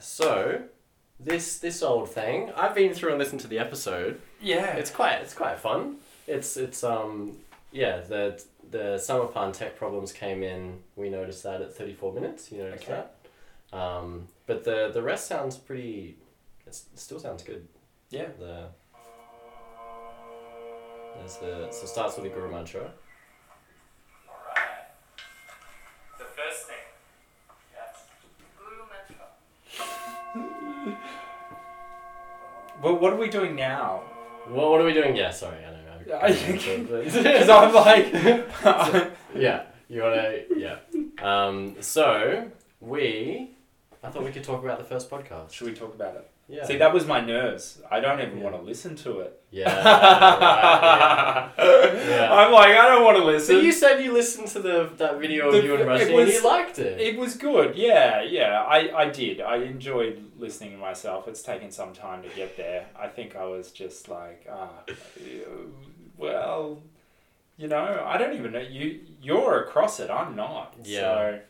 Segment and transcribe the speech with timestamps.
[0.00, 0.62] So,
[1.20, 4.20] this this old thing, I've been through and listened to the episode.
[4.40, 4.74] Yeah.
[4.76, 5.96] It's quite it's quite fun.
[6.26, 7.36] It's it's um
[7.72, 10.78] yeah the the summer pan tech problems came in.
[10.96, 12.50] We noticed that at thirty four minutes.
[12.52, 13.02] You noticed Okay.
[13.72, 13.76] that.
[13.78, 16.16] Um, but the the rest sounds pretty.
[16.66, 17.66] It's, it still sounds good.
[18.10, 18.28] yeah.
[18.38, 18.66] The
[21.18, 22.90] there's the so it starts with the guru mantra.
[32.84, 34.02] Well, what are we doing now?
[34.46, 35.16] What what are we doing?
[35.16, 35.98] Yeah, sorry, I don't know.
[36.06, 38.12] Yeah, I'm- I- but- Because I'm like.
[39.34, 40.76] yeah, you wanna yeah.
[41.22, 42.50] Um, so
[42.82, 43.56] we,
[44.02, 45.52] I thought we could talk about the first podcast.
[45.52, 46.30] Should we talk about it?
[46.46, 46.64] Yeah.
[46.66, 47.80] See, that was my nerves.
[47.90, 48.44] I don't even Yeah.
[48.44, 49.40] want to listen to it.
[49.50, 49.64] Yeah.
[49.74, 52.28] right, Yeah.
[52.34, 53.56] I'm like, I don't want to listen.
[53.56, 56.20] So you said you listened to the that video The- of you and it Rajni
[56.22, 57.00] and you liked it.
[57.00, 58.62] It was good, yeah, yeah.
[58.62, 59.40] I, I did.
[59.40, 61.28] I enjoyed listening to myself.
[61.28, 62.86] It's taken some time to get there.
[62.98, 64.70] I think I was just like, ah,
[66.18, 66.82] well,
[67.56, 68.60] you know, I don't even know.
[68.60, 70.10] You you're across it.
[70.10, 70.74] I'm not.
[70.82, 71.00] Yeah.
[71.00, 71.40] So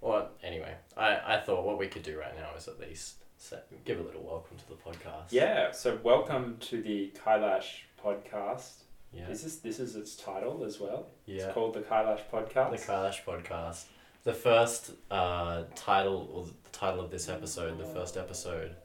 [0.00, 3.66] Well, anyway, I, I thought what we could do right now is at least set,
[3.84, 5.30] give a little welcome to the podcast.
[5.30, 5.72] yeah.
[5.72, 8.72] So welcome to the Kailash podcast.
[9.12, 9.26] Yeah.
[9.26, 11.06] This is this this is its title as well?
[11.26, 11.44] Yeah.
[11.46, 12.70] It's called the Kailash podcast.
[12.70, 13.84] The Kailash podcast.
[14.24, 18.76] The first uh, title, or the title of this episode, the first episode,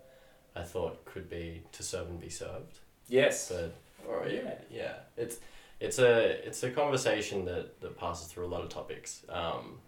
[0.55, 3.49] I thought could be "To Serve and Be Served," yes.
[3.51, 3.73] but
[4.07, 4.53] or yeah, Yeah.
[4.71, 5.37] yeah, it's
[5.81, 9.79] it's a it's a conversation that, that passes through a lot of topics um,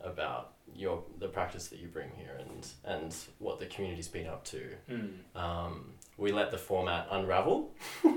[0.00, 4.44] about your the practice that you bring here and and what the community's been up
[4.44, 4.62] to.
[4.90, 5.10] Mm.
[5.36, 7.70] Um, we let the format unravel,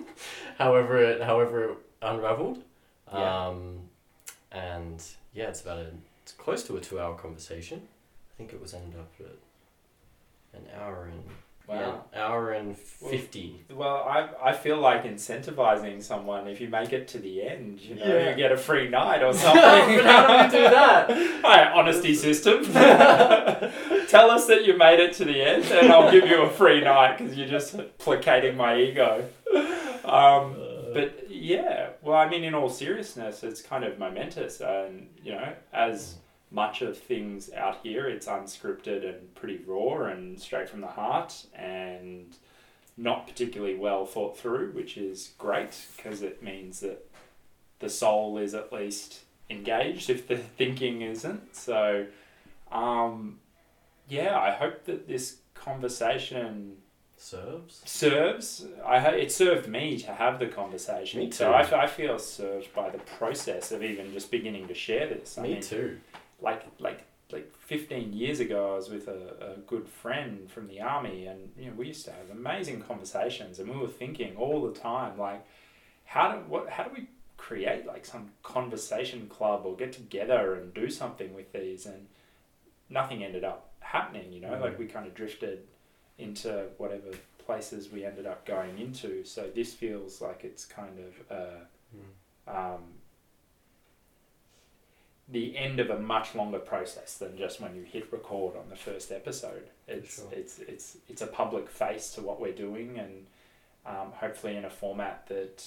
[0.57, 2.63] however it however it unraveled.
[3.11, 3.47] Yeah.
[3.47, 3.79] Um,
[4.51, 5.03] and
[5.33, 5.87] yeah, it's about a
[6.23, 7.81] it's close to a two hour conversation.
[7.81, 11.23] I think it was ended up at an hour and
[11.67, 12.05] Wow.
[12.13, 13.65] yeah, hour and fifty.
[13.69, 17.95] Well, I, I feel like incentivizing someone if you make it to the end, you
[17.95, 18.29] know, Yeah.
[18.29, 19.61] you get a free night or something.
[19.61, 20.05] but something.
[20.05, 21.09] how do we do that?
[21.43, 22.63] Hi, honesty system.
[24.07, 26.81] Tell us that you made it to the end, and I'll give you a free
[26.81, 29.27] night because you're just placating my ego.
[30.05, 30.55] Um,
[30.93, 35.53] but yeah, well, I mean, in all seriousness, it's kind of momentous, and you know,
[35.73, 36.15] as
[36.51, 41.45] much of things out here, it's unscripted and pretty raw and straight from the heart,
[41.53, 42.35] and
[42.95, 47.05] not particularly well thought through, which is great because it means that
[47.79, 49.19] the soul is at least
[49.49, 51.55] engaged if the thinking isn't.
[51.55, 52.07] So,
[52.71, 53.39] um,
[54.09, 56.77] yeah, I hope that this conversation
[57.17, 57.81] serves.
[57.85, 58.65] serves.
[58.85, 61.19] I it served me to have the conversation.
[61.19, 61.51] Me So too.
[61.53, 65.37] I, f- I feel served by the process of even just beginning to share this.
[65.37, 65.97] I Me mean, too.
[66.41, 70.79] Like like like 15 years ago i was with a, a good friend from the
[70.79, 74.61] army and you know we used to have amazing conversations and we were thinking all
[74.65, 75.45] the time like
[76.05, 80.73] how do what how do we create like some conversation club or get together and
[80.73, 82.07] do something with these and
[82.89, 84.61] nothing ended up happening you know Mm.
[84.61, 85.59] like we kind of drifted
[86.17, 87.09] into whatever
[87.45, 91.59] places we ended up going into so this feels like it's kind of uh,
[91.95, 92.75] Mm.
[92.75, 92.81] um,
[95.29, 98.75] the end of a much longer process than just when you hit record on the
[98.75, 99.69] first episode.
[99.87, 100.25] It's sure.
[100.31, 103.27] it's it's it's a public face to what we're doing, and
[103.85, 105.63] um, hopefully in a format that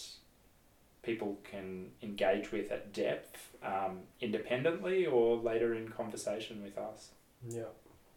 [1.03, 7.10] people can engage with at depth, um, independently or later in conversation with us.
[7.48, 7.65] Yeah,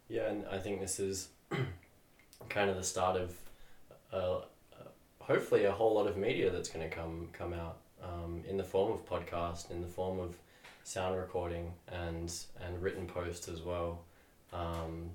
[0.08, 1.28] yeah, and I think this is
[2.48, 3.34] kind of the start of
[4.12, 4.88] uh, uh,
[5.20, 8.64] hopefully a whole lot of media that's going to come come out um, in the
[8.64, 10.36] form of podcast, in the form of
[10.84, 12.32] sound recording, and
[12.64, 14.04] and written post as well.
[14.52, 15.10] Um,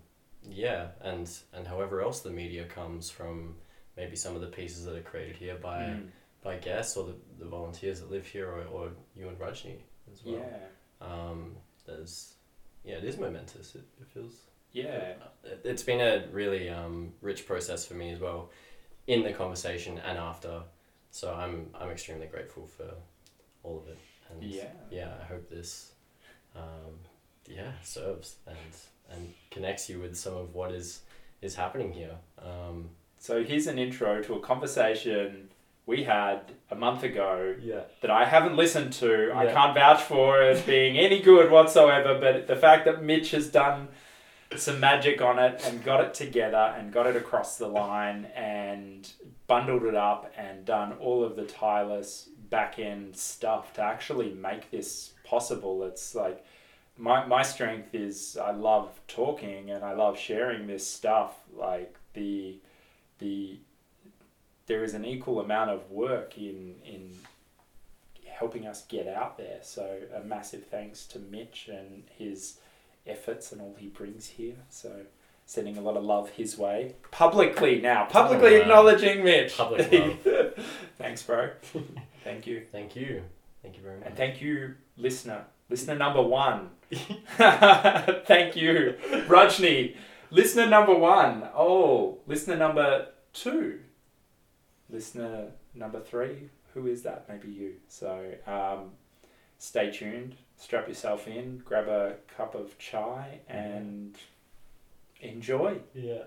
[0.49, 3.55] yeah, and and however else the media comes from
[3.95, 6.07] maybe some of the pieces that are created here by Mm.
[6.43, 9.75] by guests or the, the volunteers that live here or, or you and Rajni
[10.11, 10.35] as well.
[10.35, 11.55] Yeah, Um,
[11.85, 12.33] there's
[12.83, 13.75] yeah, it is momentous.
[13.75, 14.33] It, it feels
[14.71, 15.13] yeah,
[15.43, 18.51] it- it's been a really um, rich process for me as well
[19.07, 20.61] in the conversation and after
[21.09, 22.93] so i'm i'm extremely grateful for
[23.63, 23.97] all of it
[24.29, 24.63] and yeah.
[24.91, 25.91] yeah i hope this
[26.55, 26.93] um,
[27.47, 28.57] yeah serves and
[29.11, 31.01] and connects you with some of what is
[31.41, 35.49] is happening here um, So here's an intro to a conversation
[35.85, 36.39] we had
[36.69, 39.31] a month ago yeah that I haven't listened to.
[39.33, 43.47] I can't vouch for it being any good whatsoever, but the fact that Mitch has
[43.47, 43.87] done
[44.55, 49.11] some magic on it and got it together and got it across the line and
[49.47, 54.71] bundled it up and done all of the tireless back end stuff to actually make
[54.71, 55.83] this possible.
[55.83, 56.43] It's like
[56.97, 61.33] my my strength is I love talking and I love sharing this stuff.
[61.55, 62.57] Like the
[63.19, 63.57] the
[64.67, 67.15] there is an equal amount of work in in
[68.27, 69.59] helping us get out there.
[69.61, 72.57] So a massive thanks to Mitch and his
[73.05, 74.55] efforts and all he brings here.
[74.69, 75.01] So
[75.45, 78.61] sending a lot of love his way publicly now, publicly Oh, wow.
[78.61, 79.57] acknowledging Mitch.
[79.57, 79.91] Public
[80.25, 80.53] love.
[80.97, 81.49] Thanks, bro.
[82.23, 82.65] Thank you.
[82.71, 83.23] Thank you.
[83.61, 84.07] Thank you very much.
[84.07, 85.45] And thank you, listener.
[85.69, 86.69] Listener number one.
[86.91, 88.95] thank you,
[89.27, 89.95] Rajni.
[90.31, 91.47] Listener number one.
[91.55, 93.79] Oh, listener number two.
[94.89, 96.49] Listener number three.
[96.73, 97.25] Who is that?
[97.27, 97.73] Maybe you.
[97.87, 98.91] So um,
[99.57, 100.35] stay tuned.
[100.57, 101.61] Strap yourself in.
[101.65, 104.15] Grab a cup of chai and
[105.21, 105.77] enjoy.
[105.93, 106.23] Yeah.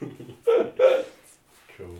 [1.76, 1.98] cool.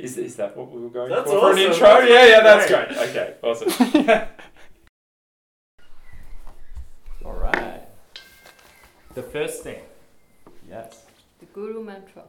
[0.00, 1.78] Is, is that what we were going That's for for an intro?
[1.78, 2.88] That's yeah, yeah, that's great.
[2.88, 3.08] great.
[3.10, 4.28] Okay, awesome.
[7.26, 7.82] All right.
[9.14, 9.82] The first thing.
[10.66, 11.04] Yes.
[11.40, 12.22] The Guru Mantra.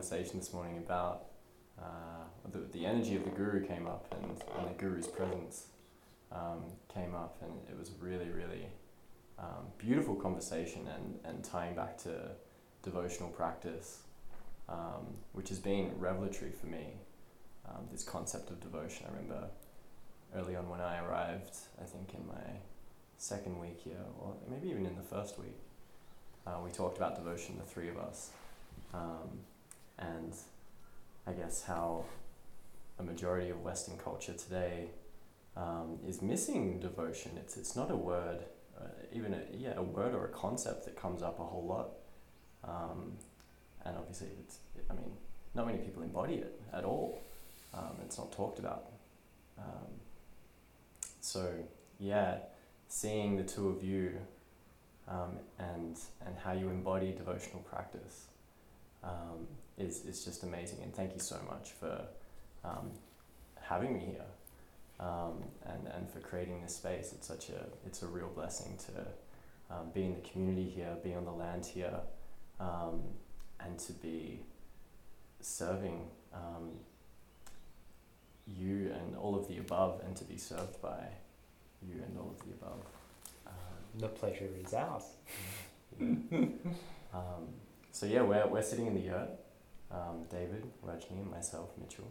[0.00, 1.26] Conversation this morning about
[1.78, 5.66] uh, the, the energy of the guru came up and, and the guru's presence
[6.32, 8.64] um, came up, and it was really, really
[9.38, 12.30] um, beautiful conversation and, and tying back to
[12.82, 13.98] devotional practice,
[14.70, 16.94] um, which has been revelatory for me.
[17.68, 19.04] Um, this concept of devotion.
[19.06, 19.48] I remember
[20.34, 22.56] early on when I arrived, I think in my
[23.18, 25.58] second week here, or maybe even in the first week,
[26.46, 28.30] uh, we talked about devotion, the three of us,
[28.94, 29.40] um,
[30.00, 30.34] and
[31.26, 32.04] I guess how
[32.98, 34.88] a majority of Western culture today
[35.56, 37.32] um, is missing devotion.
[37.36, 38.40] It's it's not a word,
[38.78, 41.90] uh, even a, yeah, a word or a concept that comes up a whole lot,
[42.64, 43.12] um,
[43.84, 44.58] and obviously it's
[44.90, 45.12] I mean
[45.54, 47.20] not many people embody it at all.
[47.74, 48.86] Um, it's not talked about.
[49.58, 49.90] Um,
[51.20, 51.52] so
[51.98, 52.38] yeah,
[52.88, 54.18] seeing the two of you
[55.08, 58.26] um, and and how you embody devotional practice
[59.02, 59.46] um,
[59.80, 60.78] is is just amazing.
[60.82, 62.02] And thank you so much for
[62.64, 62.90] um,
[63.60, 64.30] having me here
[65.00, 67.12] um, and and for creating this space.
[67.12, 71.14] It's such a it's a real blessing to um, be in the community here, be
[71.14, 72.00] on the land here,
[72.58, 73.00] um,
[73.60, 74.40] and to be
[75.40, 76.70] serving um,
[78.46, 81.06] you and all of the above, and to be served by
[81.82, 82.82] you and all of the above.
[83.46, 83.54] Um,
[83.98, 85.04] The pleasure is ours.
[86.00, 87.46] um,
[87.92, 89.30] so yeah, we're, we're sitting in the yurt,
[89.90, 92.10] um, David, Rajni, and myself, Mitchell.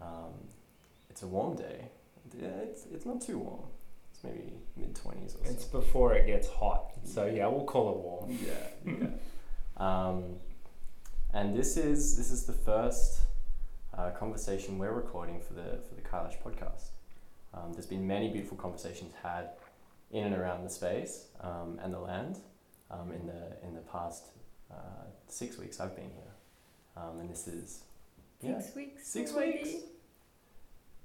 [0.00, 0.34] Um,
[1.08, 1.88] it's a warm day.
[2.38, 3.64] Yeah, it's, it's not too warm.
[4.12, 5.54] It's maybe mid twenties or something.
[5.54, 5.80] It's so.
[5.80, 8.38] before it gets hot, so yeah, we'll call it warm.
[8.46, 9.06] Yeah, yeah.
[10.08, 10.36] um,
[11.32, 13.20] and this is this is the first
[13.96, 16.90] uh, conversation we're recording for the for the Kailash podcast.
[17.52, 19.50] Um, there's been many beautiful conversations had
[20.12, 22.38] in and around the space um, and the land
[22.90, 24.26] um, in the in the past
[24.70, 26.29] uh, six weeks I've been here,
[27.00, 27.84] um, and this is
[28.42, 29.06] yeah Six weeks.
[29.06, 29.52] Six already?
[29.62, 29.70] weeks?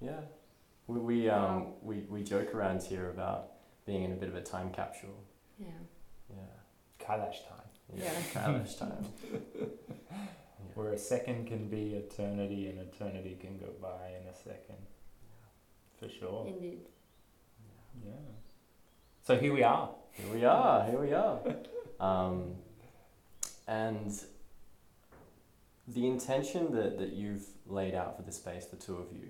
[0.01, 0.19] yeah.
[0.87, 1.73] We we um Wow.
[1.81, 3.51] we, we joke around here about
[3.85, 5.23] being in a bit of a time capsule.
[5.59, 5.67] Yeah.
[6.29, 7.05] Yeah.
[7.05, 8.03] Kailash time, Yeah.
[8.05, 8.21] Yeah.
[8.33, 9.05] Kailash time.
[10.75, 14.77] where a second can be eternity and eternity can go by in a second.
[15.99, 16.45] For sure.
[16.47, 16.81] Indeed.
[18.05, 18.11] Yeah.
[19.23, 19.89] So here we are.
[20.11, 20.85] Here we are.
[20.85, 21.39] Here we are.
[21.97, 22.55] Um,
[23.69, 24.11] and
[25.87, 29.29] the intention that, that you've laid out for the space, the two of you,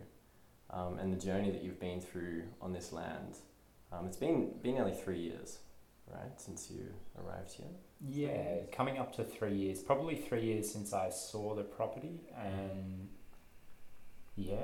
[0.70, 3.38] um, and the journey that you've been through on this land,
[3.92, 5.60] um, it's been been nearly three years.
[6.12, 6.40] right?
[6.40, 6.86] Since you
[7.18, 7.68] arrived here.
[8.02, 9.82] Yeah, coming up to three years.
[9.82, 13.08] Probably three years since I saw the property, and
[14.36, 14.56] yeah,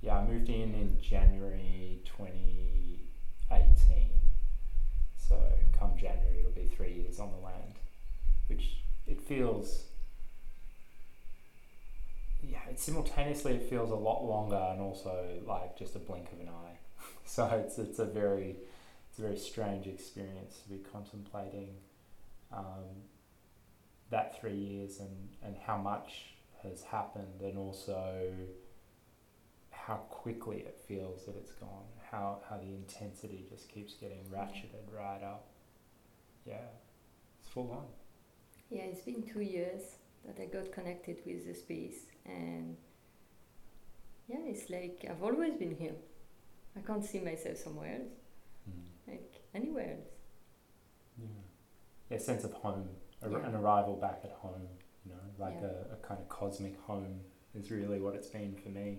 [0.00, 3.08] yeah, I moved in in January twenty
[3.50, 4.10] eighteen.
[5.16, 5.40] So
[5.78, 7.74] come January, it'll be three years on the land,
[8.48, 9.84] which it feels.
[12.46, 16.40] Yeah, it simultaneously it feels a lot longer and also like just a blink of
[16.40, 16.78] an eye.
[17.24, 18.56] so it's it's a very
[19.08, 21.76] it's a very strange experience to be contemplating
[22.52, 23.04] um,
[24.10, 28.32] that three years and, and how much has happened and also
[29.70, 34.90] how quickly it feels that it's gone, how, how the intensity just keeps getting ratcheted
[34.92, 35.46] right up.
[36.46, 36.54] Yeah,
[37.40, 37.84] it's full on.
[38.70, 39.82] Yeah, it's been two years
[40.26, 42.76] that I got connected with the space, and
[44.28, 45.94] yeah, it's like I've always been here.
[46.76, 48.12] I can't see myself somewhere else,
[48.68, 48.82] Mm.
[49.12, 50.08] like anywhere else.
[51.18, 51.26] Yeah.
[52.10, 52.88] yeah, sense of home,
[53.22, 53.46] a, Yeah.
[53.46, 54.66] an arrival back at home,
[55.04, 55.68] you know, like Yeah.
[55.68, 57.20] a, a kind of cosmic home
[57.54, 58.98] is really what it's been for me.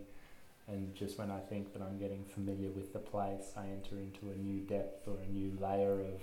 [0.68, 4.30] And just when I think that I'm getting familiar with the place, I enter into
[4.32, 6.22] a new depth or a new layer of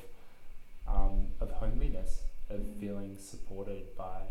[0.87, 2.81] um, of homeliness, of Mhm.
[2.81, 4.23] feeling supported by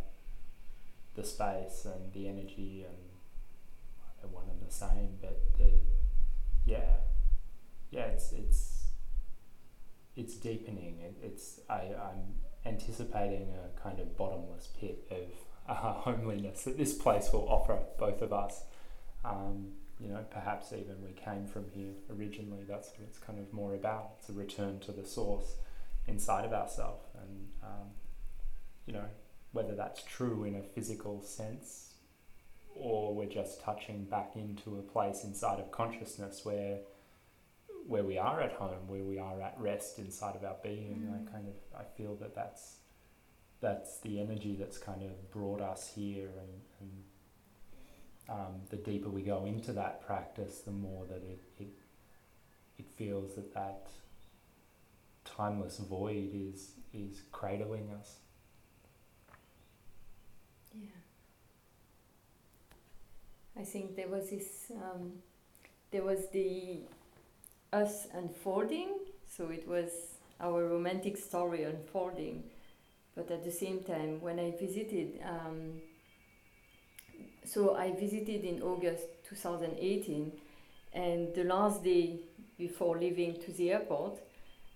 [1.15, 2.97] the space and the energy and
[4.21, 5.71] they're one and the same, but the
[6.65, 6.97] yeah,
[7.89, 8.85] yeah, it's it's
[10.15, 10.99] it's deepening.
[10.99, 15.27] It, it's I, I'm anticipating a kind of bottomless pit of
[15.69, 18.63] uh, homeliness that this place will offer both of us.
[19.23, 22.63] Um, you know, perhaps even we came from here originally.
[22.67, 24.13] That's what it's kind of more about.
[24.19, 25.55] It's a return to the source
[26.07, 27.89] inside of ourselves, and um,
[28.87, 29.05] you know,
[29.51, 31.93] whether that's true in a physical sense,
[32.75, 36.79] or we're just touching back into a place inside of consciousness where
[37.87, 41.09] where we are at home, where we are at rest inside of our being.
[41.09, 41.27] Mm.
[41.27, 42.77] I kind of I feel that that's
[43.59, 47.03] that's the energy that's kind of brought us here, and, and
[48.29, 51.73] um, the deeper we go into that practice, the more that it it,
[52.79, 53.87] it feels that that
[55.25, 58.17] timeless void is is cradling us.
[63.57, 65.13] I think there was this, um,
[65.91, 66.81] there was the
[67.73, 69.91] us unfolding, so it was
[70.39, 72.43] our romantic story unfolding.
[73.15, 75.81] But at the same time, when I visited, um,
[77.45, 80.31] so I visited in August 2018,
[80.93, 82.21] and the last day
[82.57, 84.19] before leaving to the airport,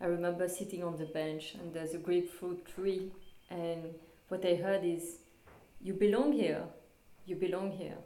[0.01, 3.11] I remember sitting on the bench there's a grapefruit tree,
[3.49, 3.95] and
[4.27, 5.19] what I heard is,
[5.81, 6.63] You belong here,
[7.25, 7.97] you belong here.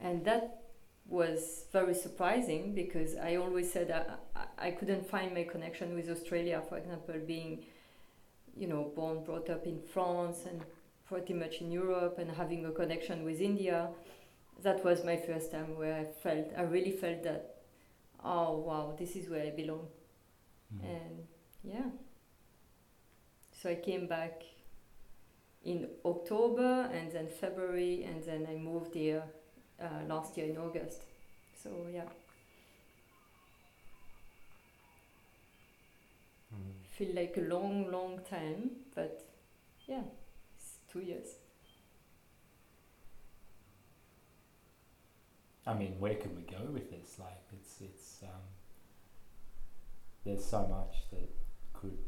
[0.00, 0.62] And that
[1.08, 3.90] was very surprising because I always said
[4.34, 7.64] I, I, couldn't find my connection with Australia, for example, being,
[8.56, 10.62] you know, born, brought up in France and
[11.06, 13.88] pretty much in Europe and having a connection with India.
[14.62, 17.56] That was my first time where I felt, I really felt that,
[18.24, 19.86] oh wow, this is where I belong.
[20.80, 20.86] Hmm.
[20.86, 21.26] And
[21.62, 21.90] yeah.
[23.52, 24.42] So I came back
[25.64, 29.22] in October and then February and then I moved here
[29.80, 31.02] uh, last year in August.
[31.62, 32.08] So yeah,
[36.96, 39.22] feel like a long, long time, but
[39.86, 40.02] yeah,
[40.56, 41.26] it's two years.
[45.66, 47.18] I mean, where can we go with this?
[47.18, 48.44] Like, it's it's um,
[50.24, 51.28] there's so much that
[51.74, 51.98] could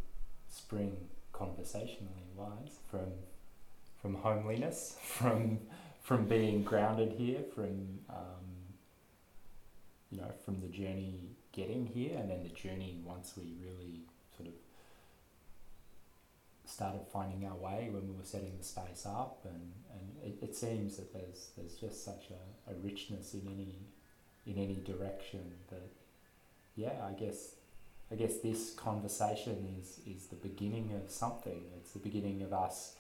[0.49, 0.97] spring
[1.33, 3.13] conversationally wise from
[4.01, 5.59] from homeliness, from
[6.09, 8.47] from being grounded here, from um,
[10.11, 11.21] you know, from the journey
[11.53, 14.01] getting here, and then the journey once we really
[14.35, 14.55] sort of
[16.65, 20.57] started finding our way when we were setting the space up, and, and it, it
[20.57, 23.77] seems that there's there's just such a, a richness in any
[24.47, 25.91] in any direction that
[26.75, 27.57] yeah, I guess
[28.11, 31.65] I guess this conversation is is the beginning of something.
[31.77, 32.95] It's the beginning of us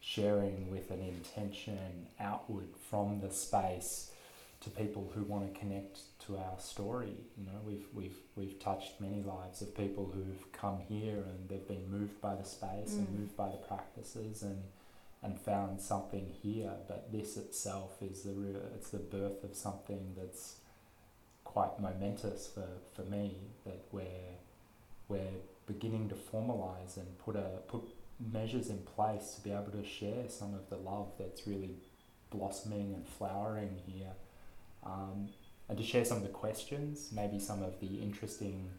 [0.00, 4.10] sharing with an intention outward from the space
[4.60, 7.14] to people who want to connect to our story.
[7.38, 11.66] You know, we've we've we've touched many lives of people who've come here and they've
[11.66, 13.20] been moved by the space and Mm.
[13.20, 14.62] moved by the practices and
[15.22, 16.72] and found something here.
[16.88, 20.56] But this itself is the re- it's the birth of something that's
[21.44, 24.36] quite momentous for, for me that we're
[25.08, 27.82] we're beginning to formalize and put a put
[28.32, 31.74] measures in place to be able to share some of the love that's really
[32.30, 34.12] blossoming and flowering here
[34.84, 35.28] um,
[35.68, 38.70] and to share some of the questions maybe some of the interesting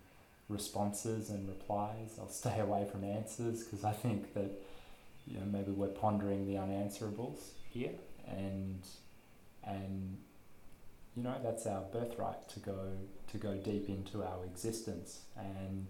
[0.51, 2.17] responses and replies.
[2.19, 4.51] I'll stay away from answers because I think that
[5.25, 7.93] you know maybe we're pondering the unanswerables here,
[8.27, 8.81] and
[9.63, 10.17] and
[11.15, 12.91] you know that's our birthright to go
[13.31, 15.87] to go deep into our existence and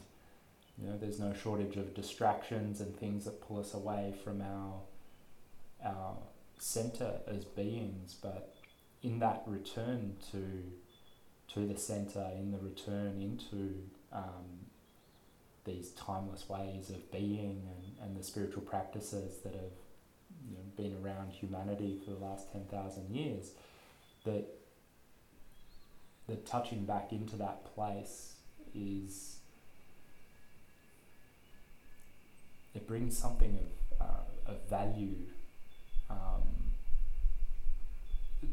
[0.81, 4.81] you know there's no shortage of distractions and things that pull us away from our
[5.83, 6.17] our
[6.57, 8.55] center as beings but
[9.03, 10.63] in that return to
[11.53, 13.75] to the center in the return into
[14.13, 14.61] um,
[15.65, 19.71] these timeless ways of being and, and the spiritual practices that have
[20.49, 23.51] you know, been around humanity for the last 10,000 years
[24.25, 24.45] that
[26.27, 28.35] the touching back into that place
[28.73, 29.40] is
[32.73, 33.57] it brings something
[33.99, 35.15] of, uh, of value
[36.09, 36.43] um,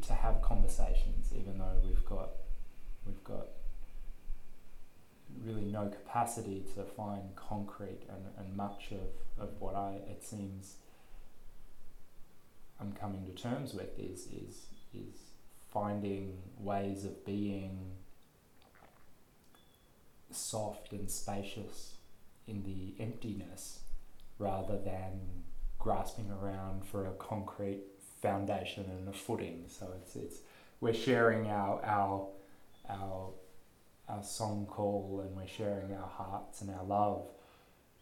[0.01, 2.29] to have conversations even though we've got
[3.05, 3.47] we've got
[5.43, 10.75] really no capacity to find concrete and, and much of, of what I it seems
[12.79, 15.15] I'm coming to terms with is is is
[15.71, 17.91] finding ways of being
[20.31, 21.95] soft and spacious
[22.47, 23.79] in the emptiness
[24.39, 25.19] rather than
[25.77, 27.83] grasping around for a concrete
[28.21, 29.65] foundation and a footing.
[29.67, 30.37] So it's it's
[30.81, 32.27] we're sharing our our
[32.89, 33.29] our
[34.07, 37.27] our song call and we're sharing our hearts and our love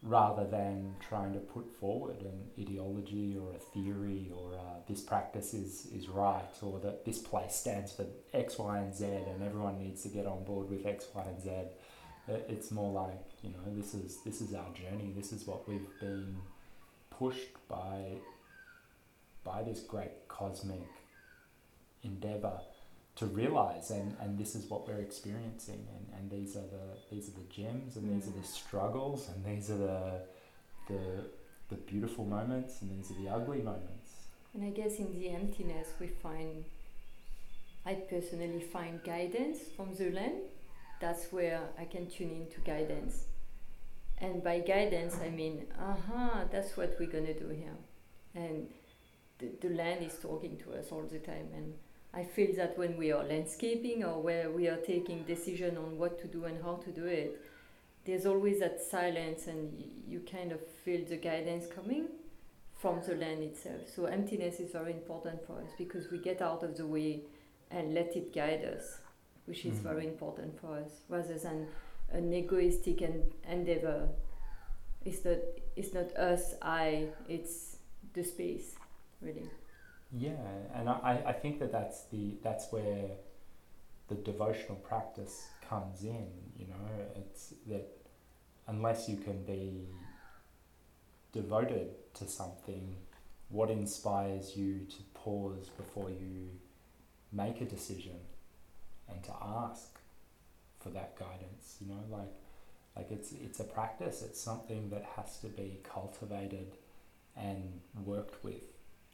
[0.03, 5.53] rather than trying to put forward an ideology or a theory or uh, this practice
[5.53, 9.79] is, is right or that this place stands for X, Y, and Z and everyone
[9.79, 11.49] needs to get on board with X, Y, and Z.
[12.27, 15.87] It's more like, you know, this is, this is our journey, this is what we've
[15.99, 16.37] been
[17.09, 18.17] pushed by,
[19.43, 20.87] by this great cosmic
[22.03, 22.59] endeavor
[23.15, 23.91] to realize.
[23.91, 25.87] And, and this is what we're experiencing.
[25.95, 28.45] And, and these are the these are the gems and these are the mm.
[28.45, 30.21] struggles and these are the
[30.87, 31.25] the
[31.69, 34.11] the beautiful moments and these are the ugly moments.
[34.53, 36.65] And i guess in the emptiness we find
[37.85, 40.41] i personally find guidance from land
[40.99, 43.25] that's where i can tune into guidance.
[44.19, 47.77] And by guidance i mean aha that's what we're going to do here.
[48.35, 48.67] And
[49.39, 51.73] the, the land is talking to us all the time and
[52.13, 56.19] I feel that when we are landscaping or where we are taking decision on what
[56.21, 57.39] to do and how to do it,
[58.05, 62.07] there's always that silence and y- you kind of feel the guidance coming
[62.79, 63.81] from the land itself.
[63.95, 67.21] So emptiness is very important for us because we get out of the way
[67.71, 68.99] and let it guide us,
[69.47, 69.83] which is mm.
[69.83, 71.67] very important for us, rather than
[72.11, 74.09] an egoistic en- endeavor.
[75.05, 75.37] It's not,
[75.75, 77.77] it's not us, I, it's
[78.13, 78.75] the space,
[79.21, 79.49] really.
[80.11, 80.31] Yeah,
[80.75, 83.09] and I, I think that that's the that's where
[84.07, 86.27] the devotional practice comes in.
[86.57, 87.87] You know, it's that
[88.67, 89.87] unless you can be
[91.33, 92.95] devoted to something,
[93.49, 96.49] what inspires you to pause before you
[97.33, 98.15] make a decision
[99.09, 99.99] and to ask
[100.79, 101.77] for that guidance?
[101.81, 102.33] You know, like
[102.95, 104.21] like it's it's a practice.
[104.21, 106.71] It's something that has to be cultivated
[107.35, 108.63] and worked with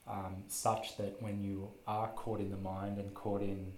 [0.07, 3.73] um, such that when you are caught in the mind and caught in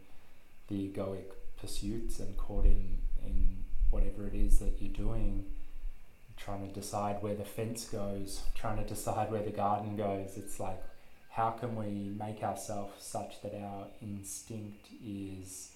[0.68, 5.46] the egoic pursuits and caught in, in whatever it is that you're doing,
[6.38, 10.60] trying to decide where the fence goes, trying to decide where the garden goes, it's
[10.60, 10.82] like,
[11.30, 15.72] how can we make ourselves such that our instinct is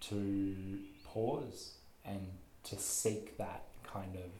[0.00, 0.56] to
[1.04, 2.26] pause and
[2.64, 4.30] to seek that kind of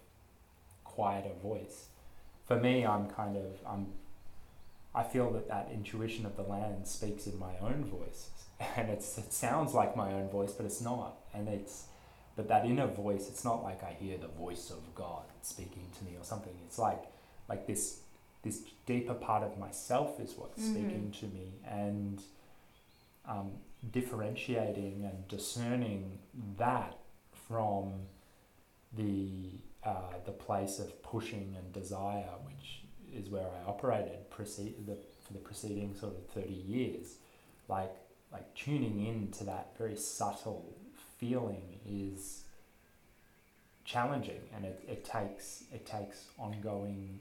[0.85, 1.87] quieter voice?
[2.47, 3.87] For me, I'm kind of, I'm
[4.95, 8.31] I feel that that intuition of the land speaks in my own voice,
[8.77, 11.17] and it's it sounds like my own voice, but it's not.
[11.33, 11.85] And it's
[12.37, 16.05] but that inner voice, it's not like I hear the voice of God speaking to
[16.05, 16.53] me or something.
[16.67, 17.05] It's like
[17.49, 18.01] like this
[18.43, 20.73] this deeper part of myself is what's mm-hmm.
[20.73, 22.23] speaking to me, and
[23.29, 23.53] um,
[23.93, 26.19] differentiating and discerning
[26.59, 26.99] that
[27.49, 27.93] from
[28.97, 32.83] the uh, the place of pushing and desire, which
[33.15, 37.17] is where I operated precede the, for the preceding sort of 30 years.
[37.67, 37.95] Like,
[38.31, 40.77] like tuning in to that very subtle
[41.19, 42.45] feeling is
[43.85, 47.19] challenging and it, it takes it takes ongoing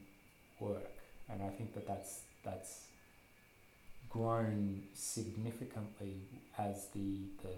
[0.59, 0.91] work
[1.29, 2.81] and I think that that's that's
[4.09, 6.21] grown significantly
[6.57, 7.55] as the the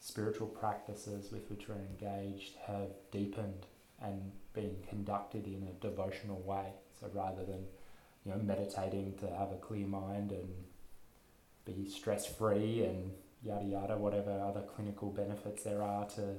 [0.00, 3.66] spiritual practices with which we're engaged have deepened
[4.00, 6.66] and been conducted in a devotional way.
[7.00, 7.64] So rather than
[8.24, 10.48] you know meditating to have a clear mind and
[11.64, 13.10] be stress free and
[13.42, 16.36] yada yada whatever other clinical benefits there are to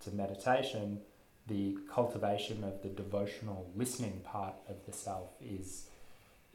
[0.00, 1.00] to meditation,
[1.46, 5.88] the cultivation of the devotional listening part of the self is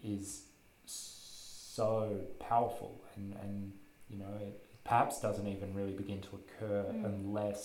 [0.03, 0.43] is
[1.77, 3.71] so powerful and, and
[4.09, 7.05] you know it perhaps doesn't even really begin to occur Mm.
[7.13, 7.61] unless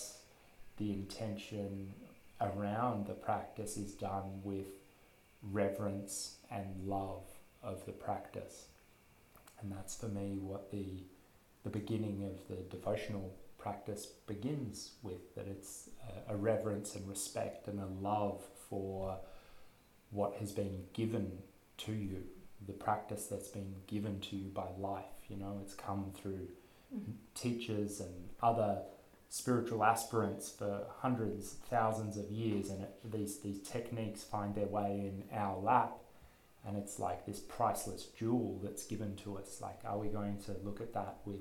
[0.76, 1.94] the intention
[2.40, 4.70] around the practice is done with
[5.60, 7.24] reverence and love
[7.62, 8.56] of the practice
[9.60, 10.86] and that's for me what the
[11.64, 13.26] the beginning of the devotional
[13.58, 15.88] practice begins with that it's
[16.28, 19.16] a, a reverence and respect and a love for
[20.10, 21.26] what has been given
[21.78, 22.22] to you
[22.66, 26.48] the practice that's been given to you by life you know it's come through
[26.94, 27.14] Mm.
[27.34, 28.82] teachers and other
[29.30, 35.10] spiritual aspirants for hundreds thousands of years and it, these these techniques find their way
[35.10, 35.92] in our lap
[36.66, 39.58] and it's like this priceless jewel that's given to us.
[39.62, 41.40] Like are we going to look at that with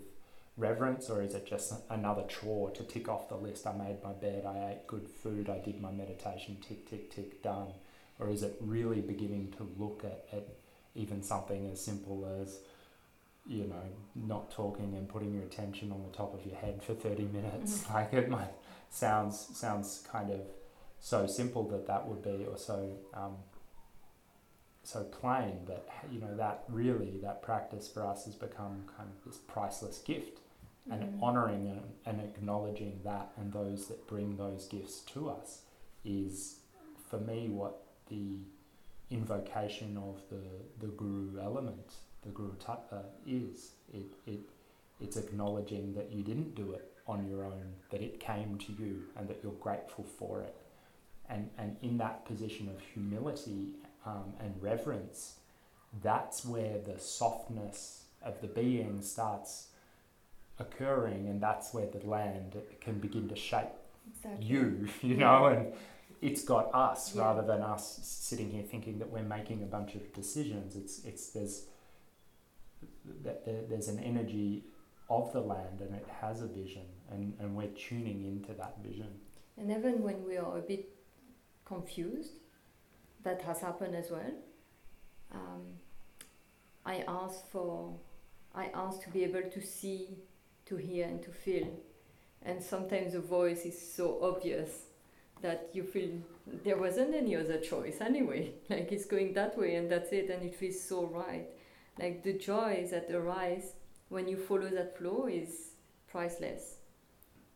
[0.55, 3.67] reverence or is it just another chore to tick off the list?
[3.67, 7.43] I made my bed i ate good food i did my meditation tick tick tick
[7.43, 7.73] done.
[8.19, 10.47] Or is it really beginning to look at, at
[10.95, 12.59] even something as simple as
[13.47, 13.83] you know
[14.15, 17.79] not talking and putting your attention on the top of your head for 30 minutes
[17.83, 17.93] Mhm.
[17.93, 18.53] like it might
[18.89, 20.41] sounds sounds kind of
[20.99, 23.37] so simple that that would be or so um,
[24.83, 29.23] so plain but you know that really that practice for us has become kind of
[29.25, 30.39] this priceless gift
[30.89, 31.21] and Mm.
[31.23, 35.61] honoring and, and acknowledging that and those that bring those gifts to us
[36.03, 36.59] is
[37.09, 38.39] for me what the
[39.11, 41.93] invocation of the, the guru element
[42.23, 44.39] the guru tattva is it, it
[44.99, 49.03] it's acknowledging that you didn't do it on your own that it came to you
[49.17, 50.55] and that you're grateful for it
[51.29, 53.69] and and in that position of humility
[54.05, 55.35] um, and reverence
[56.01, 59.67] that's where the softness of the being starts
[60.59, 63.67] occurring and that's where the land can begin to shape
[64.15, 64.45] Exactly.
[64.45, 65.73] you you know and
[66.21, 67.23] it's got us Yeah.
[67.23, 71.29] rather than us sitting here thinking that we're making a bunch of decisions it's it's
[71.29, 71.65] there's
[73.69, 74.63] there's an energy
[75.09, 79.09] of the land and it has a vision and, and we're tuning into that vision
[79.57, 80.85] And even when we are a bit
[81.65, 82.33] confused,
[83.23, 84.33] that has happened as well.
[85.39, 85.63] Um,
[86.85, 87.93] I ask for,
[88.55, 90.17] I ask to be able to see,
[90.65, 91.67] to hear, and to feel.
[92.41, 94.71] And sometimes the voice is so obvious
[95.41, 96.11] that you feel
[96.63, 98.53] there wasn't any other choice anyway.
[98.69, 101.47] Like it's going that way, and that's it, and it feels so right.
[101.99, 103.73] Like the joy that arises
[104.09, 105.71] when you follow that flow is
[106.07, 106.75] priceless,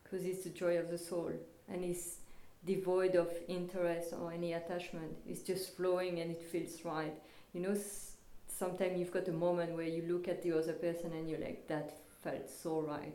[0.02, 1.32] because it's the joy of the soul
[1.68, 2.18] and it's
[2.64, 5.16] devoid of interest or any attachment.
[5.26, 7.14] It's just flowing and it feels right.
[7.52, 8.12] You know, s-
[8.48, 11.66] sometimes you've got a moment where you look at the other person and you're like,
[11.68, 13.14] that felt so right.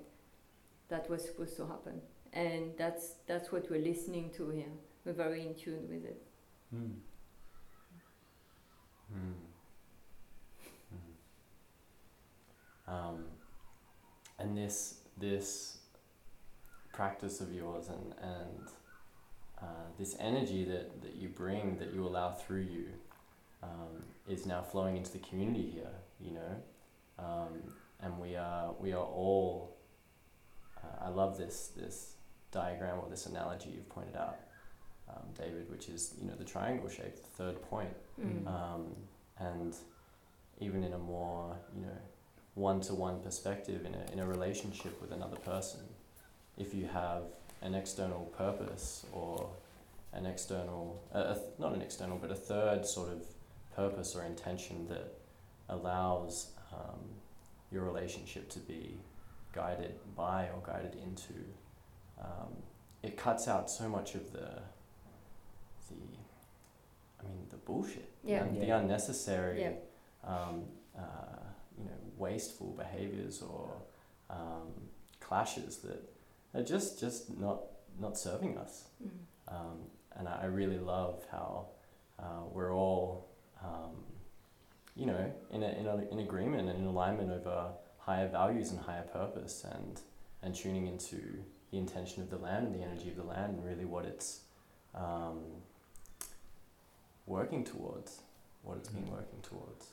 [0.89, 2.01] That was supposed to happen.
[2.33, 4.71] And that's that's what we're listening to here.
[5.05, 6.21] We're very in tune with it.
[6.73, 6.91] mm.
[9.13, 9.31] Hmm.
[12.87, 13.25] Um,
[14.39, 15.77] and this this
[16.93, 18.67] practice of yours and and
[19.61, 22.85] uh, this energy that, that you bring that you allow through you
[23.61, 25.91] um, is now flowing into the community here.
[26.19, 26.55] You know,
[27.19, 27.61] um,
[28.01, 29.77] and we are we are all.
[30.77, 32.15] Uh, I love this this
[32.51, 34.37] diagram or this analogy you've pointed out,
[35.09, 37.89] um, David, which is you know the triangle shape, the third point
[38.21, 38.45] Mm.
[38.47, 38.95] um,
[39.39, 39.75] and
[40.59, 41.97] even in a more you know
[42.53, 45.79] one-to-one perspective in a, in a relationship with another person
[46.57, 47.23] if you have
[47.61, 49.49] an external purpose or
[50.13, 53.23] an external uh, a th- not an external but a third sort of
[53.75, 55.13] purpose or intention that
[55.69, 56.99] allows um,
[57.71, 58.99] your relationship to be
[59.53, 61.33] guided by or guided into
[62.21, 62.53] um,
[63.03, 64.61] it cuts out so much of the
[65.89, 65.95] the
[67.19, 68.47] I mean the bullshit the Yeah.
[68.47, 69.73] the unnecessary Yeah.
[70.23, 70.63] um,
[70.97, 71.39] uh,
[71.77, 73.71] you know wasteful behaviors or
[74.29, 74.71] um,
[75.19, 76.01] clashes that
[76.53, 77.63] are just just not
[77.99, 79.09] not serving us Mm.
[79.47, 79.77] um,
[80.17, 81.67] and I, I really love how
[82.19, 83.27] uh, we're all
[83.63, 83.95] um,
[84.95, 88.79] you know in, a, in, a, in agreement and in alignment over higher values and
[88.79, 89.99] higher purpose and
[90.43, 93.65] and tuning into the intention of the land and the energy of the land and
[93.65, 94.41] really what it's
[94.93, 95.39] um,
[97.25, 98.21] working towards
[98.63, 99.11] what it's been Mm.
[99.11, 99.87] working towards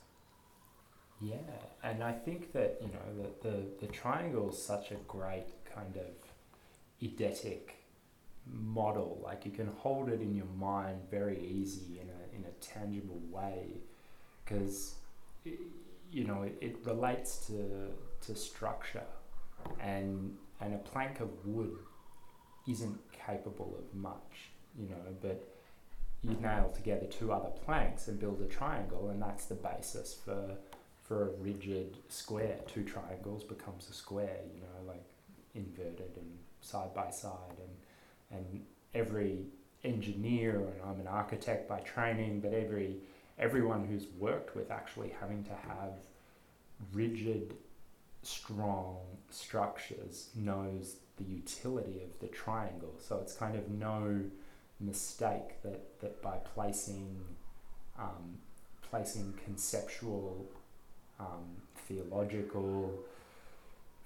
[1.20, 1.36] Yeah,
[1.82, 5.96] and I think that you know the the, the triangle is such a great kind
[5.96, 6.12] of
[7.02, 7.70] eidetic
[8.46, 9.20] model.
[9.24, 13.20] Like you can hold it in your mind very easy in a in a tangible
[13.30, 13.80] way,
[14.44, 14.94] because
[15.44, 17.90] you know it, it relates to
[18.26, 19.06] to structure,
[19.80, 21.76] and and a plank of wood
[22.66, 25.48] isn't capable of much you know, but
[26.22, 30.56] you nail together two other planks and build a triangle, and that's the basis for
[31.02, 32.58] for a rigid square.
[32.66, 35.04] Two triangles becomes a square, you know, like
[35.54, 37.56] inverted and side by side,
[38.30, 39.46] and and every
[39.84, 42.96] engineer, and I'm an architect by training, but every
[43.38, 45.92] everyone who's worked with actually having to have
[46.92, 47.54] rigid,
[48.28, 48.96] strong
[49.30, 52.94] structures knows the utility of the triangle.
[53.06, 54.20] So it's kind of no
[54.80, 57.08] mistake that, that by placing
[57.98, 58.38] um,
[58.90, 60.46] placing conceptual,
[61.18, 61.46] um,
[61.88, 62.94] theological,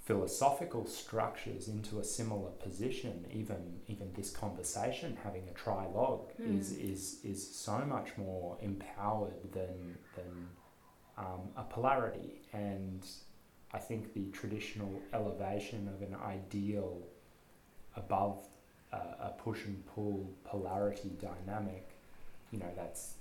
[0.06, 6.58] philosophical structures into a similar position, even even this conversation, having a trilogue, Mm.
[6.58, 10.32] is, is is so much more empowered than than
[11.18, 12.40] um, a polarity.
[12.52, 13.06] And
[13.74, 16.98] I think the traditional elevation of an ideal
[17.96, 18.38] above
[18.92, 21.88] uh, a push and pull polarity dynamic,
[22.50, 23.14] you know, that's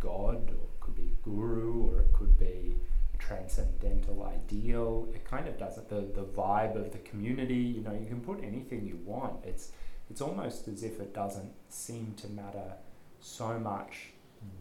[0.00, 2.76] God, or it could be guru, or it could be
[3.18, 5.08] transcendental ideal.
[5.14, 7.54] It kind of doesn't the the vibe of the community.
[7.54, 9.44] You know, you can put anything you want.
[9.44, 9.72] It's
[10.10, 12.72] it's almost as if it doesn't seem to matter
[13.20, 14.08] so much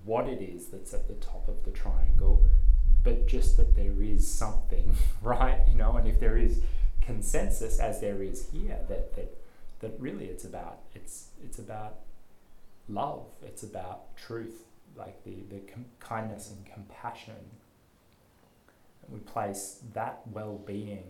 [0.04, 2.44] what it is that's at the top of the triangle,
[3.04, 5.60] but just that there is something, right?
[5.68, 6.62] You know, and if there is
[7.02, 9.36] consensus, as there is here, that that
[9.80, 12.00] that really it's about it's it's about
[12.88, 13.26] love.
[13.44, 14.64] It's about truth,
[14.96, 17.36] like the the com- kindness and compassion.
[19.04, 21.06] And we place that well-being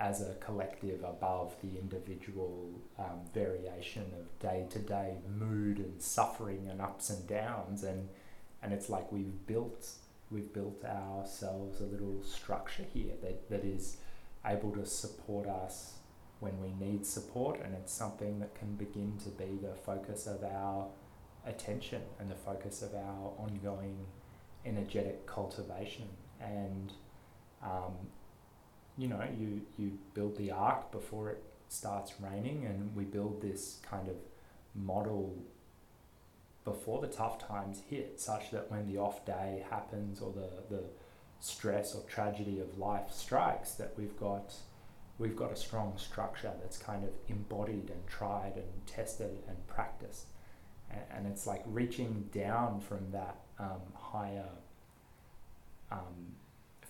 [0.00, 7.10] as a collective above the individual um, variation of day-to-day mood and suffering and ups
[7.10, 8.08] and downs and
[8.62, 9.90] and it's like we've built
[10.30, 13.98] we've built ourselves a little structure here that, that is
[14.46, 15.94] able to support us
[16.38, 20.42] when we need support and it's something that can begin to be the focus of
[20.44, 20.86] our
[21.46, 24.06] attention and the focus of our ongoing
[24.64, 26.08] energetic cultivation.
[26.40, 26.92] And
[27.62, 27.94] um,
[28.96, 33.78] you know you you build the ark before it starts raining and we build this
[33.82, 34.16] kind of
[34.74, 35.34] model
[36.72, 40.84] before the tough times hit such that when the off day happens or the, the
[41.40, 44.54] stress or tragedy of life strikes that we've got
[45.18, 50.26] we've got a strong structure that's kind of embodied and tried and tested and practiced.
[50.90, 54.48] And, and it's like reaching down from that um, higher
[55.90, 56.36] um,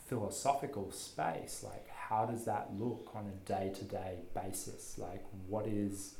[0.06, 4.98] philosophical space like how does that look on a day-to-day basis?
[4.98, 6.16] Like what is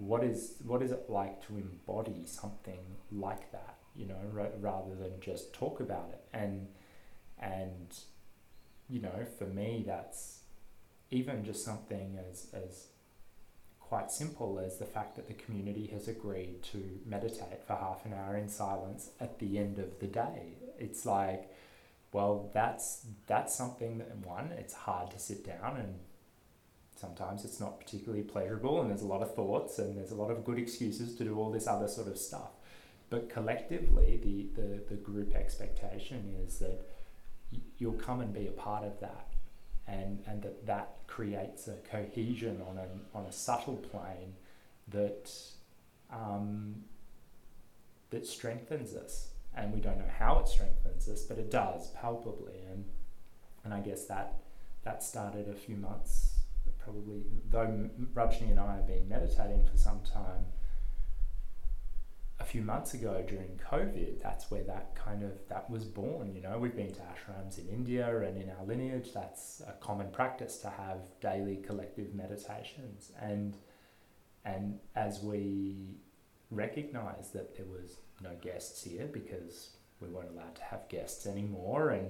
[0.00, 2.80] what is what is it like to embody something
[3.12, 6.24] like that you know ra- rather than just talk about it?
[6.32, 6.68] And
[7.38, 7.98] and
[8.88, 10.40] you know for me that's
[11.10, 12.86] even just something as as
[13.78, 18.14] quite simple as the fact that the community has agreed to meditate for half an
[18.14, 20.54] hour in silence at the end of the day.
[20.78, 21.50] It's like
[22.12, 25.98] well that's that's something that one it's hard to sit down and
[27.00, 30.30] sometimes it's not particularly pleasurable and there's a lot of thoughts and there's a lot
[30.30, 32.50] of good excuses to do all this other sort of stuff.
[33.08, 36.86] But collectively the the, the group expectation is that
[37.78, 39.28] you'll come and be a part of that
[39.88, 44.34] and and that that creates a cohesion on a on a subtle plane
[44.88, 45.32] that
[46.12, 46.84] um,
[48.10, 49.28] that strengthens us.
[49.56, 52.60] And we don't know how it strengthens us but it does palpably.
[52.70, 52.84] And
[53.64, 54.34] and I guess that
[54.84, 56.29] that started a few months
[56.82, 60.44] probably though Rajni and I have been meditating for some time
[62.38, 66.42] a few months ago during COVID that's where that kind of that was born you
[66.42, 66.58] know?
[66.58, 69.12] We've been to ashrams in India and in our lineage.
[69.12, 73.12] That's a common practice to have daily collective meditations.
[73.20, 73.56] And
[74.44, 75.96] and as we
[76.50, 81.90] recognized that there was no guests here because we weren't allowed to have guests anymore
[81.90, 82.08] and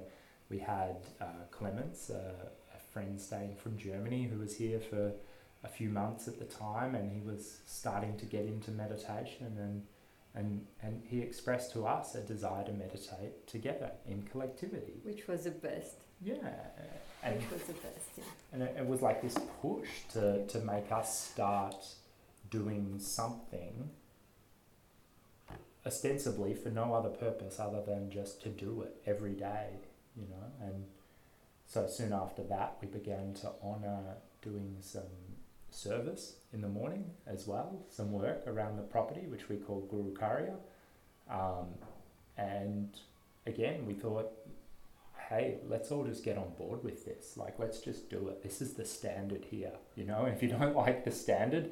[0.49, 2.49] we had uh, Clemens, uh,
[3.01, 5.13] friend staying from Germany who was here for
[5.65, 9.83] a few months at the time and he was starting to get into meditation and
[10.35, 15.01] and and he expressed to us a desire to meditate together in collectivity.
[15.03, 15.97] which was the best.
[16.23, 16.35] Yeah.
[17.23, 18.11] And Which was the best.
[18.19, 18.25] Yeah.
[18.53, 21.85] and it, it was like this push to, to make us start
[22.51, 23.91] doing something
[25.85, 29.69] ostensibly for no other purpose other than just to do it every day,
[30.17, 30.47] you know.
[30.67, 30.85] And
[31.73, 34.01] so soon after that, we began to honor
[34.43, 35.03] doing some
[35.71, 40.13] service in the morning as well, some work around the property, which we call Guru
[40.13, 40.57] Karya.
[41.31, 41.69] Um,
[42.37, 42.89] and
[43.47, 44.33] again, we thought,
[45.29, 47.37] hey, let's all just get on board with this.
[47.37, 48.43] Like, let's just do it.
[48.43, 50.25] This is the standard here, you know.
[50.25, 51.71] And if you don't like the standard,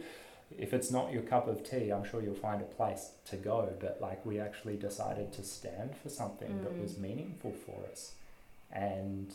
[0.56, 3.68] if it's not your cup of tea, I'm sure you'll find a place to go.
[3.80, 6.82] But like we actually decided to stand for something that Mm.
[6.82, 8.12] was meaningful for us,
[8.70, 9.34] and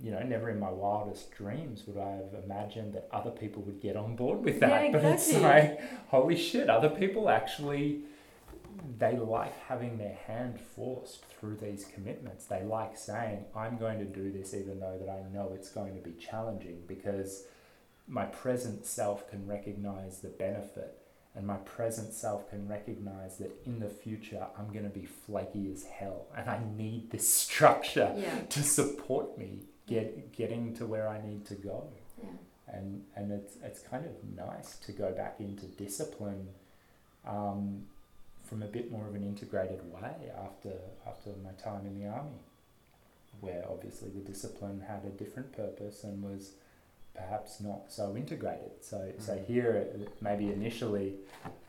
[0.00, 3.80] you know, never in my wildest dreams would I have imagined that other people would
[3.80, 4.84] get on board with that.
[4.86, 5.48] Yeah, But it's exactly.
[5.48, 8.00] like, holy shit, other people actually
[8.98, 12.46] they like having their hand forced through these commitments.
[12.46, 15.94] They like saying, I'm going to do this even though that I know it's going
[15.94, 17.44] to be challenging because
[18.08, 20.98] my present self can recognize the benefit
[21.36, 25.70] and my present self can recognize that in the future I'm going to be flaky
[25.72, 28.40] as hell and I need this structure Yeah.
[28.50, 31.88] to support me get getting to where I need to go
[32.22, 32.28] Yeah.
[32.68, 36.48] and and it's it's kind of nice to go back into discipline
[37.26, 37.86] um,
[38.44, 40.72] from a bit more of an integrated way after
[41.06, 42.38] after my time in the army,
[43.40, 46.52] where obviously the discipline had a different purpose and was
[47.14, 48.72] perhaps not so integrated.
[48.82, 49.44] So so Mhm.
[49.46, 51.16] here uh, maybe initially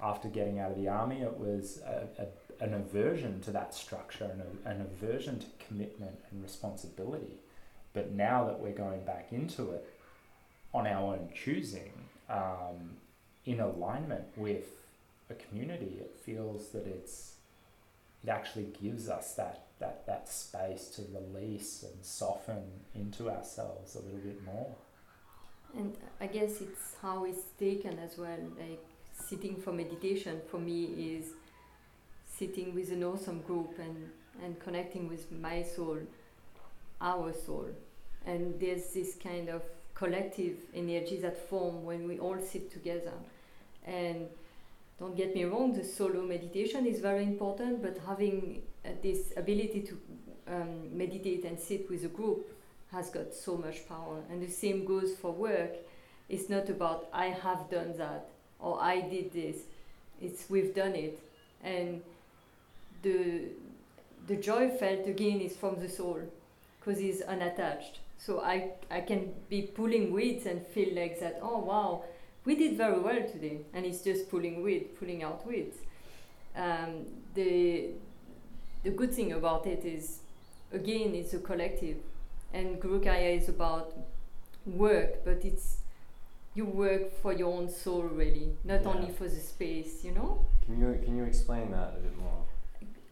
[0.02, 4.26] after getting out of the army it was a, a, an aversion to that structure
[4.26, 7.38] and a, an aversion to commitment and responsibility.
[7.96, 9.90] But now that we're going back into it
[10.74, 11.94] on our own choosing,
[12.30, 12.98] um,
[13.46, 14.66] in alignment with
[15.32, 17.36] a community, it feels that it's
[18.26, 22.64] it actually gives us that, that, that space to release and soften
[22.96, 24.74] into ourselves a little bit more.
[25.78, 28.40] And I guess it's how it's taken as well.
[28.58, 28.84] Like
[29.30, 31.26] sitting for meditation for me is
[32.36, 34.10] sitting with an awesome group and,
[34.44, 36.00] and connecting with my soul,
[37.00, 37.70] our soul.
[38.26, 39.62] And there's this kind of
[39.94, 43.14] collective energy that form when we all sit together.
[43.86, 44.28] And
[45.00, 49.82] don't get me wrong, the solo meditation is very important, but having uh, this ability
[49.82, 50.00] to
[50.48, 52.48] um, meditate and sit with a group
[52.92, 54.22] has got so much power.
[54.30, 55.76] And the same goes for work.
[56.30, 59.58] It's not about I have done that or I did this.
[60.22, 61.20] It's we've done it.
[61.64, 62.02] And
[63.02, 63.50] the
[64.28, 66.22] the joy felt again is from the soul
[66.80, 68.00] because it's unattached.
[68.18, 72.04] So I, I can be pulling weeds and feel like that, oh wow,
[72.46, 73.60] we did very well today.
[73.74, 75.78] And it's just pulling weed, pulling out weeds.
[76.56, 77.90] Um, the,
[78.84, 80.20] the good thing about it is,
[80.72, 81.98] again, it's a collective
[82.54, 83.94] and Gurukarya is about
[84.66, 85.78] work, but it's
[86.54, 88.90] you work for your own soul really, not Yeah.
[88.90, 90.46] only for the space, you know.
[90.66, 92.46] Can you can you explain that a bit more?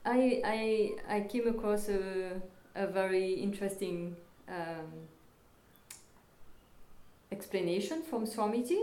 [0.05, 2.41] I I I came across a
[2.75, 4.15] a very interesting
[4.47, 5.07] um,
[7.31, 8.81] explanation from Swamiji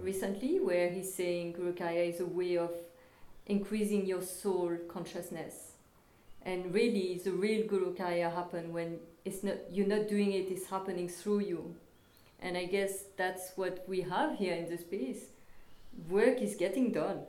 [0.00, 2.72] recently, where he's saying Guru Gurukarya is a way of
[3.46, 5.72] increasing your soul consciousness,
[6.44, 10.66] and really the real Guru Gurukarya happen when it's not you're not doing it; it's
[10.66, 11.74] happening through you,
[12.40, 15.24] and I guess that's what we have here in the space.
[16.08, 17.20] Work is getting done,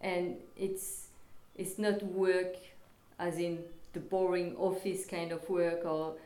[0.00, 1.08] and it's
[1.56, 2.56] it's not work
[3.18, 3.58] as in
[3.92, 6.16] the boring office kind of work or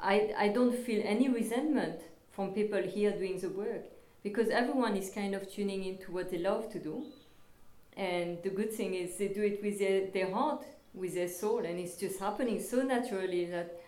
[0.00, 2.00] I, I don't feel any resentment
[2.32, 3.84] from people here doing the work
[4.22, 7.04] because everyone is kind of tuning into what they love to do.
[7.96, 11.58] And the good thing is they do it with their, their heart with their soul
[11.58, 13.78] and it's just happening so naturally that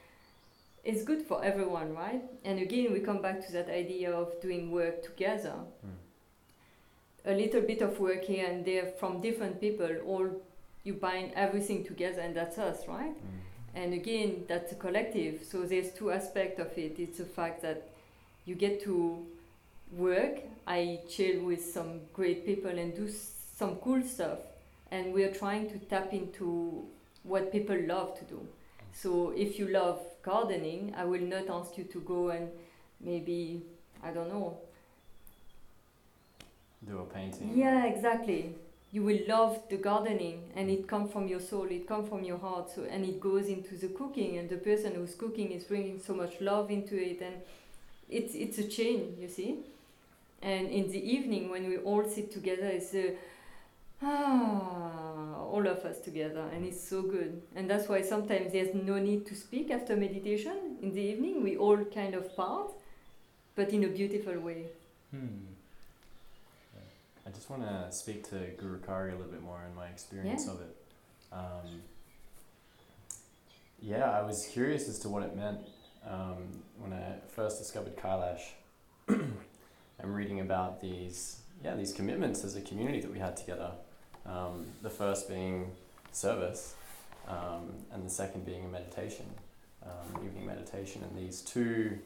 [0.85, 2.23] it's good for everyone right?
[2.45, 5.55] And again we come back to that idea of doing work together.
[5.83, 7.31] Hmm.
[7.31, 10.31] A little bit of work here and there from different people all
[10.85, 13.48] you bind everything together and that's us right hmm.
[13.79, 15.45] And again that's a collective.
[15.51, 16.99] So there's two aspects of it.
[16.99, 17.89] It's the fact that
[18.45, 19.25] you get to
[19.93, 20.41] work.
[20.67, 23.09] I chill with some great people and do
[23.57, 24.41] some cool stuff.
[24.91, 26.85] And we're trying to tap into
[27.23, 28.41] what people love to do.
[28.93, 32.51] So if you love gardening i will not ask you to go and
[33.01, 33.63] maybe
[34.03, 34.59] i don't know.
[36.87, 37.53] Do a painting.
[37.57, 38.55] yeah, exactly.
[38.91, 41.67] You will love the gardening, and it comes from your soul.
[41.71, 42.71] It comes from your heart.
[42.75, 46.15] So, and it goes into the cooking, and the person who's cooking is bringing so
[46.15, 47.37] much love into it, and
[48.09, 49.59] it's it's a chain, you see.
[50.41, 53.15] And in the evening, when we all sit together, it's a
[54.03, 57.43] ah, all of us together, and it's so good.
[57.57, 60.79] And that's why sometimes there's no need to speak after meditation.
[60.83, 62.71] In the evening, we all kind of part,
[63.57, 64.67] but in a beautiful way.
[65.11, 65.58] Hmm.
[67.29, 70.53] I just want to speak to Gurukarya a little bit more and my experience Yeah.
[70.53, 70.77] of it.
[71.31, 71.83] Um,
[73.81, 75.61] yeah, I was curious as to what it meant
[76.09, 78.41] um, when I first discovered Kailash.
[79.09, 79.35] I'm
[80.15, 83.73] reading about these, yeah, these commitments as a community that we had together.
[84.25, 85.73] Um, the first being
[86.13, 86.75] service,
[87.27, 89.27] um, and the second being a meditation,
[89.83, 91.99] um, evening meditation, and these two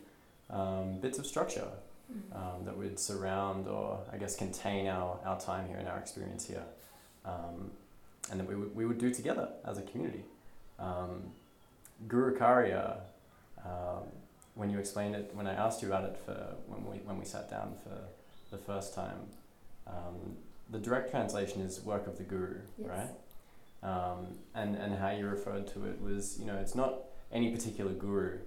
[0.50, 1.68] um, bits of structure
[2.34, 6.46] um, that would surround or I guess contain our, our time here and our experience
[6.46, 6.64] here,
[7.24, 7.70] um,
[8.30, 10.24] and that we would, we would do together as a community.
[10.78, 11.30] Um,
[12.08, 12.98] Guru Karya,
[13.64, 14.04] um,
[14.54, 17.24] when you explained it, when I asked you about it for when we when we
[17.24, 17.96] sat down for
[18.54, 19.20] the first time,
[19.86, 20.36] um,
[20.70, 22.88] the direct translation is work of the Guru, Yes.
[22.88, 23.08] right?
[23.82, 26.94] Um, and and how you referred to it was you know it's not
[27.32, 28.38] any particular guru,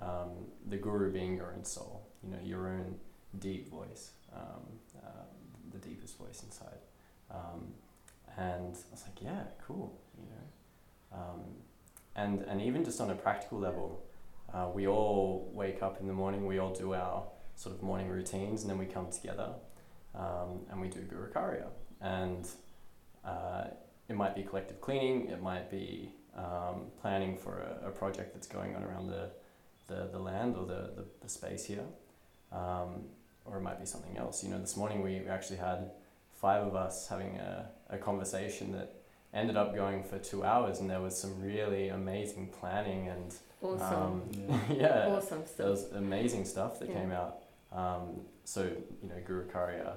[0.00, 0.30] um,
[0.68, 2.96] the guru being your own soul, you know your own
[3.38, 4.62] deep voice, um,
[5.04, 5.24] uh,
[5.72, 6.78] the deepest voice inside.
[7.30, 7.74] Um,
[8.36, 11.18] and I was like, yeah, cool, you know.
[11.18, 11.40] Um,
[12.16, 14.04] and and even just on a practical level,
[14.52, 17.24] uh, we all wake up in the morning, we all do our
[17.56, 19.50] sort of morning routines, and then we come together
[20.14, 21.66] um, and we do Guru Karya.
[22.00, 22.48] And
[23.24, 23.64] uh,
[24.08, 28.46] it might be collective cleaning, it might be um, planning for a, a project that's
[28.46, 29.30] going on around the,
[29.86, 31.84] the, the land or the, the, the space here.
[32.54, 33.04] Um,
[33.44, 34.42] or it might be something else.
[34.42, 35.90] You know, this morning we actually had
[36.32, 38.94] five of us having a, a conversation that
[39.34, 43.92] ended up going for two hours, and there was some really amazing planning and Awesome.
[43.92, 44.60] um, Yeah.
[44.76, 46.94] yeah, awesome there was amazing stuff that Yeah.
[47.00, 47.38] came out.
[47.72, 49.96] Um, so you know, Guru Karya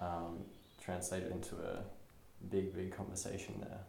[0.00, 0.44] um,
[0.80, 1.82] translated into a
[2.50, 3.80] big, big conversation there.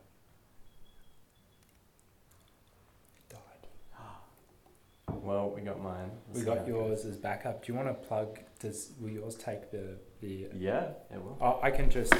[5.21, 6.11] Well, we got mine.
[6.27, 7.65] We'll We got how it yours as backup.
[7.65, 8.39] Do you want to plug?
[8.59, 10.47] Does will yours take the the?
[10.55, 11.37] Yeah, it will.
[11.41, 12.13] Oh, I can just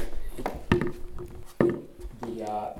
[2.22, 2.74] the uh,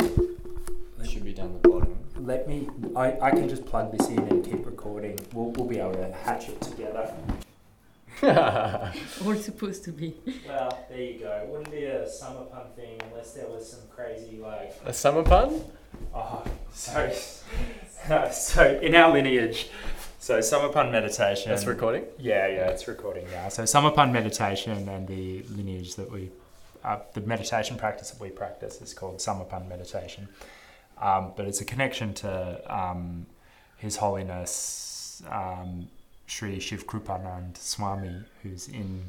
[0.00, 1.98] It should be down the bottom.
[2.16, 2.68] let me.
[2.96, 5.18] I, I can just plug this in and keep recording.
[5.32, 7.12] We'll we'll be able to hatch it together.
[8.22, 10.14] All supposed to be.
[10.46, 11.46] Well, there you go.
[11.48, 14.74] Wouldn't be a Samarpan thing unless there was some crazy like.
[14.84, 15.62] A Samarpan?
[16.14, 17.10] Oh, so
[18.32, 19.68] so in our lineage,
[20.18, 21.50] so Samarpan meditation.
[21.50, 22.04] That's recording.
[22.18, 23.48] Yeah, yeah, it's recording now.
[23.48, 26.30] So Samarpan meditation and the lineage that we,
[26.84, 30.28] uh, the meditation practice that we practice is called Samarpan meditation.
[30.98, 33.26] Um, but it's a connection to um,
[33.76, 35.88] His Holiness um,
[36.26, 39.08] Sri Shiv Krupanand Swami, who's in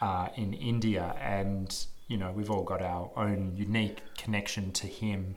[0.00, 5.36] uh, in India, and you know we've all got our own unique connection to him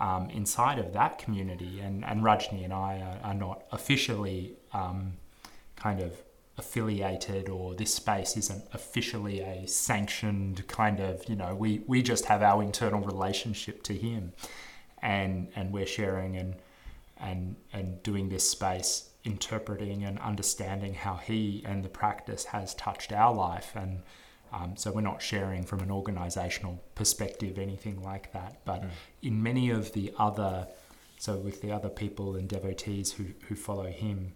[0.00, 1.80] um, inside of that community.
[1.80, 5.12] And and Rajni and I are, are not officially um,
[5.76, 6.12] kind of
[6.60, 12.26] affiliated or this space isn't officially a sanctioned kind of you know we we just
[12.26, 14.32] have our internal relationship to him
[15.00, 16.54] and and we're sharing and
[17.18, 23.10] and and doing this space interpreting and understanding how he and the practice has touched
[23.10, 24.02] our life and
[24.52, 28.64] um, so we're not sharing from an organizational perspective anything like that.
[28.64, 28.90] But Mm.
[29.22, 30.68] in many of the other
[31.18, 34.32] so with the other people and devotees who, who follow him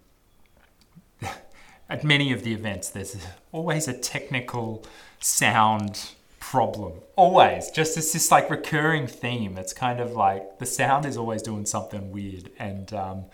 [1.88, 3.16] at many of the events there's
[3.52, 4.84] always a technical
[5.20, 6.10] sound
[6.40, 6.92] problem.
[7.16, 7.70] Always.
[7.70, 9.56] Just it's this like recurring theme.
[9.56, 12.50] It's kind of like the sound is always doing something weird.
[12.58, 13.24] And um,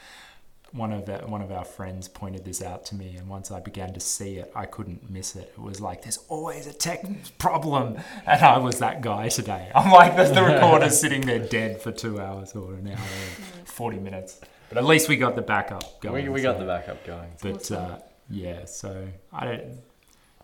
[0.72, 3.58] one of the, one of our friends pointed this out to me and once I
[3.60, 7.04] began to see it I couldn't miss it it was like there's always a tech
[7.38, 11.80] problem and I was that guy today I'm like the, the recorder's sitting there dead
[11.82, 15.42] for two hours or an hour or 40 minutes but at least we got the
[15.42, 17.30] backup going we we got so- the backup going.
[17.42, 17.76] but Awesome.
[17.92, 17.98] uh,
[18.32, 19.78] yeah, so I don't.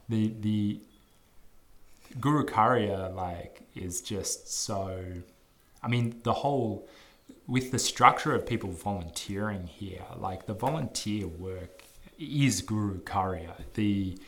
[0.09, 0.81] The the
[2.21, 5.05] Guru Karya like is just so.
[5.83, 6.89] I mean, the whole
[7.47, 11.85] with the structure of people volunteering here, like the volunteer work
[12.19, 13.53] is Guru Karya.
[13.75, 14.19] The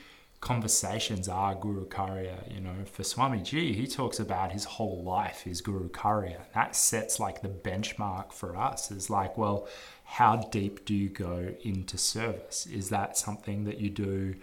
[0.41, 2.55] conversations are Guru Karya.
[2.55, 6.43] You know, for Swamiji, he talks about his whole life is Guru Karya.
[6.55, 8.91] That sets like the benchmark for us.
[8.93, 9.69] Is like, well,
[10.05, 12.67] how deep do you go into service?
[12.67, 14.37] Is that something that you do?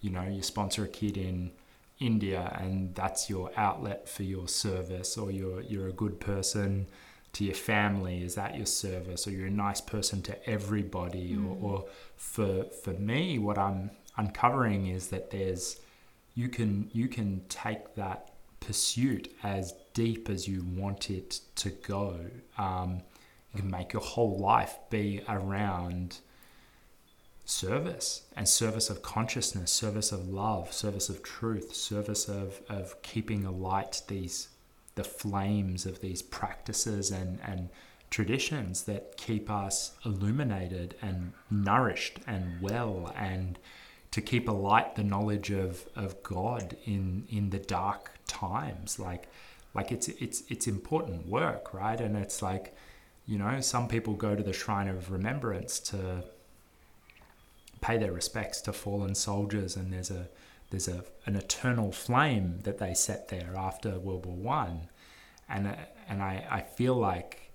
[0.00, 1.50] You know, you sponsor a kid in
[1.98, 6.86] India, and that's your outlet for your service, or you're you're a good person
[7.34, 8.22] to your family.
[8.22, 11.34] Is that your service, or you're a nice person to everybody?
[11.34, 11.62] Mm.
[11.62, 11.84] Or, or
[12.16, 15.80] for for me, what I'm uncovering is that there's
[16.34, 22.18] you can you can take that pursuit as deep as you want it to go.
[22.56, 23.02] Um,
[23.54, 26.18] you can make your whole life be around
[27.44, 33.44] service and service of consciousness, service of love, service of truth, service of, of keeping
[33.44, 34.48] alight these
[34.98, 37.68] the flames of these practices and, and
[38.10, 43.60] traditions that keep us illuminated and nourished and well and
[44.10, 48.98] to keep alight the knowledge of, of God in in the dark times.
[48.98, 49.28] Like
[49.72, 52.00] like it's it's it's important work right?
[52.00, 52.74] And it's like
[53.24, 56.24] you know some people go to the shrine of remembrance to
[57.80, 60.28] pay their respects to fallen soldiers, and there's a
[60.70, 64.88] there's a an eternal flame that they set there after World War One,
[65.48, 65.74] and uh,
[66.08, 67.50] and I, I feel like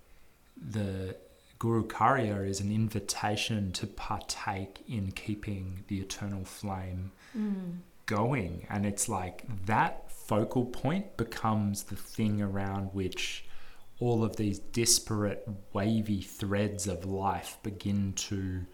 [0.56, 1.16] the
[1.58, 7.78] Guru Karya is an invitation to partake in keeping the eternal flame Mm.
[8.06, 13.44] going, and it's like that focal point becomes the thing around which
[13.98, 18.66] all of these disparate wavy threads of life begin to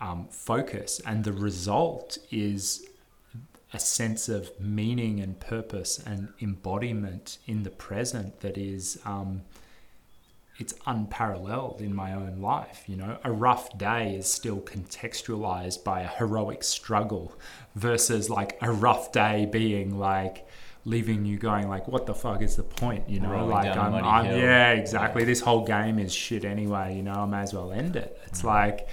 [0.00, 2.86] um, focus, and the result is
[3.72, 9.42] a sense of meaning and purpose and embodiment in the present that is um,
[10.58, 13.18] it's unparalleled in my own life you know?
[13.24, 17.34] A rough day is still contextualized by a heroic struggle
[17.74, 20.46] versus like a rough day being like
[20.84, 23.08] leaving you going like what the fuck is the point?
[23.08, 25.24] You know Rolling like I'm, I'm yeah exactly.
[25.24, 27.12] This whole game is shit anyway you know?
[27.14, 28.18] I may as well end it.
[28.26, 28.44] It's Mm.
[28.44, 28.88] like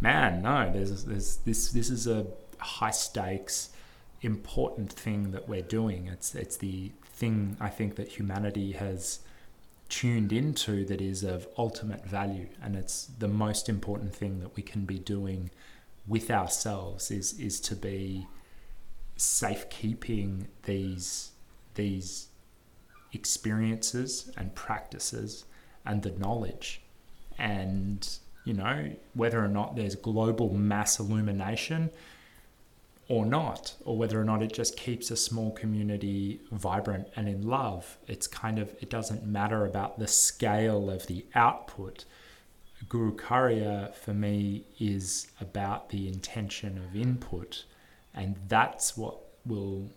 [0.00, 2.26] man no there's there's this this is a
[2.58, 3.70] high stakes
[4.26, 6.08] important thing that we're doing.
[6.08, 9.20] It's it's the thing I think that humanity has
[9.88, 12.48] tuned into that is of ultimate value.
[12.62, 15.50] And it's the most important thing that we can be doing
[16.06, 18.26] with ourselves is is to be
[19.16, 21.30] safekeeping these
[21.74, 22.28] these
[23.12, 25.44] experiences and practices
[25.86, 26.82] and the knowledge.
[27.38, 28.06] And
[28.44, 31.90] you know whether or not there's global mass illumination
[33.08, 37.46] or not, or whether or not it just keeps a small community vibrant and in
[37.46, 37.98] love.
[38.08, 42.04] It's kind of, it doesn't matter about the scale of the output.
[42.88, 47.64] Guru Karya for me is about the intention of input,
[48.12, 49.88] and that's what will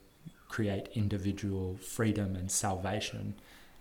[0.47, 3.36] create individual freedom and salvation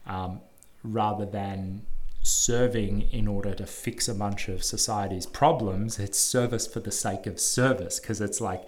[0.07, 0.41] um,
[0.83, 1.83] rather than
[2.23, 5.99] serving in order to fix a bunch of society's problems.
[5.99, 8.67] It's service for the sake of service because it's like,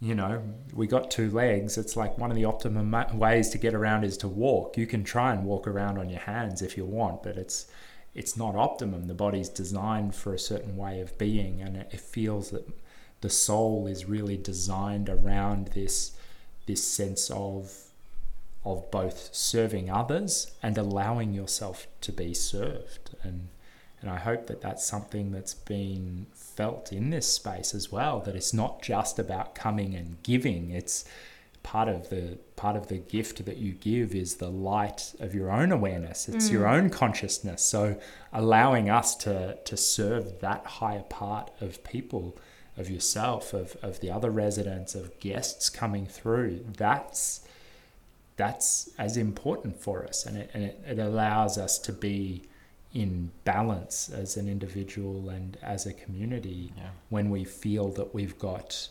[0.00, 0.42] you know,
[0.72, 1.78] we got two legs.
[1.78, 4.76] It's like one of the optimum ways to get around is to walk.
[4.76, 7.66] You can try and walk around on your hands if you want, but it's
[8.14, 9.06] it's not optimum.
[9.06, 12.68] The body's designed for a certain way of being, and it, it feels that
[13.22, 16.12] the soul is really designed around this
[16.66, 17.72] this sense of
[18.64, 23.48] of both serving others and allowing yourself to be served and
[24.02, 26.26] and I hope that that's something that's been
[26.56, 30.70] felt in this space as well that it's not just about coming and giving.
[30.70, 31.04] It's
[31.62, 35.50] part of the part of the gift that you give is the light of your
[35.50, 36.28] own awareness.
[36.28, 36.52] It's mm.
[36.52, 37.62] your own consciousness.
[37.62, 37.98] So
[38.32, 42.36] allowing us to to serve that higher part of people
[42.76, 47.40] of yourself of of the other residents of guests coming through that's
[48.36, 50.26] that's as important for us.
[50.26, 52.42] And it, and it, it allows us to be
[52.94, 56.90] in balance as an individual and as a community Yeah.
[57.10, 58.88] when we feel that we've got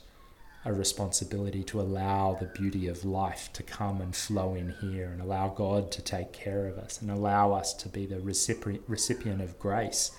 [0.66, 5.22] a responsibility to allow the beauty of life to come and flow in here and
[5.22, 9.42] allow God to take care of us and allow us to be the recipient recipient
[9.42, 10.12] of grace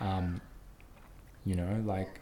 [0.00, 0.40] um,
[1.44, 2.20] you know like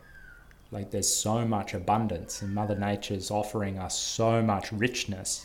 [0.70, 5.45] like there's so much abundance and mother nature's offering us so much richness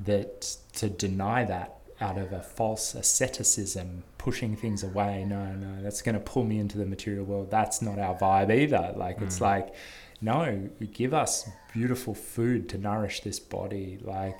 [0.00, 5.24] that to deny that out of a false asceticism pushing things away.
[5.24, 7.50] No no that's going to pull me into the material world.
[7.50, 8.92] That's not our vibe either.
[8.96, 9.42] Like it's Mm.
[9.42, 9.74] like
[10.20, 13.98] no give us beautiful food to nourish this body.
[14.02, 14.38] Like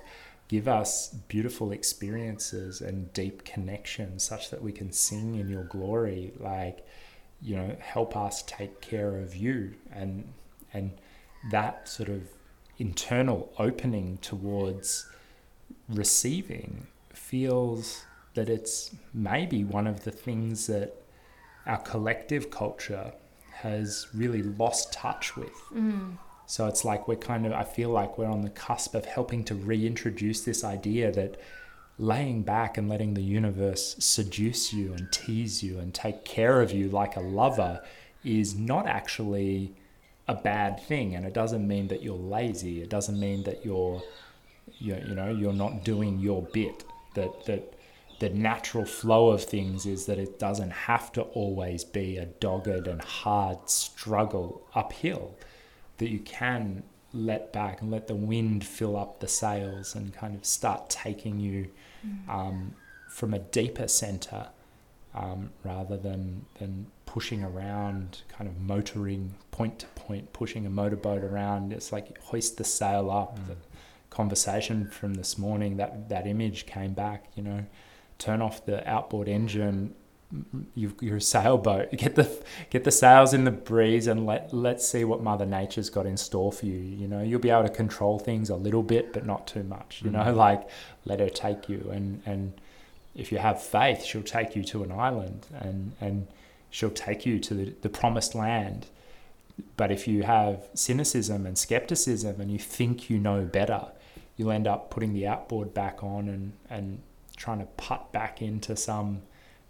[0.49, 6.33] give us beautiful experiences and deep connections such that we can sing in your glory.
[6.39, 6.87] Like
[7.41, 9.75] you know help us take care of you.
[9.93, 10.33] And
[10.75, 10.93] and
[11.51, 12.23] that sort of
[12.79, 15.09] internal opening towards
[15.89, 16.87] receiving
[17.17, 18.05] feels
[18.35, 20.95] that it's maybe one of the things that
[21.67, 23.13] our collective culture
[23.55, 26.19] has really lost touch with Mm.
[26.47, 29.43] so it's like we're kind of, I feel like we're on the cusp of helping
[29.45, 31.41] to reintroduce this idea that
[31.99, 36.71] laying back and letting the universe seduce you and tease you and take care of
[36.71, 37.83] you like a lover
[38.23, 39.73] is not actually
[40.29, 41.15] a bad thing.
[41.15, 42.83] And it doesn't mean that you're lazy.
[42.83, 44.03] It doesn't mean that you're,
[44.79, 46.85] you're you know, you're not doing your bit.
[47.17, 47.75] That, that
[48.19, 52.87] the natural flow of things is that it doesn't have to always be a dogged
[52.87, 55.35] and hard struggle uphill
[55.99, 60.35] that you can let back and let the wind fill up the sails and kind
[60.35, 61.71] of start taking you
[62.29, 62.75] um,
[63.09, 64.49] from a deeper center
[65.15, 71.25] um, rather than than pushing around, kind of motoring point to point, pushing a motorboat
[71.25, 71.73] around.
[71.73, 73.39] It's like hoist the sail up.
[73.39, 73.47] Mm.
[73.47, 73.57] The
[74.17, 77.21] conversation from this morning, that that image came back.
[77.37, 77.61] You know,
[78.19, 79.95] turn off the outboard engine,
[80.75, 81.91] you you're a sailboat.
[82.05, 82.29] Get the
[82.71, 86.17] get the sails in the breeze and let let's see what Mother Nature's got in
[86.17, 86.79] store for you.
[87.03, 90.01] You know, you'll be able to control things a little bit, but not too much.
[90.05, 90.37] You know, Mhm.
[90.47, 90.63] like
[91.05, 92.53] let her take you, and and
[93.15, 96.27] if you have faith, she'll take you to an island, and and
[96.71, 98.87] she'll take you to the, the promised land.
[99.79, 103.83] But if you have cynicism and skepticism, and you think you know better,
[104.37, 107.01] you'll end up putting the outboard back on and and
[107.37, 109.23] trying to putt back into some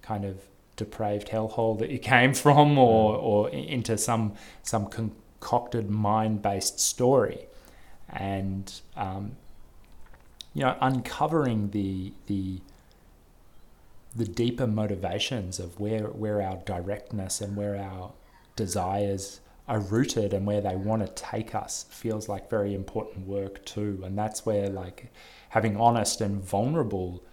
[0.02, 0.44] kind of
[0.76, 7.46] depraved hellhole that you came from or, or into some some concocted mind-based story.
[8.08, 9.36] And um,
[10.56, 12.60] you know uncovering the the
[14.14, 18.12] the deeper motivations of where where our directness and where our
[18.56, 23.64] desires are rooted and where they want to take us feels like very important work
[23.64, 25.12] too and that's where like
[25.50, 27.24] having honest and vulnerable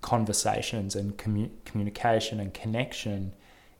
[0.00, 3.32] conversations and commu- communication and connection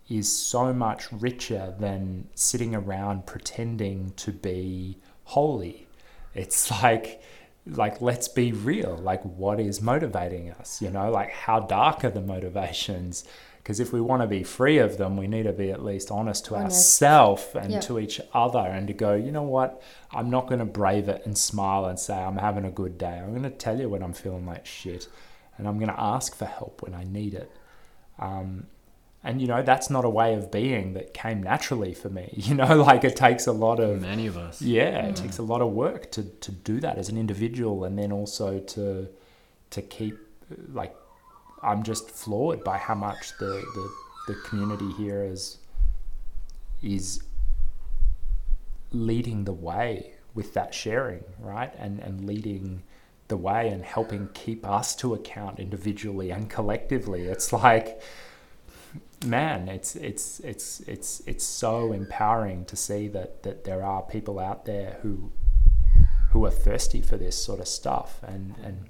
[0.09, 5.87] is so much richer than sitting around pretending to be holy.
[6.35, 7.23] It's like
[7.67, 8.97] like let's be real.
[8.97, 11.11] Like what is motivating us, you know?
[11.11, 13.25] Like how dark are the motivations?
[13.71, 16.11] Because if we want to be free of them, we need to be at least
[16.11, 17.01] honest to Honest.
[17.01, 17.79] ourselves and Yeah.
[17.83, 19.81] to each other and to go, you know what?
[20.11, 23.21] I'm not going to brave it and smile and say I'm having a good day.
[23.21, 25.07] I'm going to tell you when I'm feeling like shit
[25.57, 27.49] and I'm going to ask for help when I need it.
[28.19, 28.67] Um,
[29.23, 32.27] and you know that's not a way of being that came naturally for me.
[32.49, 34.61] You know, like it takes a lot of Many of us.
[34.61, 35.23] yeah, it Mm.
[35.23, 38.59] takes a lot of work to to do that as an individual, and then also
[38.59, 39.07] to
[39.71, 40.19] to keep
[40.73, 40.93] like
[41.63, 43.93] I'm just floored by how much the the,
[44.29, 45.59] the community here is
[46.83, 47.23] is
[48.93, 51.73] leading the way with that sharing, right?
[51.79, 52.83] And and leading
[53.29, 57.23] the way and helping keep us to account individually and collectively.
[57.23, 58.01] It's like
[59.25, 64.39] man, it's it's it's it's it's so empowering to see that that there are people
[64.39, 65.31] out there who
[66.31, 68.89] who are thirsty for this sort of stuff and and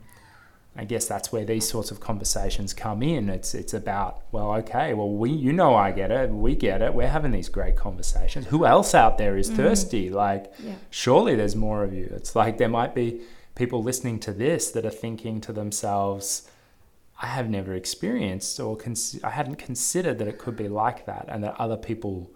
[0.77, 3.29] I guess that's where these sorts of conversations come in.
[3.29, 6.95] It's it's about well, okay, well we you know I get it, we get it.
[6.95, 8.47] We're having these great conversations.
[8.47, 9.57] Who else out there is Mhm.
[9.57, 10.11] thirsty?
[10.11, 10.75] Like Yeah.
[10.91, 12.09] surely there's more of you.
[12.14, 13.21] It's like there might be
[13.57, 16.49] people listening to this that are thinking to themselves,
[17.21, 21.27] I have never experienced or cons- I hadn't considered that it could be like that
[21.29, 22.31] and that other people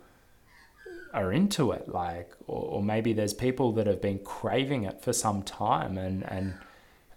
[1.14, 5.12] are into it like or, or maybe there's people that have been craving it for
[5.12, 6.54] some time and and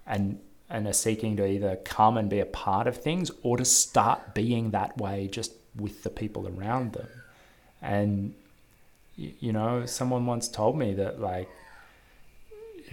[0.06, 0.40] and
[0.70, 4.34] and are seeking to either come and be a part of things or to start
[4.34, 7.08] being that way just with the people around them
[7.82, 8.34] and
[9.16, 11.50] you know someone once told me that like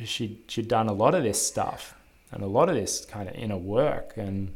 [0.05, 1.95] she she'd done a lot of this stuff
[2.31, 4.53] and a lot of this kind of inner work and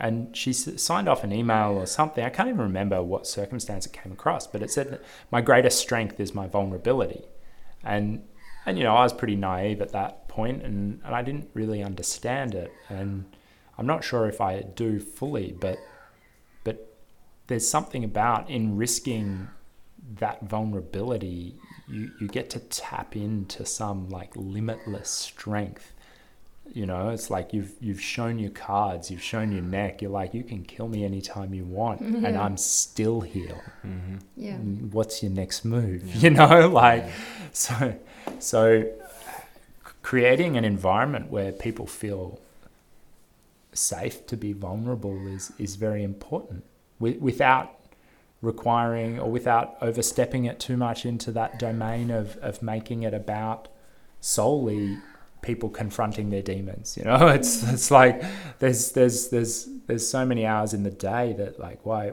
[0.00, 2.24] and she signed off an email or something.
[2.24, 5.78] I can't even remember what circumstance it came across, but it said that my greatest
[5.78, 7.22] strength is my vulnerability,
[7.84, 8.26] and
[8.66, 11.82] and you know I was pretty naive at that point, and and I didn't really
[11.82, 13.24] understand it, and
[13.78, 15.78] I'm not sure if I do fully, but
[16.64, 16.94] but
[17.46, 19.48] there's something about in risking
[20.16, 21.56] that vulnerability,
[21.88, 25.92] you you get to tap into some like limitless strength
[26.72, 30.32] you know it's like you've you've shown your cards you've shown your neck you're like
[30.34, 34.16] you can kill me anytime you want and i'm still here Mm-hmm.
[34.36, 34.56] Yeah.
[34.56, 36.16] Mm, what's your next move Yeah.
[36.22, 37.06] you know like
[37.52, 37.94] so
[38.38, 38.88] so
[40.02, 42.38] creating an environment where people feel
[43.72, 46.64] safe to be vulnerable is is very important
[46.98, 47.76] Wi- without
[48.42, 53.68] requiring or without overstepping it too much into that domain of of making it about
[54.20, 54.98] solely
[55.42, 58.22] people confronting their demons you know it's it's like
[58.58, 62.12] there's there's there's there's so many hours in the day that like why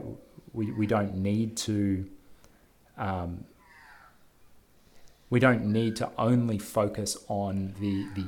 [0.52, 2.08] we we don't need to
[2.96, 3.44] um,
[5.30, 8.26] we don't need to only focus on the the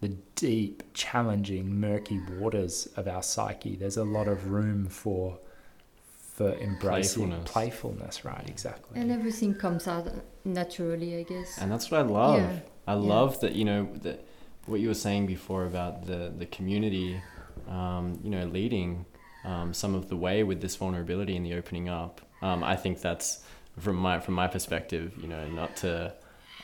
[0.00, 3.76] the deep, challenging, murky waters of our psyche.
[3.76, 5.38] There's a lot of room for
[6.34, 7.50] for embracing Playfulness.
[7.50, 8.44] playfulness, right?
[8.46, 9.00] Exactly.
[9.00, 10.06] And everything comes out
[10.44, 11.56] naturally, I guess.
[11.58, 12.40] And that's what I love.
[12.40, 12.58] Yeah.
[12.86, 13.00] I Yeah.
[13.00, 14.24] love that you know that
[14.66, 17.20] what you were saying before about the the community,
[17.68, 19.06] um, you know, leading
[19.44, 22.20] um, some of the way with this vulnerability and the opening up.
[22.42, 23.44] Um, I think that's
[23.78, 26.14] from my from my perspective, you know, not to.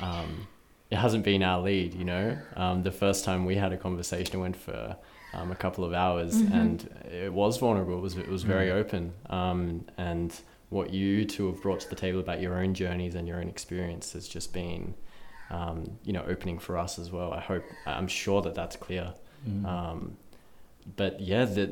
[0.00, 0.46] Um,
[0.90, 2.36] it hasn't been our lead, you know.
[2.54, 4.96] Um, the first time we had a conversation, it went for
[5.32, 6.52] um, a couple of hours, Mhm.
[6.52, 7.96] and it was vulnerable.
[7.96, 8.74] It was it was very Mm.
[8.80, 13.14] open, um, and what you two have brought to the table about your own journeys
[13.14, 14.94] and your own experience has just been,
[15.52, 17.32] um, you know, opening for us as well.
[17.32, 19.12] I hope, I'm sure that that's clear.
[19.48, 19.66] Mm.
[19.66, 20.16] Um,
[20.96, 21.70] but yeah, that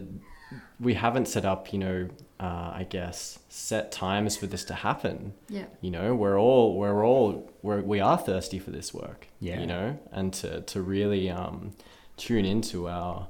[0.78, 2.08] we haven't set up, you know,
[2.38, 5.32] uh, I guess, set times for this to happen.
[5.48, 5.66] Yeah.
[5.80, 9.28] You know, we're all we're all we're, we are thirsty for this work.
[9.40, 9.60] Yeah.
[9.60, 11.72] You know, and to to really um,
[12.16, 13.28] tune into our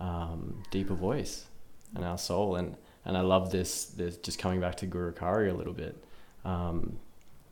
[0.00, 1.46] um, deeper voice
[1.94, 3.84] and our soul, and and I love this.
[3.84, 6.02] This just coming back to Guru Karya a little bit.
[6.44, 6.98] Um,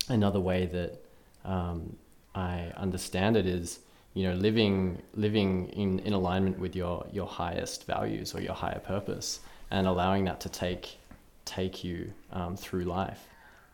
[0.09, 1.05] another way that
[1.45, 1.97] um,
[2.35, 3.81] I understand it is
[4.14, 8.81] you know living living in, in alignment with your your highest values or your higher
[8.81, 10.99] purpose and allowing that to take
[11.45, 13.26] take you um, through life.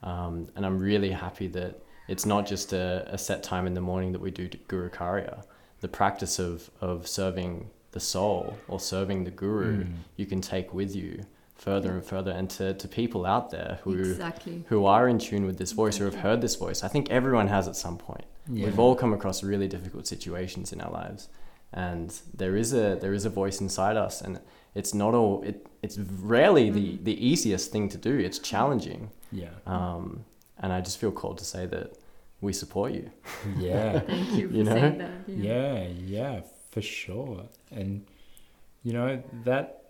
[0.02, 1.78] Um, and I'm really happy that
[2.08, 5.42] it's not just a, a set time in the morning that we do Guru Karya.
[5.80, 9.92] The practice of of serving the soul or serving the guru Mm.
[10.16, 12.30] you can take with you further and further.
[12.30, 14.64] And to, to people out there who Exactly.
[14.68, 17.48] who are in tune with this voice or have heard this voice I think everyone
[17.48, 18.66] has at some point Yeah.
[18.66, 21.28] We've all come across really difficult situations in our lives,
[21.72, 24.40] and there is a there is a voice inside us, and
[24.74, 25.66] it's not all it.
[25.82, 27.04] It's rarely the Mm.
[27.04, 28.18] the easiest thing to do.
[28.18, 29.54] It's challenging, Yeah.
[29.66, 30.24] um,
[30.58, 31.98] and I just feel called to say that
[32.40, 33.10] we support you.
[33.58, 33.98] Yeah.
[34.06, 34.80] Thank you for You know?
[34.98, 35.10] that.
[35.28, 36.40] yeah, yeah,
[36.70, 37.44] for sure.
[37.70, 38.06] And
[38.84, 39.82] you know that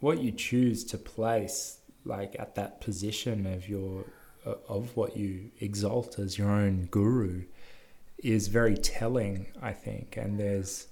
[0.00, 4.04] what you choose to place like at that position of your
[4.44, 7.42] of what you exalt as your own guru
[8.22, 10.16] is very telling, I think.
[10.16, 10.86] And there's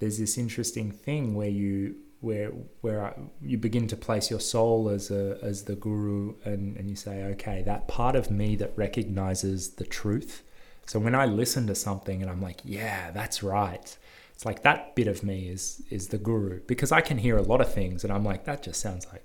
[0.00, 2.50] there's this interesting thing where you where
[2.80, 6.96] where you begin to place your soul as a as the guru and and you
[6.96, 10.42] say okay that part of me that recognizes the truth
[10.84, 13.96] so when i listen to something and i'm like yeah that's right
[14.34, 17.42] it's like that bit of me is is the guru because i can hear a
[17.42, 19.24] lot of things and i'm like that just sounds like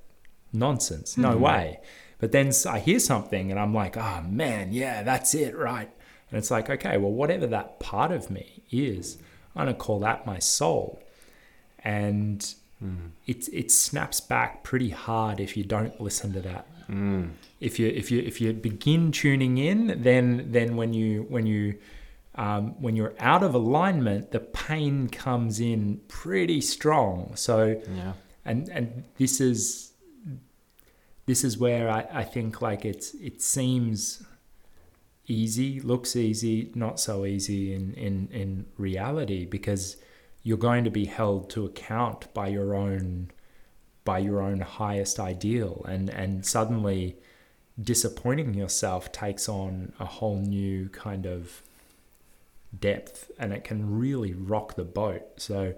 [0.52, 1.40] nonsense no Mhm.
[1.40, 1.80] way
[2.24, 5.90] but then I hear something and i'm like oh man yeah that's it right
[6.30, 9.18] and it's like okay well whatever that part of me is
[9.56, 11.04] i'm going to call that my soul
[11.84, 12.56] and
[13.26, 16.66] it it snaps back pretty hard if you don't listen to that.
[16.90, 17.30] Mm.
[17.62, 21.76] If you if you if you begin tuning in, then then when you when you
[22.36, 27.36] um, when you're out of alignment, the pain comes in pretty strong.
[27.36, 28.14] So Yeah.
[28.44, 29.93] and and this is
[31.26, 34.24] this is where I, I think like it's it seems
[35.28, 39.98] easy, looks easy, not so easy in, in, in reality because
[40.44, 43.32] you're going to be held to account by your own
[44.04, 47.16] by your own highest ideal and, and suddenly
[47.82, 51.62] disappointing yourself takes on a whole new kind of
[52.78, 55.24] depth and it can really rock the boat.
[55.38, 55.74] So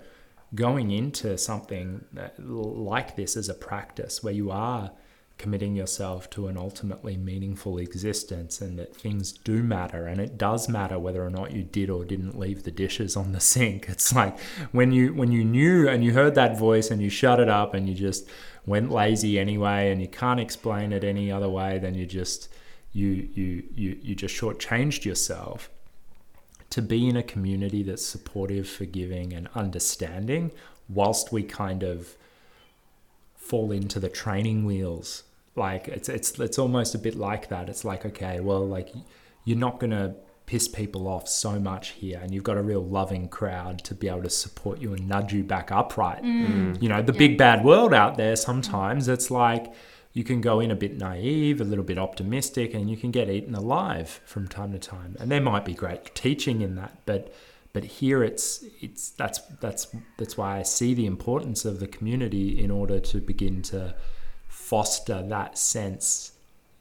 [0.55, 4.89] going into something uh, like this as a practice where you are
[5.37, 10.69] committing yourself to an ultimately meaningful existence and that things do matter and it does
[10.69, 14.15] matter whether or not you did or didn't leave the dishes on the sink it's
[14.15, 14.39] like
[14.71, 17.73] when you when you knew and you heard that voice and you shut it up
[17.73, 18.29] and you just
[18.65, 22.47] went lazy anyway and you can't explain it any other way than you just
[22.93, 25.69] you you you, you just shortchanged yourself
[26.75, 30.51] to be in a community that's supportive, forgiving, and understanding,
[30.89, 32.15] whilst we kind of
[33.35, 35.23] fall into the training wheels.
[35.55, 37.69] Like it's it's it's almost a bit like that.
[37.69, 38.89] It's like okay, well, like
[39.45, 43.27] you're not gonna piss people off so much here, and you've got a real loving
[43.29, 46.23] crowd to be able to support you and nudge you back upright.
[46.23, 46.81] Mm.
[46.81, 47.19] You know, the Yeah.
[47.19, 48.35] big bad world out there.
[48.35, 49.73] Sometimes it's like
[50.13, 53.29] you can go in a bit naive, a little bit optimistic, and you can get
[53.29, 55.15] eaten alive from time to time.
[55.19, 57.33] And there might be great teaching in that, but
[57.73, 59.87] but here it's it's that's that's
[60.17, 63.95] that's why I see the importance of the community in order to begin to
[64.65, 66.31] foster that sense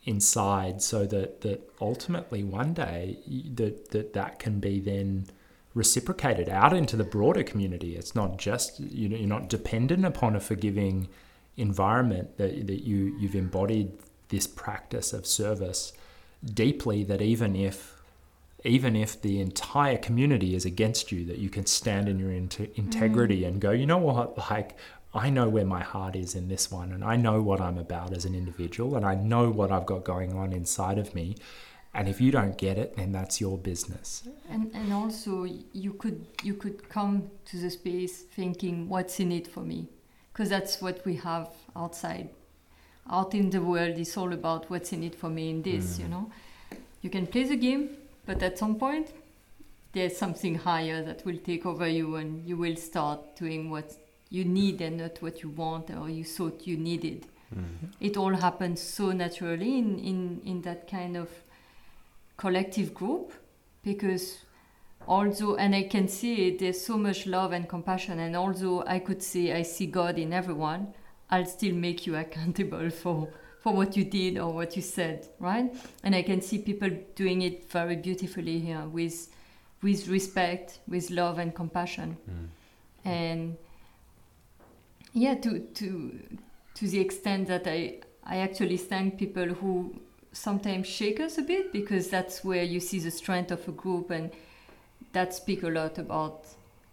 [0.05, 3.18] inside so that that ultimately one day
[3.55, 5.26] that that that can be then
[5.74, 7.97] reciprocated out into the broader community.
[7.97, 11.09] It's not just you know you're not dependent upon a forgiving
[11.59, 13.93] environment that that you you've embodied
[14.28, 15.93] this practice of service
[16.43, 18.01] deeply that even if
[18.64, 22.72] even if the entire community is against you that you can stand in your inte-
[22.76, 23.49] integrity mm.
[23.49, 24.39] and go you know what?
[24.51, 24.76] Like
[25.14, 28.12] I know where my heart is in this one and I know what I'm about
[28.12, 31.36] as an individual and I know what I've got going on inside of me
[31.94, 35.44] and if you don't get it then that's your business And and also
[35.84, 37.14] you could you could come
[37.50, 39.88] to the space thinking what's in it for me,
[40.32, 42.28] because that's what we have outside.
[43.10, 45.98] Out in the world, it's all about what's in it for me in this.
[45.98, 46.10] You Mm.
[46.14, 46.30] know,
[47.02, 47.84] you can play the game,
[48.26, 49.08] but at some point,
[49.92, 53.92] there's something higher that will take over you, and you will start doing what
[54.35, 57.20] you need and not what you want or you thought you needed
[57.55, 57.93] Mm.
[58.09, 61.28] it all happens so naturally in, in, in that kind of
[62.37, 63.32] collective group
[63.85, 64.39] because
[65.07, 68.99] although and i can see it there's so much love and compassion and although i
[68.99, 70.82] could say i see god in everyone
[71.30, 73.28] i'll still make you accountable for
[73.61, 75.72] for what you did or what you said right
[76.03, 79.28] and i can see people doing it very beautifully here with
[79.82, 82.49] with respect with love and compassion Mm.
[83.05, 83.57] and
[85.14, 86.18] yeah to to
[86.74, 89.94] to the extent that i i actually thank people who
[90.32, 94.10] sometimes shake us a bit because that's where you see the strength of a group
[94.10, 94.30] and
[95.12, 96.44] that speak a lot about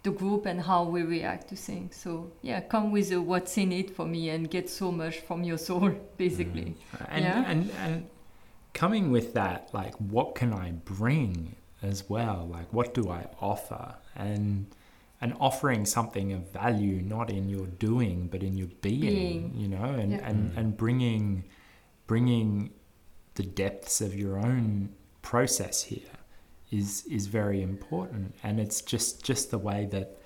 [0.04, 1.96] the group and how we react to things.
[1.96, 5.44] So yeah come with a what's in it for me and get so much from
[5.44, 6.76] your soul basically.
[6.94, 7.06] Mm.
[7.10, 7.44] And, Yeah.
[7.52, 8.08] and and
[8.74, 12.48] coming with that like what can i bring as well?
[12.52, 13.96] Like what do i offer?
[14.16, 14.68] And
[15.22, 19.54] and offering something of value not in your doing but in your being, Being.
[19.56, 20.28] you know and, Yeah.
[20.30, 21.44] and and bringing
[22.08, 22.72] bringing
[23.36, 24.90] the depths of your own
[25.22, 26.18] process here
[26.72, 30.18] is is very important and it's just just the way that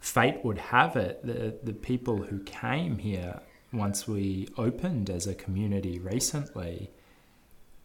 [0.00, 3.40] fate would have it the the people who came here
[3.72, 6.90] once we opened as a community recently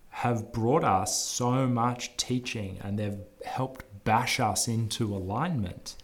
[0.10, 5.95] have brought us so much teaching and they've helped bash us into alignment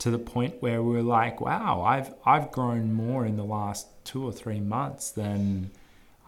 [0.00, 4.24] to the point where we're like wow I've I've grown more in the last 2
[4.24, 5.70] or 3 months than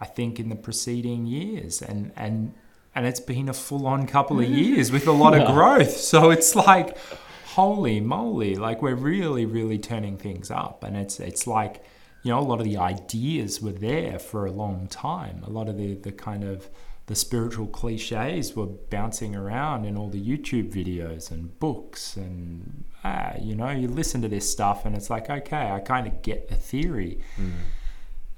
[0.03, 1.81] I think in the preceding years.
[1.81, 2.53] And and
[2.93, 4.57] and it's been a full on couple of mm.
[4.57, 5.95] years with a lot of growth.
[5.95, 6.97] So it's like
[7.45, 10.83] holy moly like we're really really turning things up.
[10.83, 11.85] And it's it's like
[12.21, 15.41] you know a lot of the ideas were there for a long time.
[15.47, 16.69] A lot of the the kind of
[17.05, 23.33] the spiritual cliches were bouncing around in all the YouTube videos and books and ah,
[23.39, 26.49] you know you listen to this stuff and it's like okay I kind of get
[26.49, 27.51] the theory Mm.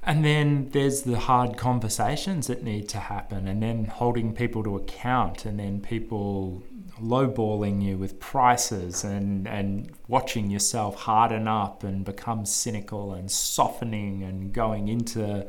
[0.04, 4.76] and then there's the hard conversations that need to happen, and then holding people to
[4.76, 6.62] account, and then people
[7.02, 14.24] lowballing you with prices, and, and watching yourself harden up and become cynical and softening
[14.24, 15.48] and going into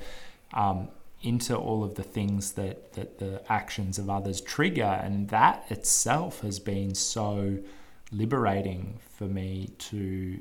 [0.54, 0.88] um,
[1.22, 5.00] into all of the things that, that the actions of others trigger.
[5.04, 7.58] And that itself has been so
[8.12, 10.40] liberating for me to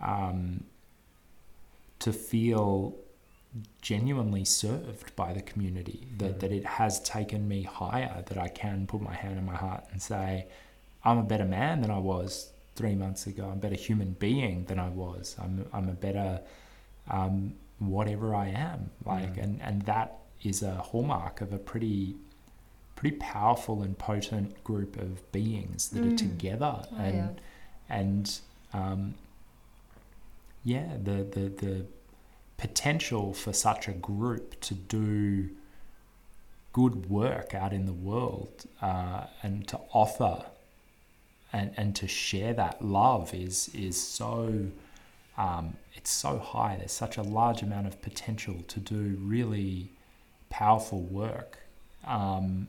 [0.00, 0.62] um,
[1.98, 2.94] to feel
[3.82, 6.40] genuinely served by the community that, Mhm.
[6.40, 9.84] that it has taken me higher that I can put my hand on my heart
[9.90, 10.46] and say
[11.04, 14.64] I'm a better man than I was three months ago I'm a better human being
[14.66, 16.40] than I was I'm, I'm a better
[17.10, 19.42] um, whatever I am like Mhm.
[19.42, 22.14] and, and that is a hallmark of a pretty
[22.98, 26.16] pretty powerful and potent group of beings that are Mm.
[26.16, 27.96] together Oh, and yeah.
[28.00, 28.40] and
[28.72, 29.14] um,
[30.64, 31.86] yeah, the, the the
[32.56, 35.50] potential for such a group to do
[36.72, 40.44] good work out in the world uh, and to offer
[41.52, 44.66] and, and to share that love is is so
[45.36, 46.74] um, it's so high.
[46.78, 49.92] There's such a large amount of potential to do really
[50.50, 51.58] powerful work.
[52.04, 52.66] Um,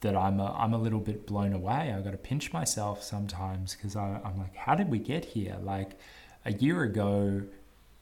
[0.00, 1.92] that I'm a, I'm a little bit blown away.
[1.94, 5.56] I got to pinch myself sometimes because I'm like, how did we get here?
[5.62, 5.98] Like
[6.44, 7.42] a year ago,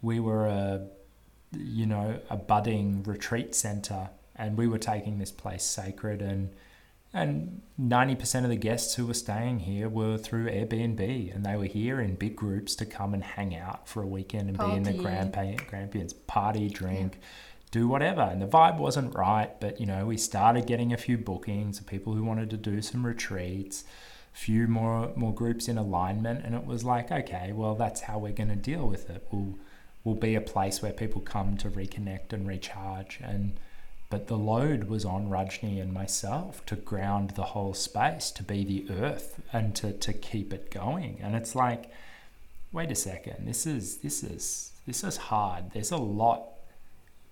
[0.00, 0.86] we were a,
[1.56, 6.50] you know, a budding retreat center, and we were taking this place sacred, and
[7.12, 11.56] and ninety percent of the guests who were staying here were through Airbnb, and they
[11.56, 14.64] were here in big groups to come and hang out for a weekend and be
[14.76, 15.02] in the Party.
[15.02, 17.18] grandpa- grandparents party, drink
[17.70, 18.22] do whatever.
[18.22, 21.86] And the vibe wasn't right, but you know, we started getting a few bookings of
[21.86, 23.84] people who wanted to do some retreats,
[24.34, 28.18] a few more more groups in alignment, and it was like, okay, well, that's how
[28.18, 29.26] we're going to deal with it.
[29.30, 29.58] We'll
[30.04, 33.58] we'll be a place where people come to reconnect and recharge and
[34.10, 38.64] but the load was on Rajni and myself to ground the whole space, to be
[38.64, 41.18] the earth and to, to keep it going.
[41.22, 41.90] And it's like,
[42.72, 45.72] wait a second, this is this is this is hard.
[45.72, 46.47] There's a lot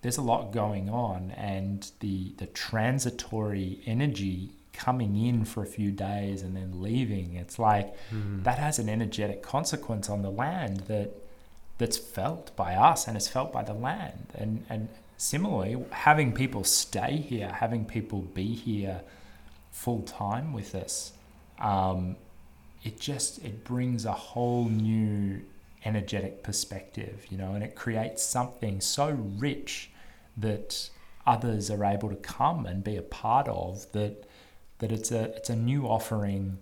[0.07, 5.91] there's a lot going on and the the transitory energy coming in for a few
[5.91, 8.43] days and then leaving it's like Mm.
[8.45, 11.09] that has an energetic consequence on the land that
[11.77, 14.87] that's felt by us and is felt by the land and and
[15.17, 19.01] similarly having people stay here having people be here
[19.71, 21.11] full time with us
[21.59, 22.15] um,
[22.81, 25.41] it just it brings a whole new
[25.83, 29.89] energetic perspective you know and it creates something so rich
[30.37, 30.89] that
[31.25, 34.25] others are able to come and be a part of that
[34.79, 36.57] that it's a it's a new offering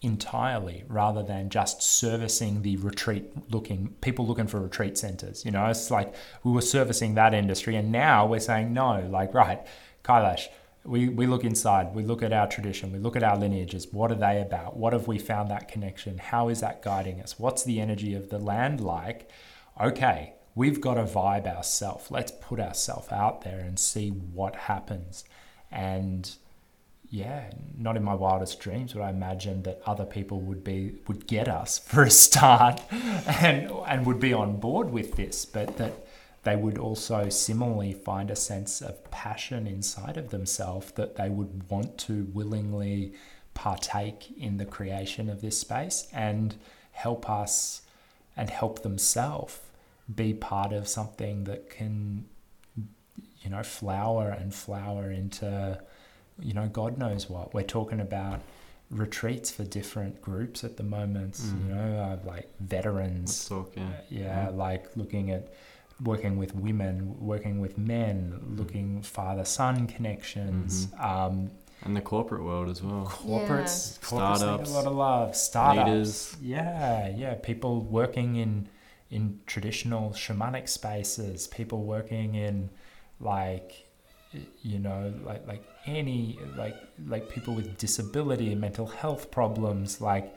[0.00, 5.66] entirely rather than just servicing the retreat looking people looking for retreat centers you know
[5.66, 6.14] it's like
[6.44, 9.66] we were servicing that industry and now we're saying no like right
[10.04, 10.46] Kailash
[10.84, 13.88] we, we look inside, we look at our tradition, we look at our lineages.
[13.92, 14.76] What are they about?
[14.76, 16.18] What have we found that connection?
[16.18, 17.38] How is that guiding us?
[17.38, 19.28] What's the energy of the land like?
[19.80, 22.10] Okay, we've got to vibe ourselves.
[22.10, 25.24] Let's put ourselves out there and see what happens.
[25.70, 26.28] And
[27.08, 31.28] yeah, not in my wildest dreams would I imagine that other people would be would
[31.28, 35.92] get us for a start and and would be on board with this, but that
[36.42, 41.70] they would also similarly find a sense of passion inside of themselves that they would
[41.70, 43.12] want to willingly
[43.54, 46.56] partake in the creation of this space and
[46.92, 47.82] help us
[48.36, 49.58] and help themselves
[50.14, 52.24] be part of something that can
[53.42, 55.78] you know flower and flower into
[56.40, 58.40] you know god knows what we're talking about
[58.90, 61.68] retreats for different groups at the moment Mm.
[61.68, 63.82] you know uh, like veterans Let's talk, yeah.
[63.82, 65.52] uh, yeah, like looking at
[66.02, 68.58] working with women, working with men, Mm.
[68.58, 70.88] looking father son connections.
[70.98, 71.50] Um,
[71.84, 73.04] And the corporate world as well.
[73.06, 75.36] corporates, corporates Startups, need a lot of love.
[75.36, 76.36] Startups, leaders.
[76.40, 77.34] yeah, yeah.
[77.34, 78.68] People working in
[79.10, 81.46] in traditional shamanic spaces.
[81.46, 82.70] People working in
[83.20, 83.88] like
[84.62, 90.36] you know like like any like like people with disability mental health problems like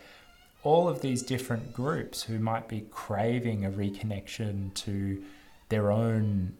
[0.63, 5.21] all of these different groups who might be craving a reconnection to
[5.69, 6.55] their own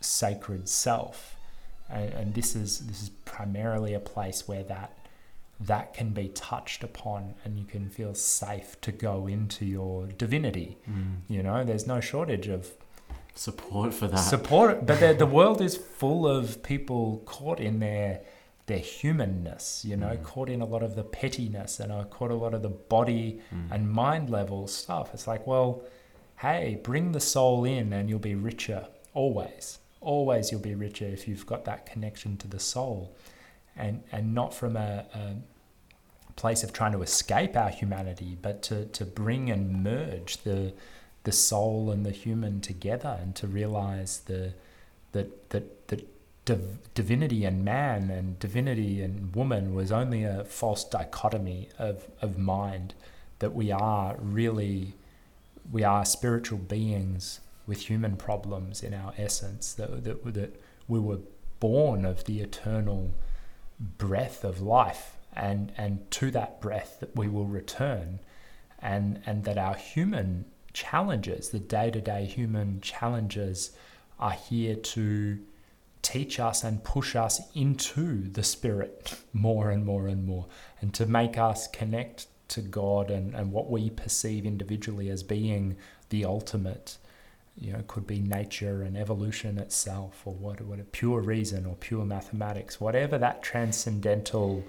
[0.00, 1.36] sacred self
[1.88, 4.96] and, and this is this is primarily a place where that
[5.66, 10.76] that can be touched upon and you can feel safe to go into your divinity
[10.88, 11.16] Mm.
[11.28, 12.70] you know there's no shortage of
[13.36, 14.16] Support for that.
[14.18, 18.20] support but the, the world is full of people caught in their
[18.66, 20.22] their humanness you know Mm.
[20.22, 23.40] caught in a lot of the pettiness and are caught a lot of the body
[23.52, 23.70] Mm.
[23.72, 25.82] and mind level stuff it's like well
[26.40, 31.26] hey bring the soul in and you'll be richer always always you'll be richer if
[31.28, 33.14] you've got that connection to the soul
[33.76, 35.22] and and not from a, a
[36.36, 40.72] place of trying to escape our humanity but to to bring and merge the
[41.24, 44.52] the soul and the human together and to realize the
[45.12, 46.06] that that that
[46.44, 52.38] div- divinity and man and divinity and woman was only a false dichotomy of of
[52.38, 52.94] mind
[53.38, 54.94] that we are really
[55.70, 61.20] we are spiritual beings with human problems in our essence that that, that we were
[61.60, 63.14] born of the eternal
[63.80, 68.20] breath of life and and to that breath that we will return
[68.80, 73.72] and and that our human challenges the day-to-day human challenges
[74.18, 75.38] are here to
[76.02, 80.46] teach us and push us into the spirit more and more and more
[80.80, 85.76] and to make us connect to God and, and what we perceive individually as being
[86.10, 86.98] the ultimate
[87.56, 91.76] you know, could be nature and evolution itself, or what, what a pure reason or
[91.76, 94.64] pure mathematics, whatever that transcendental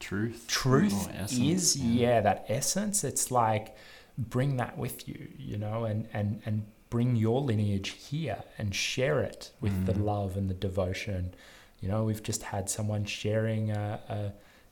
[0.00, 0.46] Truth.
[0.48, 2.20] truth is, yeah.
[2.22, 3.04] that essence.
[3.04, 3.76] It's like
[4.18, 9.20] bring that with you, you know, and and and bring your lineage here and share
[9.20, 10.04] it with the Mm.
[10.04, 11.32] love and the devotion.
[11.80, 14.30] You know, we've just had someone sharing uh, uh,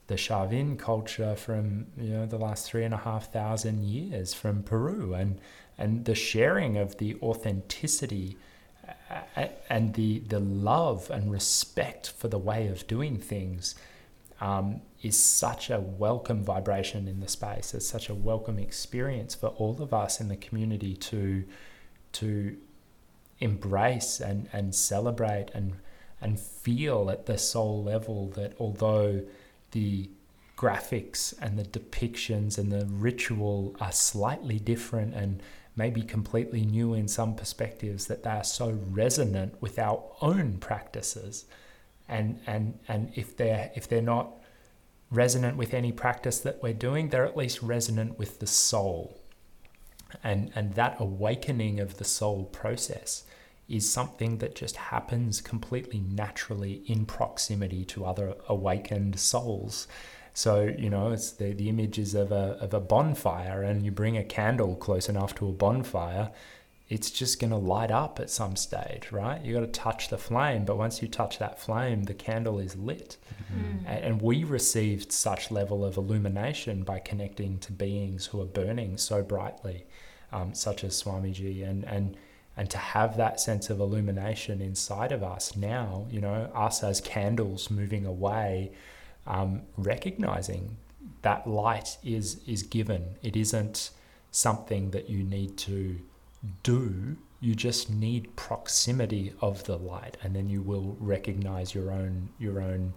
[0.09, 4.63] the Chavin culture from you know the last three and a half thousand years from
[4.63, 5.39] Peru, and
[5.79, 8.37] and the sharing of the authenticity
[9.37, 13.75] uh, and the the love and respect for the way of doing things
[14.41, 17.75] um, is such a welcome vibration in the space.
[17.75, 21.45] It's such a welcome experience for all of us in the community to
[22.11, 22.57] to
[23.41, 25.75] embrace and, and celebrate and
[26.21, 29.23] and feel at the soul level that although
[29.71, 30.11] the
[30.57, 35.41] graphics and the depictions and the ritual are slightly different and
[35.77, 41.45] maybe completely new in some perspectives that they are so resonant with our own practices
[42.09, 44.33] and and and if they're if they're not
[45.11, 49.21] resonant with any practice that we're doing they're at least resonant with the soul.
[50.25, 53.25] And and that awakening of the soul process
[53.69, 59.87] is something that just happens completely naturally in proximity to other awakened souls.
[60.33, 64.17] So you know it's the, the images of a, of a bonfire and you bring
[64.17, 66.31] a candle close enough to a bonfire
[66.89, 69.43] it's just going to light up at some stage right?
[69.43, 72.77] You got to touch the flame but once you touch that flame the candle is
[72.77, 73.17] lit.
[73.53, 73.85] Mm.
[73.87, 78.97] a- and we received such level of illumination by connecting to beings who are burning
[78.99, 79.87] so brightly
[80.33, 81.69] um, such as Swamiji.
[81.69, 82.17] And and
[82.57, 87.01] and to have that sense of illumination inside of us now you know us as
[87.01, 88.73] candles moving away
[89.27, 90.77] um, recognizing
[91.23, 93.17] that light is is given.
[93.23, 93.91] It isn't
[94.31, 95.99] something that you need to
[96.63, 102.31] do you just need proximity of the light, and then you will recognize your own
[102.39, 102.95] your own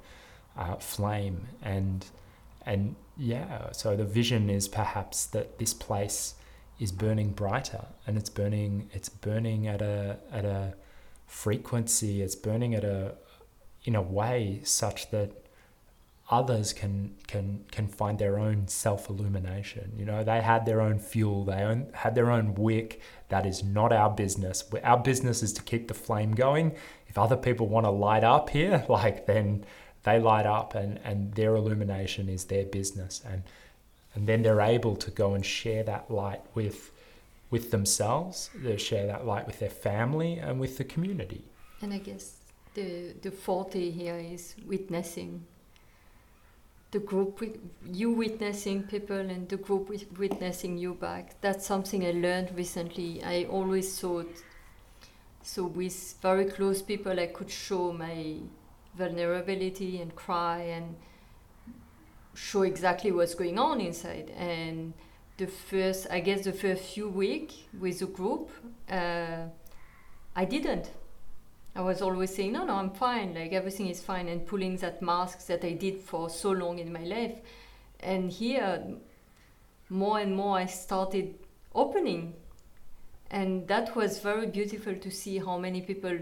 [0.58, 2.06] uh, flame and
[2.66, 3.72] and yeah.
[3.72, 6.36] So the vision is perhaps that this place
[6.80, 10.74] is burning brighter, and it's burning it's burning at a at a
[11.28, 12.22] frequency.
[12.22, 13.14] It's burning at a
[13.84, 15.42] in a way such that
[16.32, 19.92] others can can can find their own self illumination.
[19.98, 23.02] You know, they had their own fuel, they own, had their own wick.
[23.32, 24.64] That is not our business.
[24.84, 26.76] Our business is to keep the flame going.
[27.08, 29.66] If other people want to light up here, like then
[30.04, 33.44] they light up, and and their illumination is their business, and
[34.14, 36.92] and then they're able to go and share that light with
[37.50, 38.50] with themselves.
[38.54, 41.46] They share that light with their family and with the community.
[41.82, 42.36] And I guess
[42.74, 45.46] the the forte here is witnessing
[46.92, 47.58] the group with
[47.92, 51.36] you witnessing people and the group witnessing you back.
[51.42, 53.24] That's something i learned recently.
[53.24, 54.30] I always thought
[55.44, 58.36] so with very close people i could show my
[58.96, 60.96] vulnerability and cry and
[62.36, 64.32] show exactly what's going on inside.
[64.38, 64.94] And
[65.38, 68.50] the first i guess the first few weeks with the group
[68.90, 69.44] uh,
[70.36, 70.92] i didn't
[71.76, 75.02] I was always saying, no, no, I'm fine, like everything is fine, and pulling that
[75.02, 77.40] mask that I did for so long in my life.
[78.02, 78.84] And here,
[79.90, 81.36] more and more, I started
[81.74, 82.34] opening.
[83.30, 86.18] And that was very beautiful to see how many people,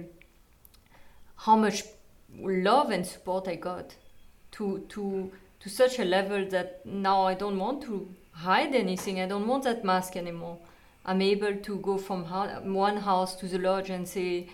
[1.36, 1.84] how much
[2.38, 3.96] love and support I got
[4.52, 5.32] to, to,
[5.62, 9.20] to such a level that now I don't want to hide anything.
[9.20, 10.60] I don't want that mask anymore.
[11.06, 12.26] I'm able to go from
[12.74, 14.48] one house to the lodge and say,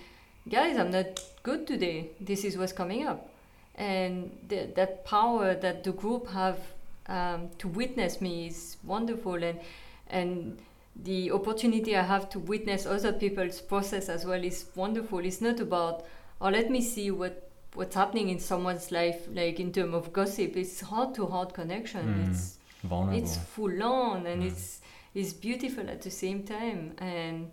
[0.50, 2.10] guys, I'm not good today.
[2.20, 3.30] This is what's coming up.
[3.76, 6.60] And the, that power that the group have
[7.08, 9.44] um, to witness me is wonderful.
[9.44, 9.60] And,
[10.08, 10.58] and
[10.96, 15.20] the opportunity I have to witness other people's process as well is wonderful.
[15.20, 16.06] It's not about,
[16.40, 17.42] oh, let me see what
[17.74, 20.56] what's happening in someone's life, like in terms of gossip.
[20.56, 22.08] It's heart to heart connection.
[22.08, 23.22] Mm, it's vulnerable.
[23.22, 24.48] It's full on and mm.
[24.48, 24.80] it's
[25.14, 26.94] it's beautiful at the same time.
[27.00, 27.52] And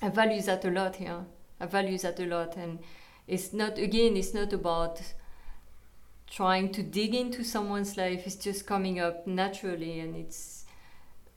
[0.00, 1.24] I value that a lot here.
[1.62, 2.56] I value that a lot.
[2.56, 2.80] And
[3.28, 5.00] it's not, again, it's not about
[6.28, 8.26] trying to dig into someone's life.
[8.26, 10.00] It's just coming up naturally.
[10.00, 10.64] And it's,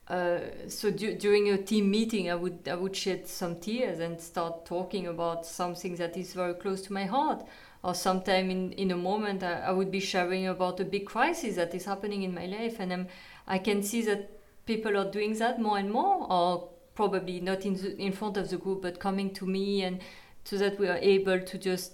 [0.08, 4.20] uh, so du- during a team meeting, I would, I would shed some tears and
[4.20, 7.46] start talking about something that is very close to my heart.
[7.84, 11.54] Or sometime in, in a moment, I, I would be sharing about a big crisis
[11.54, 12.80] that is happening in my life.
[12.80, 13.06] And I'm,
[13.46, 14.30] I can see that
[14.64, 18.50] people are doing that more and more or probably not in the, in front of
[18.50, 20.00] the group, but coming to me and
[20.44, 21.92] so that we are able to just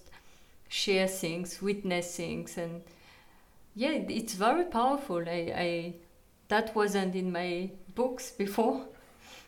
[0.69, 2.83] share things, witness things, and
[3.75, 5.23] yeah, it's very powerful.
[5.27, 5.95] I, I
[6.49, 8.87] that wasn't in my books before,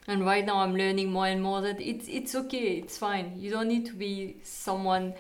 [0.07, 3.32] and right now I'm learning more and more that it's it's okay, it's fine.
[3.36, 5.14] You don't need to be someone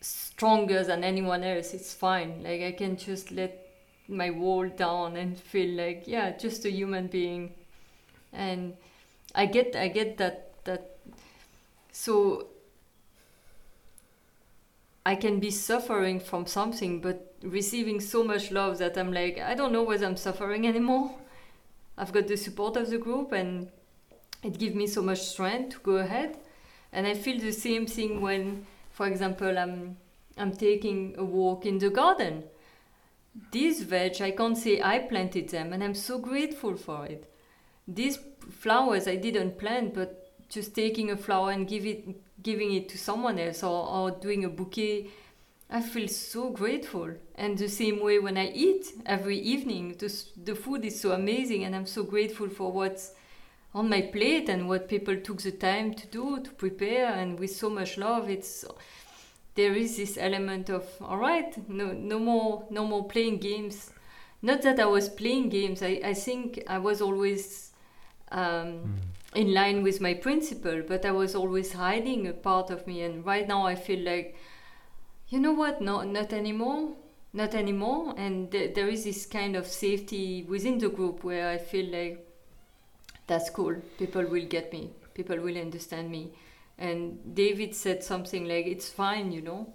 [0.00, 1.74] stronger than anyone else.
[1.74, 2.42] It's fine.
[2.42, 3.62] Like I can just let
[4.08, 7.52] my wall down and feel like yeah, just a human being,
[8.32, 8.74] and
[9.36, 10.96] I get I get that that
[11.92, 12.48] so
[15.04, 19.54] I can be suffering from something but receiving so much love that I'm like I
[19.54, 21.14] don't know whether I'm suffering anymore.
[21.98, 23.68] I've got the support of the group and
[24.42, 26.38] it gives me so much strength to go ahead.
[26.92, 29.96] And I feel the same thing when, for example, I'm
[30.38, 32.44] I'm taking a walk in the garden.
[33.52, 37.30] These veg, I can't say I planted them, and I'm so grateful for it.
[37.88, 38.18] These
[38.50, 42.98] flowers I didn't plant, but just taking a flower and give it, giving it to
[42.98, 45.08] someone else or, or doing a bouquet,
[45.68, 47.10] I feel so grateful.
[47.34, 51.64] And the same way when I eat every evening, the, the food is so amazing
[51.64, 53.12] and I'm so grateful for what's
[53.74, 57.54] on my plate and what people took the time to do, to prepare and with
[57.54, 58.30] so much love.
[58.30, 58.64] It's
[59.54, 63.90] there is this element of all right, no no more no more playing games.
[64.42, 65.82] Not that I was playing games.
[65.82, 67.65] I, I think I was always
[68.32, 68.96] um, mm.
[69.34, 73.02] in line with my principle, but I was always hiding a part of me.
[73.02, 74.36] And right now, I feel like,
[75.28, 75.80] you know what?
[75.80, 76.92] No, not anymore.
[77.32, 78.14] Not anymore.
[78.16, 82.26] And th- there is this kind of safety within the group where I feel like
[83.26, 83.76] that's cool.
[83.98, 84.90] People will get me.
[85.14, 86.30] People will understand me.
[86.78, 89.72] And David said something like, "It's fine, you know.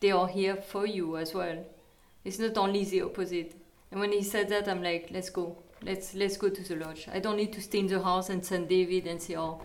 [0.00, 1.64] They are here for you as well.
[2.24, 3.54] It's not only the opposite."
[3.90, 7.08] And when he said that, I'm like, "Let's go let's let's go to the lodge.
[7.12, 9.62] I don't need to stay in the house and send David and say, oh,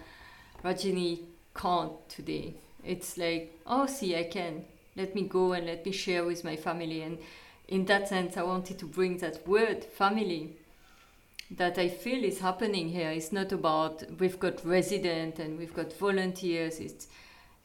[0.63, 1.21] Rajni
[1.55, 2.55] can't today.
[2.83, 4.65] It's like, oh, see, I can.
[4.95, 7.01] Let me go and let me share with my family.
[7.01, 7.17] And
[7.67, 10.57] in that sense, I wanted to bring that word, family.
[11.51, 13.11] that I feel is happening here.
[13.11, 16.79] It's not about we've got resident and we've got volunteers.
[16.79, 17.07] It's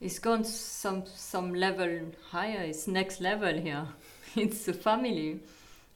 [0.01, 2.63] it's gone some some level higher.
[2.63, 3.87] It's next level here.
[4.37, 5.41] it's a family,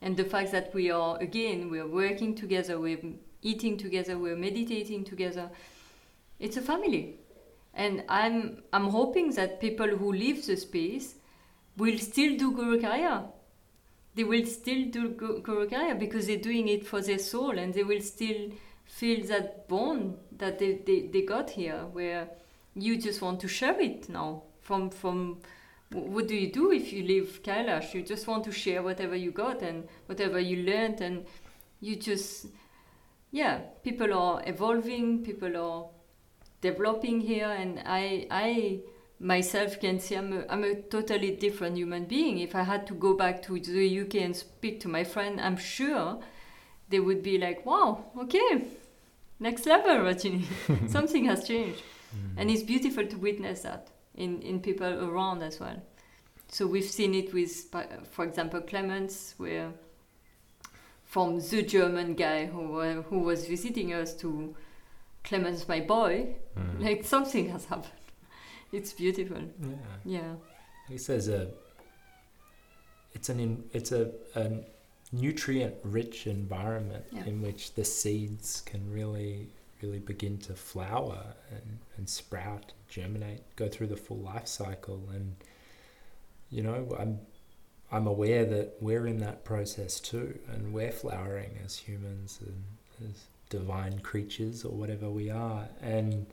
[0.05, 3.03] and the fact that we are again we are working together, we're
[3.43, 5.51] eating together, we're meditating together.
[6.39, 7.17] It's a family,
[7.75, 11.17] and I'm I'm hoping that people who leave the space
[11.77, 13.25] will still do Guru Karya
[14.15, 17.83] they will still do Guru Karya because they're doing it for their soul and they
[17.83, 18.51] will still
[18.85, 22.29] feel that bond that they, they, they got here where
[22.77, 25.39] you just want to share it now from from
[25.91, 27.95] what do you do if you leave Kailash?
[27.95, 31.25] You just want to share whatever you got and whatever you learned and
[31.81, 32.47] you just
[33.31, 35.87] yeah, people are evolving, people are
[36.61, 38.81] developing here and I I
[39.21, 42.39] myself can see I'm a, I'm a totally different human being.
[42.39, 45.57] If I had to go back to the UK and speak to my friend, I'm
[45.57, 46.21] sure
[46.89, 48.67] they would be like, wow, okay,
[49.41, 50.45] next level, Rajni.
[50.89, 51.83] Something has changed.
[52.15, 52.35] Mm.
[52.37, 55.83] And it's beautiful to witness that in, in people around as well.
[56.49, 57.75] So we've seen it with,
[58.11, 59.73] for example, Clemens, where
[61.05, 64.55] from the German guy who, uh, who was visiting us to
[65.25, 66.83] Clemens, my boy, mm.
[66.83, 67.93] like something has happened
[68.73, 69.39] it's beautiful.
[69.63, 69.77] Yeah.
[70.05, 70.35] Yeah.
[70.89, 71.49] He says a.
[73.13, 74.51] It's an in, it's a, a
[75.13, 77.25] nutrient rich environment yeah.
[77.27, 79.47] in which the seeds can really
[79.85, 85.37] really begin to flower and, and sprout, germinate, go through the full life cycle and
[86.51, 87.19] you know, I'm
[87.91, 93.25] I'm aware that we're in that process too and we're flowering as humans and as
[93.51, 96.27] divine creatures or whatever we are and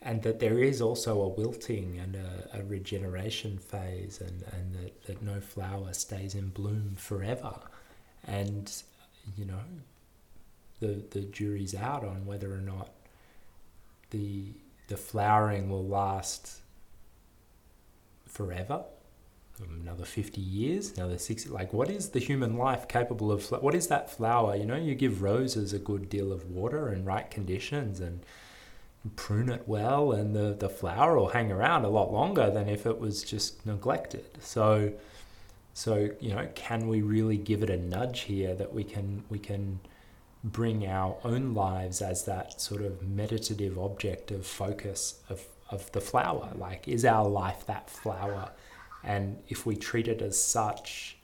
[0.00, 5.04] and that there is also a wilting and a, a regeneration phase, and, and that,
[5.06, 7.54] that no flower stays in bloom forever.
[8.24, 8.72] And,
[9.36, 9.60] you know,
[10.80, 12.90] the, the jury's out on whether or not
[14.10, 14.52] the,
[14.88, 16.60] the flowering will last
[18.26, 18.84] forever
[19.80, 23.88] another 50 years another 60 like what is the human life capable of what is
[23.88, 27.98] that flower you know you give roses a good deal of water and right conditions
[27.98, 28.20] and
[29.16, 32.86] prune it well and the, the flower will hang around a lot longer than if
[32.86, 34.26] it was just neglected.
[34.40, 34.92] So
[35.74, 39.38] so you know, can we really give it a nudge here that we can we
[39.38, 39.80] can
[40.52, 46.00] bring our own lives as that sort of meditative object of focus of, of the
[46.00, 46.52] flower?
[46.54, 48.50] Like is our life that flower?
[49.04, 51.16] And if we treat it as such,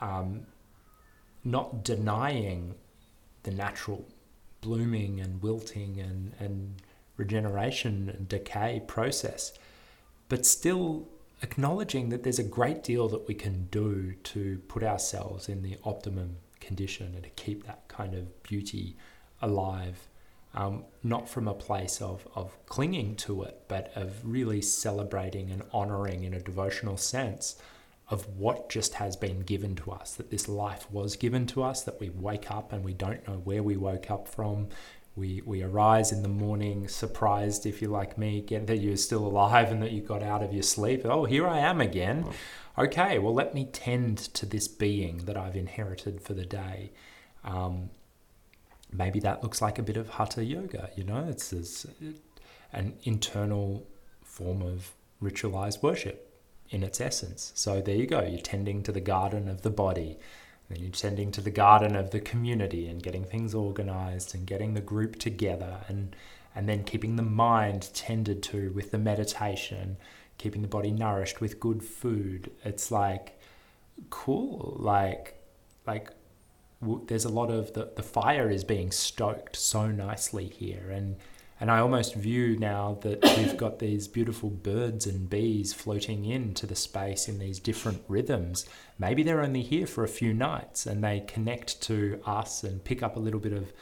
[0.00, 0.46] um,
[1.44, 2.74] not denying
[3.44, 4.04] the natural
[4.60, 6.76] blooming and wilting and, and
[7.16, 9.52] regeneration and decay process,
[10.28, 11.06] but still
[11.42, 15.76] acknowledging that there's a great deal that we can do to put ourselves in the
[15.84, 18.96] optimum condition and to keep that kind of beauty
[19.42, 20.08] alive.
[20.56, 25.62] Um, not from a place of, of clinging to it, but of really celebrating and
[25.72, 27.56] honoring in a devotional sense
[28.08, 31.82] of what just has been given to us, that this life was given to us,
[31.82, 34.68] that we wake up and we don't know where we woke up from,
[35.16, 39.24] we, we arise in the morning surprised, if you're like me, get that you're still
[39.24, 41.02] alive and that you got out of your sleep.
[41.04, 42.26] Oh, here I am again.
[42.76, 46.90] Okay, well, let me tend to this being that I've inherited for the day.
[47.44, 47.90] Um,
[48.92, 51.86] maybe that looks like a bit of hatha yoga, you know, it's, it's
[52.72, 53.86] an internal
[54.22, 54.92] form of
[55.22, 56.32] ritualized worship
[56.70, 57.52] in its essence.
[57.54, 60.18] So there you go, you're tending to the garden of the body
[60.74, 64.74] then you're tending to the garden of the community and getting things organized and getting
[64.74, 66.16] the group together and
[66.56, 69.96] and then keeping the mind tended to with the meditation,
[70.38, 72.50] keeping the body nourished with good food.
[72.64, 73.40] It's like
[74.10, 75.34] cool, like
[75.86, 76.10] like
[77.06, 81.16] there's a lot of the, the fire is being stoked so nicely here and
[81.60, 86.66] and I almost view now that we've got these beautiful birds and bees floating into
[86.66, 88.66] the space in these different rhythms.
[88.98, 93.02] Maybe they're only here for a few nights and they connect to us and pick
[93.02, 93.72] up a little bit of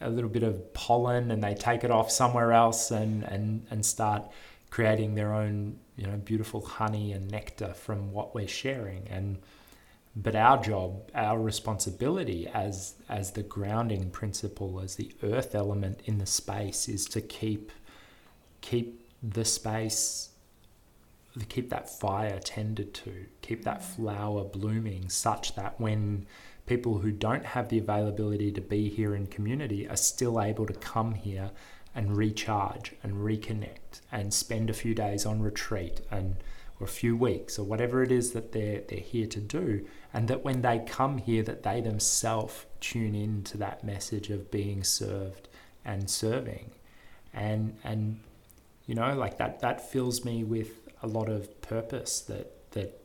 [0.00, 3.84] a little bit of pollen and they take it off somewhere else and, and, and
[3.84, 4.28] start
[4.70, 9.38] creating their own you know beautiful honey and nectar from what we're sharing and
[10.14, 16.18] but our job, our responsibility as as the grounding principle, as the earth element in
[16.18, 17.72] the space, is to keep
[18.60, 20.30] keep the space,
[21.38, 24.02] to keep that fire tended to, keep that mm-hmm.
[24.02, 26.26] flower blooming, such that when
[26.66, 30.74] people who don't have the availability to be here in community are still able to
[30.74, 31.50] come here
[31.94, 36.36] and recharge and reconnect and spend a few days on retreat and
[36.80, 39.84] or a few weeks or whatever it is that they're they're here to do
[40.14, 44.50] and that when they come here that they themselves tune in to that message of
[44.50, 45.48] being served
[45.84, 46.70] and serving
[47.32, 48.20] and and
[48.86, 50.70] you know like that that fills me with
[51.02, 53.00] a lot of purpose that that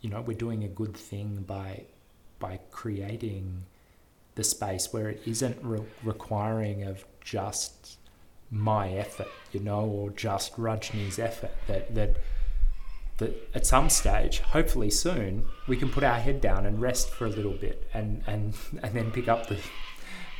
[0.00, 1.82] you know we're doing a good thing by
[2.38, 3.64] by creating
[4.34, 7.98] the space where it isn't re- requiring of just
[8.50, 11.52] my effort, you know, or just Rajni's effort.
[11.66, 12.16] That that
[13.18, 17.26] that at some stage, hopefully soon, we can put our head down and rest for
[17.26, 19.58] a little bit, and and and then pick up the,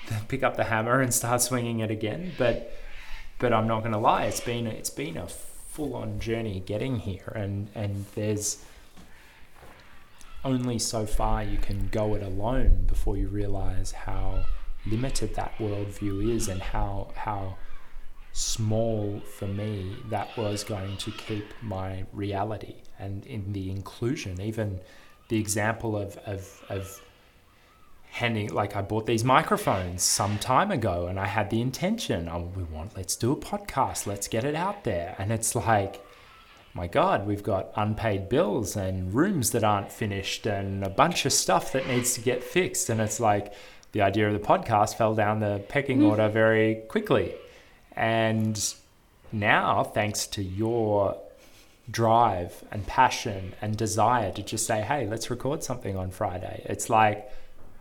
[0.09, 2.33] the pick up the hammer and start swinging it again.
[2.39, 2.73] But
[3.39, 7.01] but I'm not going to lie, it's been it's been a full on journey getting
[7.01, 8.65] here, and and there's
[10.45, 14.45] only so far you can go it alone before you realize how
[14.87, 17.57] limited that worldview is and how how
[18.33, 24.41] small for me that was going to keep my reality and in the inclusion.
[24.41, 24.81] Even
[25.29, 27.01] the example of of, of
[28.11, 32.51] handing like I bought these microphones some time ago and I had the intention oh
[32.55, 34.07] we want let's do a podcast.
[34.07, 35.15] Let's get it out there.
[35.19, 36.03] And it's like
[36.73, 41.35] my god we've got unpaid bills and rooms that aren't finished and a bunch of
[41.35, 42.89] stuff that needs to get fixed.
[42.89, 43.53] And it's like
[43.93, 46.09] the idea of the podcast fell down the pecking mm.
[46.09, 47.35] order very quickly
[47.97, 48.75] and
[49.33, 51.17] now, thanks to your
[51.91, 56.89] drive and passion and desire to just say, hey, let's record something on Friday, it's
[56.91, 57.31] like,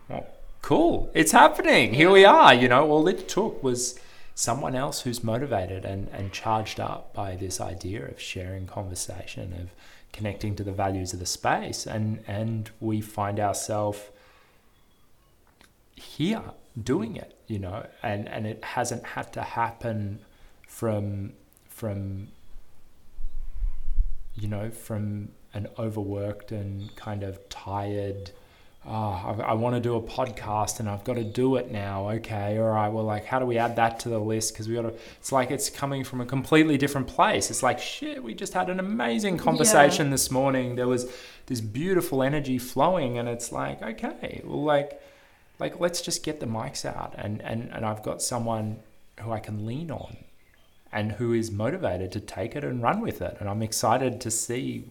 [0.08, 0.26] well,
[0.60, 1.94] cool, it's happening.
[1.94, 2.54] Here we are.
[2.54, 3.98] You know, all it took was
[4.34, 9.70] someone else who's motivated and, and charged up by this idea of sharing conversation, of
[10.12, 11.86] connecting to the values of the space.
[11.86, 14.00] And, and we find ourselves
[16.02, 16.42] here
[16.82, 20.20] doing it, you know, and, and it hasn't had to happen
[20.66, 21.32] from
[21.68, 22.28] from
[24.34, 28.30] you know from an overworked and kind of tired
[28.86, 32.10] oh, I, I want to do a podcast and I've got to do it now.
[32.10, 32.88] Okay, all right.
[32.88, 34.52] Well, like, how do we add that to the list?
[34.52, 34.94] Because we got to.
[35.18, 37.50] It's like it's coming from a completely different place.
[37.50, 38.22] It's like shit.
[38.22, 40.12] We just had an amazing conversation yeah.
[40.12, 40.76] this morning.
[40.76, 41.10] There was
[41.46, 45.00] this beautiful energy flowing, and it's like, okay, well, like,
[45.62, 48.80] like let's just get the mics out and and and I've got someone
[49.20, 50.16] who I can lean on
[50.92, 53.36] and who is motivated to take it and run with it.
[53.38, 54.90] And I'm excited to see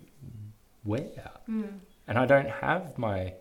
[0.83, 1.31] where.
[1.49, 1.79] Mm.
[2.07, 3.33] and I don't have my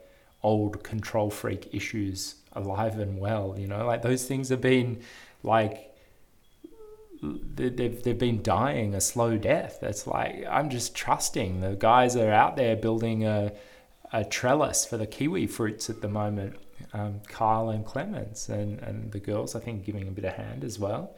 [0.42, 3.86] old control freak issues alive and well you know?
[3.86, 5.00] Like those things have been
[5.42, 5.74] like
[7.22, 9.78] they've, they've been dying a slow death.
[9.82, 13.52] It's like i'm just trusting the guys are out there building a,
[14.12, 16.56] a trellis for the kiwi fruits at the moment
[16.92, 20.64] um, Kyle and Clemens and, and the girls, I think, giving a bit of hand
[20.64, 21.14] as well.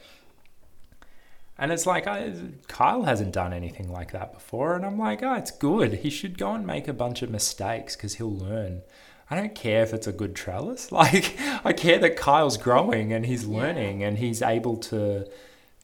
[1.59, 2.35] And it's like, I,
[2.69, 4.75] Kyle hasn't done anything like that before.
[4.75, 5.95] And I'm like, oh, it's good.
[5.95, 8.83] He should go and make a bunch of mistakes because he'll learn.
[9.31, 10.91] I don't care if it's a good trellis.
[10.93, 14.09] Like, I care that Kyle's growing and he's learning yeah.
[14.09, 15.29] and he's able to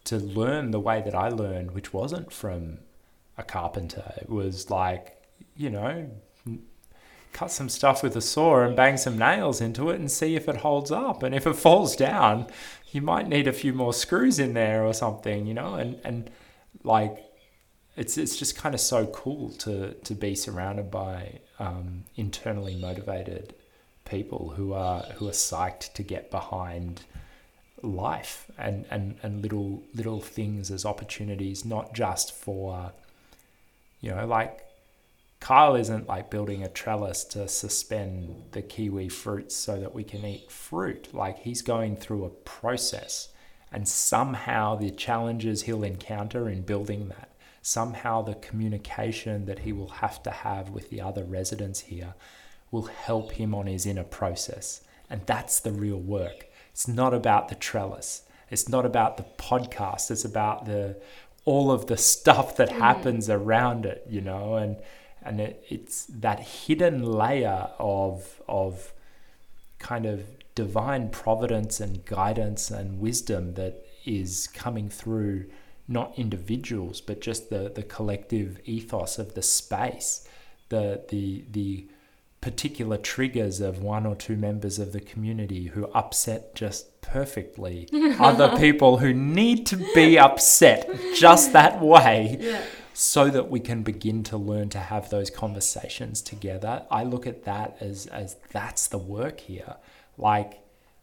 [0.05, 2.79] to learn the way that I learned, which wasn't from
[3.37, 4.15] a carpenter.
[4.17, 5.23] It was like,
[5.55, 6.11] you know,
[7.39, 10.49] cut some stuff with a saw and bang some nails into it and see if
[10.49, 11.23] it holds up.
[11.23, 12.49] And if it falls down,
[12.91, 15.75] you might need a few more screws in there or something, you know?
[15.75, 16.31] And, and
[16.83, 17.17] like,
[17.97, 23.55] it's, it's just kind of so cool to, to be surrounded by um, internally motivated
[24.05, 27.03] people who are, who are psyched to get behind
[27.83, 32.91] life and, and, and little, little things as opportunities, not just for,
[34.01, 34.68] you know, like
[35.41, 40.25] Kyle isn't like building a trellis to suspend the kiwi fruits so that we can
[40.25, 41.15] eat fruit.
[41.15, 43.29] Like he's going through a process,
[43.73, 47.31] and somehow the challenges he'll encounter in building that,
[47.63, 52.15] somehow the communication that he will have to have with the other residents here
[52.71, 54.83] will help him on his inner process.
[55.09, 56.47] And that's the real work.
[56.73, 58.23] It's not about the trellis.
[58.51, 60.11] It's not about the podcast.
[60.11, 61.01] It's about the
[61.45, 62.79] all of the stuff that mm.
[62.79, 64.77] happens around it, you know, and
[65.23, 68.93] and it, it's that hidden layer of of
[69.79, 70.25] kind of
[70.55, 75.47] divine providence and guidance and wisdom that is coming through
[75.87, 80.27] not individuals but just the the collective ethos of the space.
[80.69, 81.89] The the the
[82.41, 87.89] particular triggers of one or two members of the community who upset just perfectly
[88.21, 92.37] other people who need to be upset just that way.
[92.41, 92.63] Yeah
[93.01, 96.83] so that we can begin to learn to have those conversations together.
[96.91, 99.77] I look at that as as that's the work here.
[100.17, 100.59] Like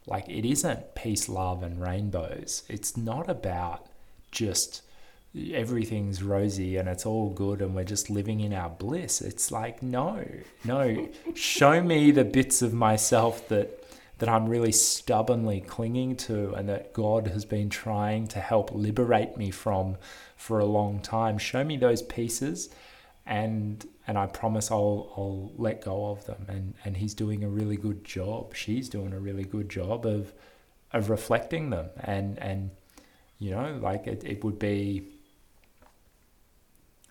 [0.05, 2.63] like it isn't peace, love and rainbows.
[2.67, 3.87] It's not about
[4.29, 4.81] just
[5.53, 9.21] everything's rosy and it's all good and we're just living in our bliss.
[9.21, 10.25] It's like no,
[10.65, 11.07] no.
[11.33, 13.84] Show me the bits of myself that
[14.17, 19.35] that I'm really stubbornly clinging to and that God has been trying to help liberate
[19.35, 19.97] me from
[20.37, 21.37] for a long time.
[21.37, 22.69] Show me those pieces
[23.25, 27.49] and and I promise I'll I'll let go of them and and he's doing a
[27.49, 28.55] really good job.
[28.55, 30.33] She's doing a really good job of
[30.93, 32.71] of reflecting them and and
[33.39, 35.07] you know like it, it would be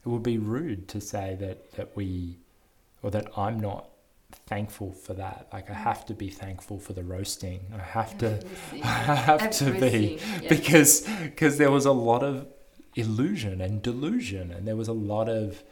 [0.05, 2.39] it would be rude to say that that we
[3.03, 3.89] or that I'm not
[4.47, 5.49] thankful for that.
[5.53, 7.61] Like I have to be thankful for the roasting.
[7.75, 10.49] I have to I have to be yeah.
[10.49, 12.47] because because there was a lot of
[12.95, 15.63] illusion and delusion and there was a lot of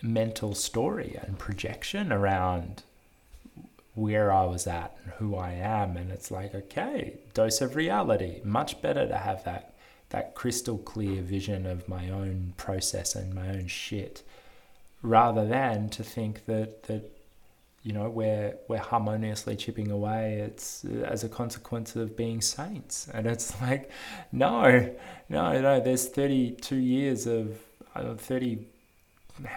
[0.00, 2.82] mental story and projection around
[3.94, 8.40] where I was at and who I am and it's like okay dose of reality
[8.44, 9.74] much better to have that
[10.10, 14.22] that crystal clear vision of my own process and my own shit
[15.02, 17.17] rather than to think that that
[17.88, 23.08] you know we're we're harmoniously chipping away it's uh, as a consequence of being saints
[23.14, 23.90] and it's like
[24.30, 24.94] no
[25.30, 27.58] no no there's 32 years of
[27.96, 28.66] uh, 30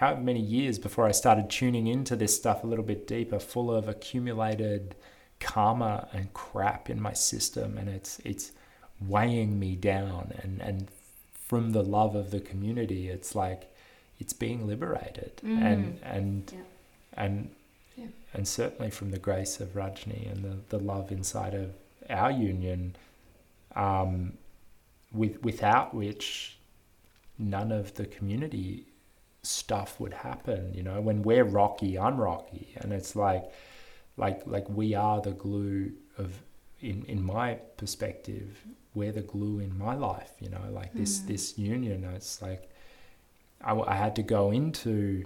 [0.00, 3.70] how many years before I started tuning into this stuff a little bit deeper full
[3.70, 4.94] of accumulated
[5.38, 8.52] karma and crap in my system and it's it's
[9.14, 10.88] weighing me down and and
[11.48, 13.62] from the love of the community it's like
[14.18, 17.24] it's being liberated and and Yeah.
[17.24, 17.50] and.
[18.34, 21.72] And certainly from the grace of Rajni and the, the love inside of
[22.10, 22.96] our union
[23.76, 24.34] um,
[25.12, 26.58] with without which
[27.38, 28.86] none of the community
[29.42, 31.00] stuff would happen you know?
[31.00, 32.68] When we're rocky I'm rocky.
[32.76, 33.44] And it's like
[34.16, 36.40] like like we are the glue of
[36.80, 38.60] in in my perspective
[38.94, 40.64] we're the glue in my life you know?
[40.70, 41.26] Like this Mm.
[41.26, 42.68] this union it's like
[43.64, 45.24] I, I had to go into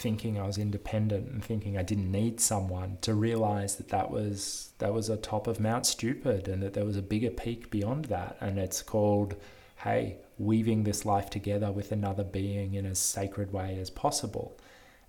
[0.00, 4.70] thinking I was independent and thinking I didn't need someone to realize that that was
[4.78, 8.06] that was a top of Mount Stupid and that there was a bigger peak beyond
[8.06, 8.38] that.
[8.40, 9.36] And it's called
[9.76, 14.58] hey weaving this life together with another being in as sacred way as possible.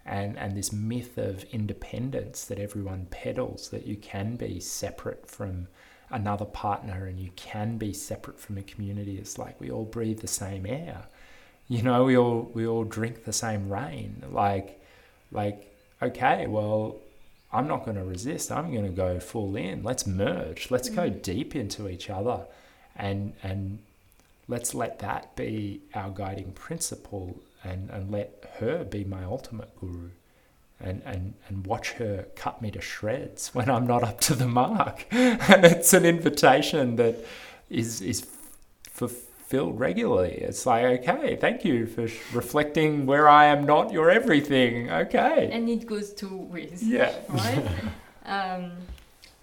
[0.06, 5.70] And and this myth of independence that everyone peddles that you can be separate from
[6.10, 10.20] another partner and you can be separate from a community it's like we all breathe
[10.20, 11.06] the same air.
[11.70, 14.26] You know we all we all drink the same rain.
[14.30, 14.81] Like
[15.32, 16.98] like okay well
[17.54, 18.52] i'm not going to resist.
[18.52, 19.84] I'm going to go full in.
[19.84, 20.72] Let's merge.
[20.72, 21.22] Let's go Mm.
[21.22, 22.46] deep into each other.
[22.96, 23.80] And and
[24.48, 28.30] let's let that be our guiding principle and and let
[28.60, 30.10] her be my ultimate guru.
[30.84, 34.48] And, and, and watch her cut me to shreds when I'm not up to the
[34.48, 35.06] mark.
[35.12, 37.16] and it's an invitation that
[37.70, 38.26] is, is
[39.52, 40.34] fulfilled regularly.
[40.42, 44.90] It's like, okay, thank you for sh- reflecting where I am not your everything.
[44.90, 45.50] Okay.
[45.52, 47.14] and it goes two ways Yeah.
[47.30, 47.66] right
[48.26, 48.72] um,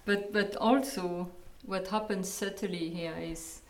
[0.05, 1.29] but but also
[1.65, 3.61] what happens subtly here is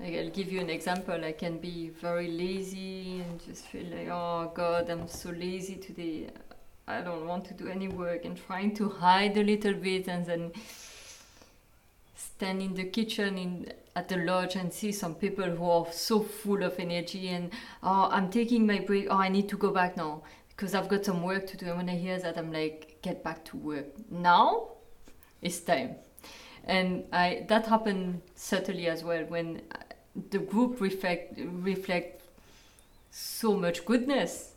[0.00, 4.08] like I'll give you an example I can be very lazy and just feel like
[4.10, 6.28] oh god I'm so lazy today
[6.88, 10.24] I don't want to do any work and trying to hide a little bit and
[10.24, 10.52] then
[12.36, 16.20] stand in the kitchen in at the lodge and see some people who are so
[16.20, 17.50] full of energy and
[17.82, 20.22] oh I'm taking my break oh I need to go back now
[20.56, 21.66] because I've got some work to do.
[21.66, 24.68] And when I hear that, I'm like, get back to work now.
[25.42, 25.96] It's time,
[26.64, 29.76] and I that happened subtly as well when uh,
[30.30, 32.22] the group reflect reflect
[33.10, 34.54] so much goodness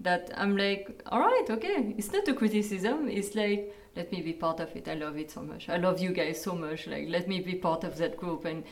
[0.00, 3.08] that I'm like, all right, okay, it's not a criticism.
[3.08, 4.88] It's like let me be part of it.
[4.88, 5.68] I love it so much.
[5.68, 6.86] I love you guys so much.
[6.86, 8.64] Like let me be part of that group, and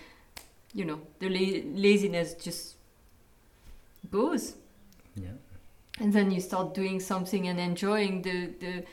[0.75, 2.77] you know the la- laziness just
[4.11, 4.55] goes
[5.17, 5.33] Yeah.
[6.01, 8.85] and then you start doing something and enjoying the the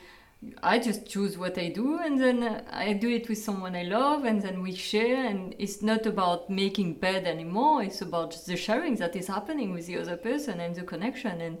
[0.62, 4.24] I just choose what I do and then I do it with someone I love
[4.24, 8.96] and then we share and it's not about making bed anymore it's about the sharing
[8.96, 11.58] that is happening with the other person and the connection and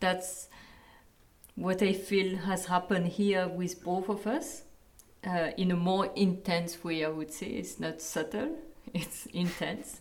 [0.00, 0.48] that's
[1.58, 4.62] what I feel has happened here with both of us
[5.26, 8.50] uh, in a more intense way I would say it's not subtle
[8.94, 10.00] it's intense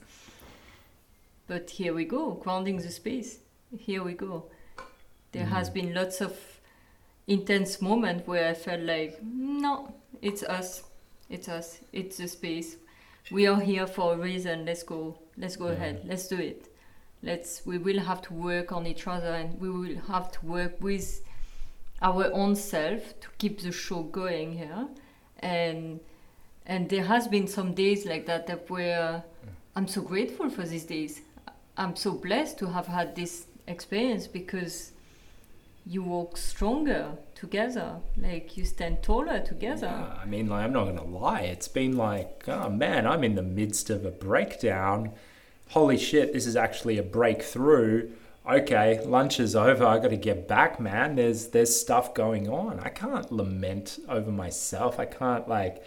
[1.47, 3.39] but here we go grounding the space
[3.77, 4.45] here we go
[5.31, 5.73] there has Mhm.
[5.73, 6.33] been lots of
[7.27, 10.83] intense moments where I felt like, no, it's us,
[11.29, 12.77] it's us, it's the space.
[13.29, 14.65] We are here for a reason.
[14.65, 15.17] Let's go.
[15.37, 15.73] Let's go Yeah.
[15.73, 16.01] ahead.
[16.07, 16.69] Let's do it.
[17.21, 17.65] Let's.
[17.65, 21.21] We will have to work on each other, and we will have to work with
[22.01, 24.87] our own self to keep the show going here.
[25.39, 25.99] And
[26.65, 29.23] and there has been some days like that that where
[29.75, 31.21] I'm so grateful for these days.
[31.77, 34.91] I'm so blessed to have had this experience because
[35.85, 37.97] you walk stronger together.
[38.17, 39.87] Like you stand taller together.
[39.87, 41.41] Yeah, I mean, like, I'm not to lie.
[41.41, 45.11] It's been like, oh man, I'm in the midst of a breakdown.
[45.69, 48.09] Holy shit, this is actually a breakthrough.
[48.49, 49.85] Okay, lunch is over.
[49.85, 51.15] I got to get back, man.
[51.15, 52.79] There's there's stuff going on.
[52.79, 54.99] I can't lament over myself.
[54.99, 55.83] I can't like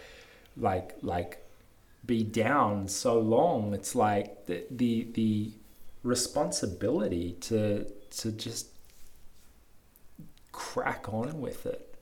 [0.55, 1.43] like like
[2.05, 3.73] be down so long.
[3.73, 5.51] It's like the the the
[6.03, 7.85] responsibility to
[8.17, 8.67] to just
[10.51, 11.95] crack on with it.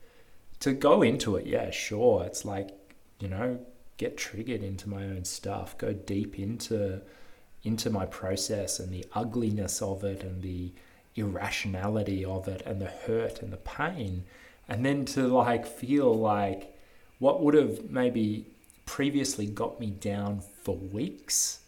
[0.62, 2.26] To go into it, yeah, sure.
[2.26, 2.72] It's like,
[3.20, 3.60] you know,
[3.98, 7.02] get triggered into my own stuff, go deep into
[7.64, 10.72] into my process and the ugliness of it and the
[11.16, 14.24] irrationality of it and the hurt and the pain
[14.68, 16.76] and then to like feel like
[17.18, 18.46] what would have maybe
[18.86, 21.60] previously got me down for weeks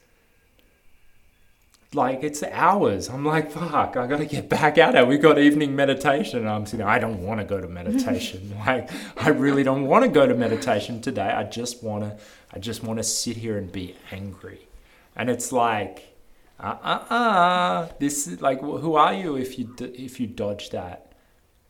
[1.94, 3.10] like it's hours.
[3.10, 5.06] I'm like, fuck, I gotta get back at it.
[5.06, 6.48] We got evening meditation.
[6.48, 8.56] I'm sitting, I don't want to go to meditation.
[8.66, 11.30] like, I really don't want to go to meditation today.
[11.30, 12.18] I just wanna,
[12.54, 14.68] I just want to sit here and be angry.
[15.16, 16.18] And it's like,
[16.60, 17.90] uh, uh, uh.
[18.00, 21.14] This is like, who are you if you if you dodge that,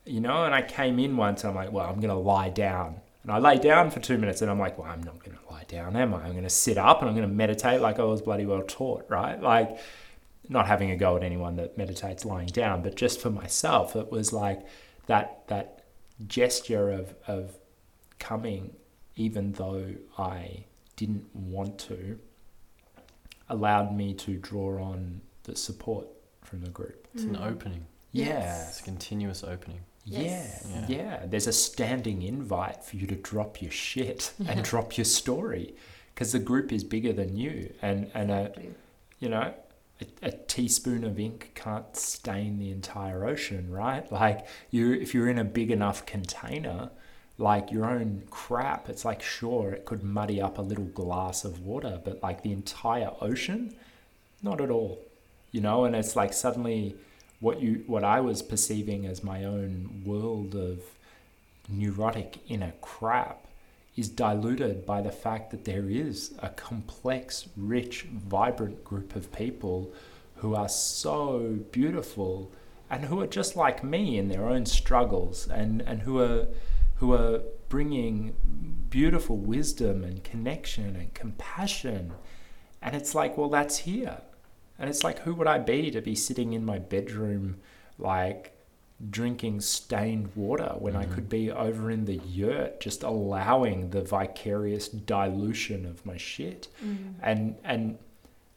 [0.04, 0.44] you know?
[0.44, 1.44] And I came in once.
[1.44, 3.00] And I'm like, well, I'm gonna lie down.
[3.22, 5.64] And I lay down for two minutes, and I'm like, well, I'm not gonna lie
[5.68, 6.24] down, am I?
[6.24, 9.40] I'm gonna sit up and I'm gonna meditate like I was bloody well taught, right?
[9.40, 9.78] Like
[10.48, 14.10] not having a go at anyone that meditates lying down, but just for myself, it
[14.10, 14.66] was like
[15.06, 15.84] that that
[16.26, 17.56] gesture of of
[18.18, 18.74] coming,
[19.16, 20.64] even though I
[20.96, 22.18] didn't want to,
[23.52, 26.08] allowed me to draw on the support
[26.42, 27.06] from the group.
[27.14, 27.44] It's an mm-hmm.
[27.44, 27.86] opening.
[28.12, 28.68] Yeah.
[28.68, 29.80] It's a continuous opening.
[30.04, 30.66] Yes.
[30.68, 30.96] Yeah, Yeah.
[30.96, 31.26] yeah.
[31.26, 35.74] There's a standing invite for you to drop your shit and drop your story,
[36.14, 38.52] because the group is bigger than you, and and a
[39.20, 39.54] you know,
[40.00, 44.10] a, a teaspoon of ink can't stain the entire ocean, right?
[44.10, 46.90] Like you, if you're in a big enough container,
[47.42, 51.60] like your own crap, it's like sure it could muddy up a little glass of
[51.60, 53.74] water, but like the entire ocean,
[54.42, 55.00] not at all,
[55.50, 55.84] you know.
[55.84, 56.94] And it's like suddenly,
[57.40, 60.82] what you, what I was perceiving as my own world of
[61.68, 63.44] neurotic inner crap
[63.96, 69.92] is diluted by the fact that there is a complex, rich, vibrant group of people
[70.36, 72.52] who are so beautiful
[72.88, 76.46] and who are just like me in their own struggles and, and who are
[77.02, 78.32] who are bringing
[78.88, 82.12] beautiful wisdom and connection and compassion
[82.80, 84.18] and it's like well that's here
[84.78, 87.56] and it's like who would I be to be sitting in my bedroom
[87.98, 88.56] like
[89.10, 91.14] drinking stained water when I Mhm.
[91.14, 97.14] could be over in the yurt just allowing the vicarious dilution of my shit Mm.
[97.20, 97.98] and and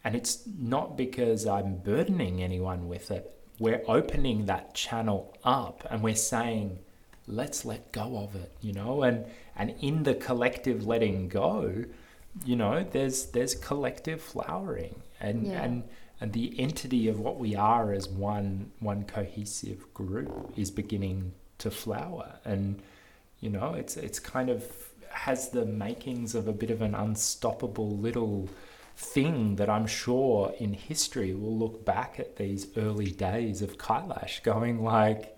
[0.03, 6.03] and it's not because I'm burdening anyone with it we're opening that channel up and
[6.03, 6.77] we're saying
[7.27, 9.03] let's let go of it you know?
[9.03, 9.25] And
[9.55, 11.85] and in the collective letting go
[12.43, 14.95] you know there's there's collective flowering.
[15.19, 15.63] And Yeah.
[15.63, 15.83] and
[16.21, 21.71] and the entity of what we are as one one cohesive group is beginning to
[21.71, 22.39] flower.
[22.45, 22.81] And
[23.39, 24.63] you know it's it's kind of
[25.09, 28.49] has the makings of a bit of an unstoppable little
[28.97, 34.43] thing that I'm sure in history will look back at these early days of Kailash
[34.43, 35.34] going like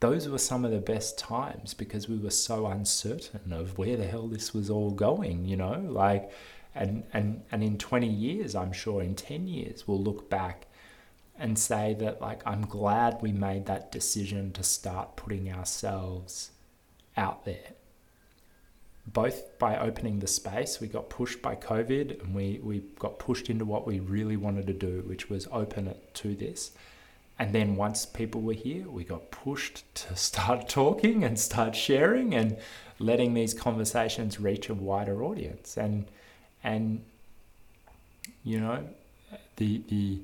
[0.00, 4.06] those were some of the best times because we were so uncertain of where the
[4.06, 6.30] hell this was all going, you know, like
[6.74, 10.66] and and and in 20 years I'm sure in 10 years we'll look back
[11.38, 16.50] and say that like I'm glad we made that decision to start putting ourselves
[17.16, 17.72] out there.
[19.06, 23.48] Both by opening the space we got pushed by covid and we we got pushed
[23.48, 26.72] into what we really wanted to do which was open it to this
[27.38, 32.34] and then once people were here we got pushed to start talking and start sharing
[32.34, 32.56] and
[32.98, 35.76] letting these conversations reach a wider audience.
[35.76, 36.06] And
[36.62, 37.04] and
[38.44, 38.84] you know
[39.56, 40.20] the the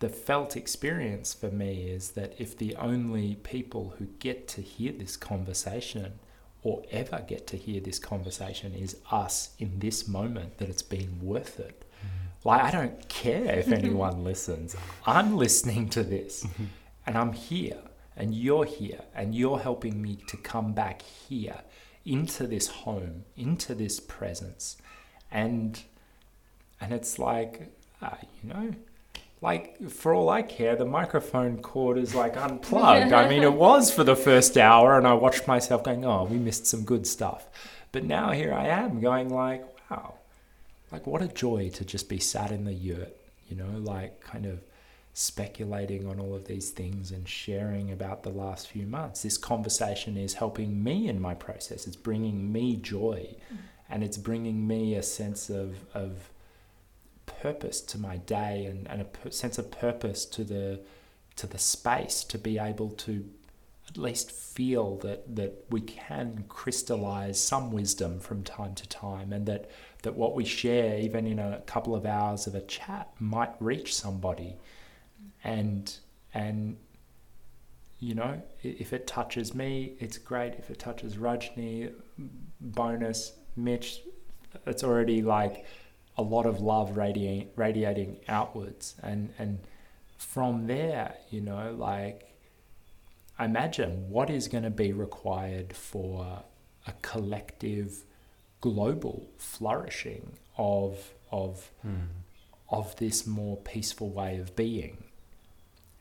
[0.00, 4.92] the felt experience for me is that if the only people who get to hear
[4.92, 6.20] this conversation
[6.62, 11.18] or ever get to hear this conversation is us in this moment that it's been
[11.20, 11.84] worth it
[12.44, 14.76] like i don't care if anyone listens.
[15.06, 16.46] I'm listening to this
[17.06, 17.78] and i'm here
[18.16, 21.62] and you're here and you're helping me to come back here
[22.04, 24.76] into this home into this presence.
[25.30, 25.82] And
[26.80, 28.74] and it's like uh, you know
[29.40, 33.12] like for all I care, the microphone cord is like unplugged.
[33.12, 36.38] I mean, it was for the first hour, and I watched myself going, "Oh, we
[36.38, 37.46] missed some good stuff,"
[37.92, 40.14] but now here I am going like, "Wow,
[40.90, 43.16] like what a joy to just be sat in the yurt,
[43.48, 44.60] you know, like kind of
[45.12, 49.22] speculating on all of these things and sharing about the last few months.
[49.22, 51.86] This conversation is helping me in my process.
[51.86, 53.56] It's bringing me joy mm.
[53.90, 56.30] and it's bringing me a sense of, of
[57.26, 60.80] purpose to my day and, and a per- sense of purpose to the
[61.36, 63.24] to the space to be able to
[63.88, 69.46] at least feel that that we can crystallize some wisdom from time to time and
[69.46, 69.70] that
[70.02, 73.94] that what we share even in a couple of hours of a chat might reach
[73.94, 74.56] somebody.
[75.42, 75.94] And
[76.34, 76.76] and
[77.98, 80.54] you know if it touches me it's great.
[80.54, 81.92] If it touches Rajni
[82.60, 84.00] bonus Mitch
[84.66, 85.66] it's already like
[86.16, 88.94] a lot of love radiating radiating outwards.
[89.02, 89.58] And and
[90.16, 92.28] from there you know like
[93.38, 96.42] imagine what is going to be required for
[96.86, 98.04] a collective
[98.60, 102.08] global flourishing of of Mm.
[102.70, 105.04] of this more peaceful way of being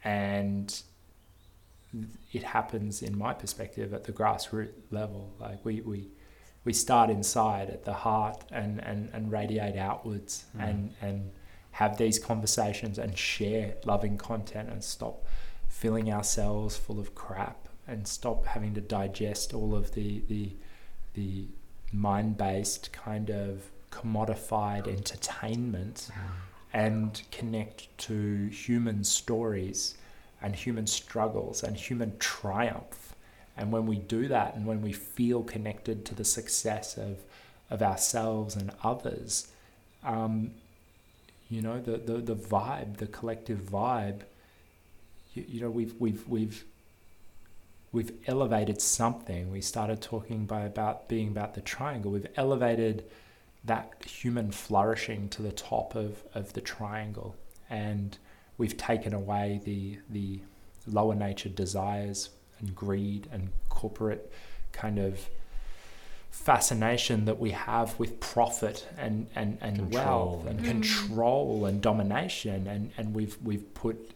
[0.04, 0.82] and
[2.34, 6.10] it happens in my perspective at the grassroots level like we we
[6.66, 10.70] we start inside at the heart and and, and radiate outwards Mm.
[10.70, 11.32] and and
[11.72, 15.24] have these conversations and share loving content and stop
[15.70, 20.56] filling ourselves full of crap and stop having to digest all of the the
[21.14, 21.48] the
[21.92, 26.10] mind-based kind of commodified entertainment
[26.74, 29.96] and connect to human stories
[30.42, 33.16] and human struggles and human triumph.
[33.56, 37.18] And when we do that and when we feel connected to the success of,
[37.70, 39.48] of ourselves and others,
[40.04, 40.52] um,
[41.50, 44.22] you know, the, the, the vibe, the collective vibe,
[45.34, 46.66] you, you know, we've, we've, we've,
[47.92, 49.52] we've elevated something.
[49.52, 52.12] We started talking by about being about the triangle.
[52.12, 53.06] We've elevated
[53.64, 57.36] that human flourishing to the top of, of the triangle.
[57.70, 58.18] And
[58.58, 60.40] we've taken away the, the
[60.86, 64.32] lower nature desires and greed and corporate
[64.72, 65.28] kind of
[66.32, 69.94] fascination that we have with profit and, and, and Control.
[70.36, 70.66] wealth and Mm.
[70.66, 74.12] control and domination and, and we've we've put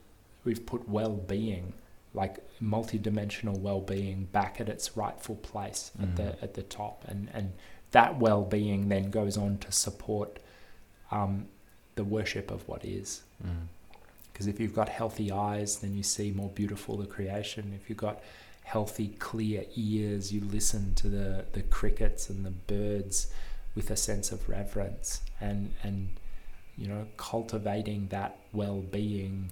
[0.45, 1.73] we've put well being
[2.13, 6.15] like multidimensional well being back at its rightful place at Mm.
[6.15, 7.53] the at the top and, and
[7.91, 10.39] that well being then goes on to support
[11.11, 11.47] um,
[11.95, 13.21] the worship of what is.
[13.45, 13.67] Mm.
[14.31, 17.73] Because if you've got healthy eyes, then you see more beautiful the creation.
[17.75, 18.21] If you've got
[18.63, 23.27] healthy, clear ears, you listen to the, the crickets and the birds
[23.75, 25.21] with a sense of reverence.
[25.41, 26.09] And, and
[26.77, 29.51] you know, cultivating that well being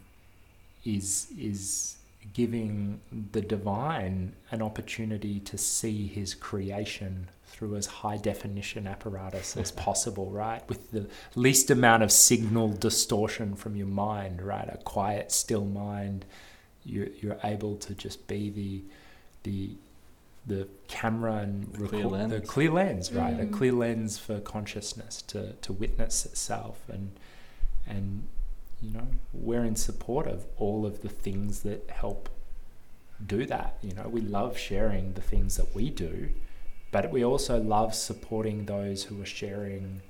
[0.85, 1.97] is, is
[2.33, 2.99] giving
[3.31, 10.29] the divine an opportunity to see his creation through as high definition apparatus as possible,
[10.29, 10.67] right?
[10.69, 14.69] With the least amount of signal distortion from your mind, right?
[14.71, 16.25] A quiet, still mind.
[16.85, 18.83] You're, you're able to just be the
[19.43, 19.71] the
[20.47, 22.49] the camera and The clear record- the lens.
[22.49, 23.39] clear lens, right?
[23.39, 23.53] A Mm.
[23.53, 27.11] clear lens for consciousness to, to witness itself and
[27.87, 28.23] and
[28.81, 32.29] you know we're in support of all of the things that help
[33.25, 33.77] do that.
[33.81, 36.29] You know, we love sharing the things that we do,
[36.91, 40.01] but we also love supporting those who are sharing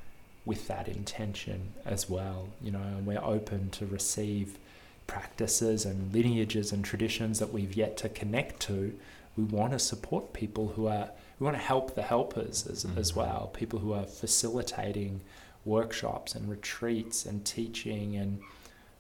[0.45, 2.49] with that intention as well.
[2.61, 4.59] You know, and we're open to receive
[5.07, 8.93] practices and lineages and traditions that we've yet to connect to.
[9.35, 11.09] We want to support people who are
[11.39, 13.15] we want to help the helpers as, as Mhm.
[13.15, 15.21] well, people who are facilitating
[15.65, 18.41] workshops and retreats and teaching and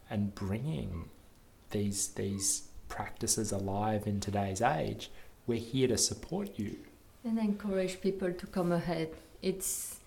[0.09, 1.09] and bringing
[1.71, 5.11] these these practices alive in today's age.
[5.47, 6.75] We're here to support you.
[7.25, 9.09] and encourage people to come ahead.
[9.41, 9.99] It's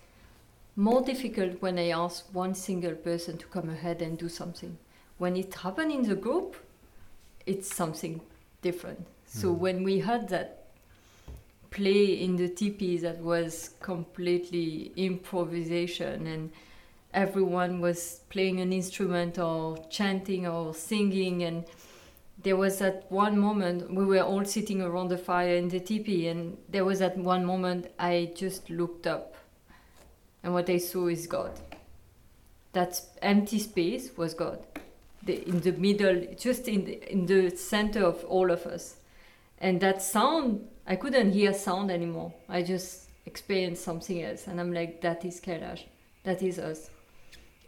[0.75, 4.77] more difficult when I ask one single person to come ahead and do something.
[5.19, 6.55] When it happens in the group,
[7.45, 8.19] it's something
[8.63, 9.05] different.
[9.27, 9.59] So Mm.
[9.59, 10.49] when we had that
[11.69, 16.51] play in the teepee that was completely improvisation and
[17.13, 21.65] everyone was playing an instrument or chanting or singing and
[22.41, 26.27] there was that one moment we were all sitting around the fire in the teepee
[26.27, 29.35] and there was that one moment i just looked up
[30.41, 31.51] and what i saw is god.
[32.73, 34.59] That empty space was god.
[35.21, 38.95] The, in the middle just in the, in the center of all of us.
[39.59, 42.33] And that sound i couldn't hear sound anymore.
[42.49, 45.83] I just experienced something else and i'm like that is kailash.
[46.23, 46.89] That is us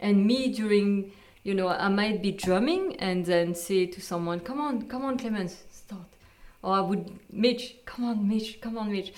[0.00, 1.12] and me during
[1.46, 5.16] you know, I might be drumming and then say to someone, "Come on, come on,
[5.16, 6.08] Clemens, start,"
[6.60, 9.12] or I would, "Mitch, come on, Mitch, come on, Mitch,"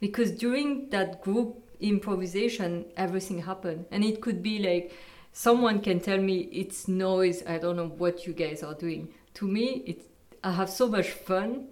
[0.00, 4.92] because during that group improvisation, everything happened, and it could be like
[5.32, 7.44] someone can tell me it's noise.
[7.46, 9.14] I don't know what you guys are doing.
[9.34, 10.02] To me, it
[10.42, 11.68] I have so much fun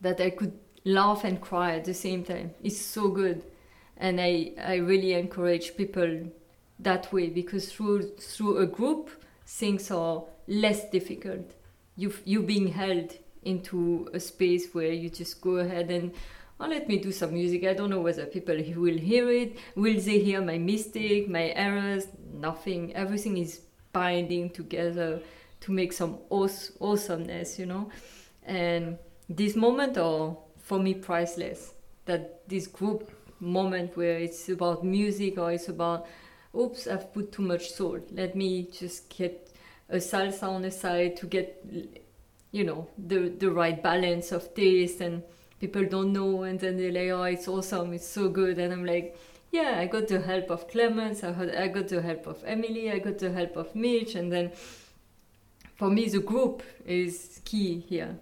[0.00, 2.54] that I could laugh and cry at the same time.
[2.64, 3.44] It's so good,
[3.96, 6.32] and I I really encourage people
[6.82, 9.10] that way because through through a group
[9.46, 11.54] things are less difficult.
[11.96, 16.12] You you being held into a space where you just go ahead and
[16.60, 17.64] oh, let me do some music.
[17.64, 19.58] I don't know whether people will hear it.
[19.74, 22.06] Will they hear my mistake, my errors?
[22.32, 22.94] Nothing.
[22.94, 23.60] Everything is
[23.92, 25.20] binding together
[25.60, 26.48] to make some aw-
[26.80, 27.90] awesomeness, you know.
[28.44, 28.98] And
[29.28, 31.74] this moment are for me priceless.
[32.04, 33.10] That this group
[33.40, 36.06] moment where it's about music or it's about,
[36.56, 38.08] oops, I've put too much salt.
[38.12, 39.50] Let me just get
[39.88, 41.64] a salsa on the side to get,
[42.50, 45.22] you know, the the right balance of taste and
[45.60, 48.58] people don't know and then they're like oh it's awesome it's so good.
[48.58, 49.16] And i'm like
[49.52, 52.90] yeah i got the help of clemens i, had, I got the help of emily
[52.90, 54.14] i got the help of mitch.
[54.14, 54.50] And then
[55.76, 58.16] for me the group is key here.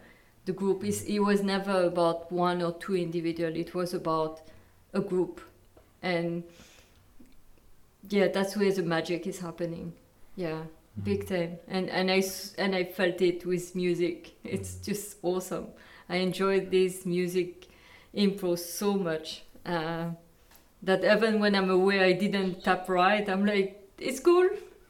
[0.45, 3.55] The group is it was never about one or two individual.
[3.55, 4.41] It was about
[4.93, 5.41] a group.
[6.03, 6.45] And
[8.11, 9.95] yeah that's where the magic is happening.
[10.37, 10.63] Yeah
[11.01, 11.03] mm-hmm.
[11.03, 11.59] big time.
[11.69, 12.23] And and i
[12.59, 14.33] and i felt it with music.
[14.45, 14.85] It's mm-hmm.
[14.85, 15.69] just awesome.
[16.09, 17.69] I enjoyed this music
[18.15, 20.07] impro so much uh,
[20.83, 23.29] that even when i'm aware i didn't tap right.
[23.29, 24.49] I'm like it's cool.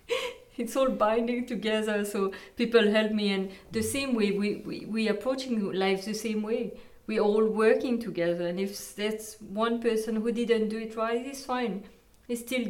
[0.56, 2.04] It's all binding together.
[2.04, 3.30] So people help me.
[3.32, 3.88] And the mm-hmm.
[3.88, 6.74] same way we we, we approaching life the same way.
[7.06, 8.46] We all working together.
[8.46, 11.84] And if that's one person who didn't do it right it's fine.
[12.28, 12.66] It's still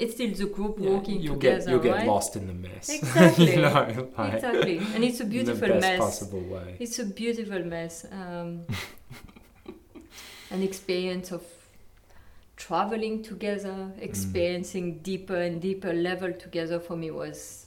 [0.00, 2.88] it's still the group Yeah, working you'll together get you'll get lost in the mess.
[2.98, 3.50] Exactly.
[3.54, 6.76] you know, like, exactly and it's a beautiful the best mess possible way.
[6.78, 8.62] it's a beautiful mess um,
[10.50, 11.42] an experience of
[12.56, 17.66] traveling together experiencing deeper and deeper level together for me was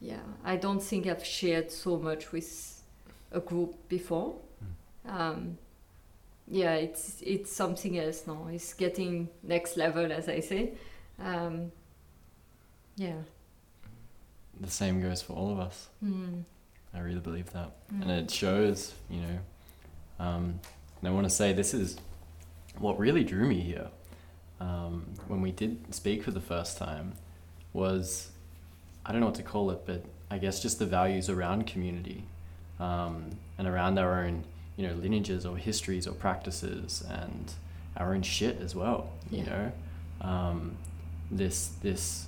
[0.00, 2.82] yeah i don't think i've shared so much with
[3.32, 4.34] a group before
[5.06, 5.58] um,
[6.52, 10.72] yeah it's it's something else now it's getting next level as i say
[11.22, 11.70] um,
[12.96, 13.20] yeah
[14.60, 15.88] The same goes for all of us.
[16.00, 16.40] Hmm.
[16.92, 17.70] I really believe that.
[17.90, 18.02] Hmm.
[18.02, 19.38] and it shows you know
[20.18, 20.58] um,
[21.00, 21.96] and i want to say this is
[22.78, 23.88] what really drew me here
[24.60, 27.12] um, when we did speak for the first time
[27.72, 28.30] was
[29.06, 32.24] i don't know what to call it but i guess just the values around community
[32.80, 34.44] um, and around our own
[34.80, 37.52] you know lineages or histories or practices and
[37.96, 39.72] our own shit as well you know?
[40.22, 40.76] Um,
[41.30, 42.26] this this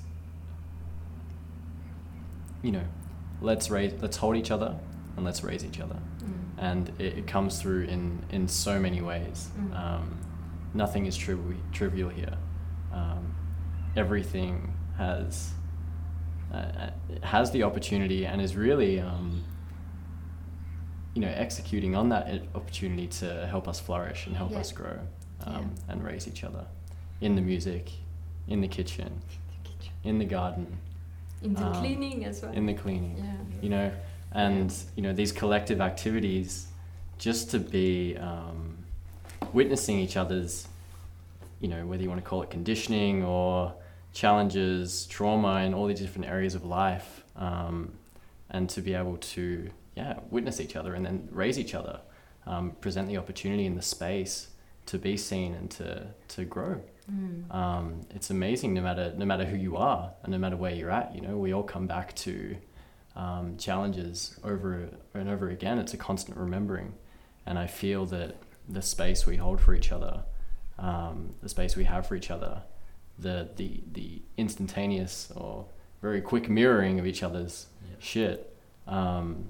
[2.62, 2.84] you know
[3.40, 4.76] let's raise let's hold each other
[5.16, 5.96] and let's raise each other.
[5.96, 6.32] Mm.
[6.58, 9.48] and it, it comes through in in so many ways.
[9.58, 9.78] Mm.
[9.78, 10.18] um,
[10.74, 12.36] nothing is trivial trivial here.
[12.92, 13.34] Um,
[13.96, 15.52] everything has
[16.52, 16.90] uh, uh,
[17.22, 19.42] has the opportunity and is really um,
[21.14, 24.58] you know executing on that opportunity to help us flourish and help Yeah.
[24.60, 24.98] us grow
[25.44, 25.54] um,
[25.86, 25.92] Yeah.
[25.92, 26.64] and raise each other
[27.20, 27.90] in the music
[28.48, 29.20] in the kitchen
[30.04, 30.66] in the garden
[31.42, 33.92] in the Um, cleaning as well in the cleaning yeah you know
[34.32, 36.66] and you know these collective activities
[37.18, 38.76] just to be um,
[39.52, 40.66] witnessing each other's
[41.60, 43.72] you know whether you want to call it conditioning or
[44.12, 47.92] challenges trauma in all these different areas of life um,
[48.50, 52.00] and to be able to yeah witness each other and then raise each other
[52.46, 54.48] um, present the opportunity in the space
[54.86, 57.52] to be seen and to to grow Mm.
[57.52, 60.90] um, it's amazing no matter no matter who you are and no matter where you're
[60.92, 62.56] at you know we all come back to
[63.16, 66.94] um, challenges over and over again it's a constant remembering
[67.44, 68.36] and i feel that
[68.68, 70.22] the space we hold for each other
[70.78, 72.62] um, the space we have for each other
[73.18, 75.66] the the the instantaneous or
[76.02, 77.96] very quick mirroring of each other's Yeah.
[77.98, 78.56] shit
[78.86, 79.46] um,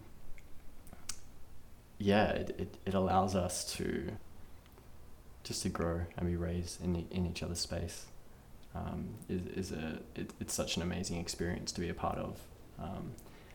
[2.03, 4.13] yeah it, it, it allows us to
[5.45, 8.07] just to grow and be raised in, in each other's space
[8.75, 12.41] um, is, is a it, it's such an amazing experience to be a part of.
[12.79, 13.13] Um,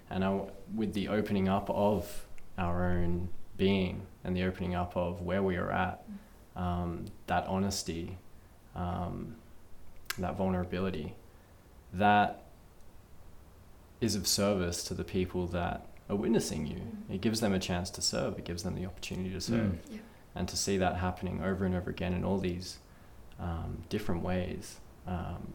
[0.10, 0.42] and I,
[0.74, 2.26] with the opening up of
[2.58, 6.04] our own being and the opening up of where we are at
[6.56, 8.18] um, that honesty
[8.76, 9.36] um,
[10.18, 11.16] that vulnerability
[11.94, 12.44] that
[14.00, 16.82] is of service to the people that are witnessing you.
[17.14, 18.38] It gives them a chance to serve.
[18.38, 19.72] It gives them the opportunity to serve.
[19.72, 19.80] Mm.
[19.92, 19.98] Yeah.
[20.36, 22.78] and to see that happening over and over again in all these
[23.40, 24.78] um, different ways.
[25.08, 25.54] Um,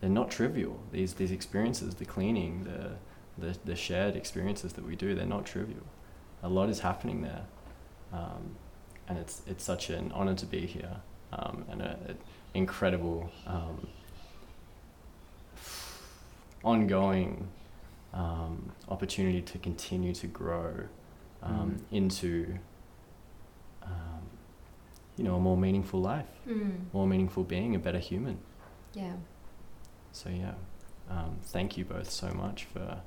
[0.00, 0.80] they're not trivial.
[0.92, 5.46] These these experiences the cleaning the, the the shared experiences that we do they're not
[5.46, 5.86] trivial.
[6.42, 7.44] A lot is happening there.
[8.12, 8.56] Um,
[9.08, 10.96] and it's it's such an honor to be here
[11.32, 12.18] um, and an
[12.54, 13.86] incredible um,
[16.64, 17.48] ongoing
[18.12, 20.72] um, opportunity to continue to grow
[21.42, 21.52] um,
[21.90, 21.96] Mm.
[21.96, 22.58] into
[23.82, 24.22] um,
[25.16, 26.92] you know a more meaningful life, Mm.
[26.92, 28.38] more meaningful being, a better human.
[28.94, 29.14] Yeah.
[30.12, 30.54] So yeah,
[31.10, 33.00] um, thank you both so much for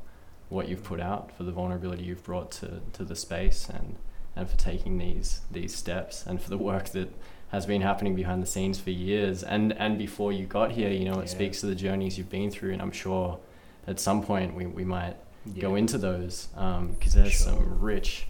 [0.50, 3.96] what you've put out, for the vulnerability you've brought to, to the space, and
[4.36, 7.10] and for taking these these steps, and for the work that
[7.50, 10.90] has been happening behind the scenes for years, and and before you got here.
[10.90, 11.38] You know, it Yeah.
[11.38, 13.40] speaks to the journeys you've been through, and I'm sure
[13.88, 15.16] at some point we, we might
[15.60, 17.54] go into those because there's Sure.
[17.54, 18.26] some rich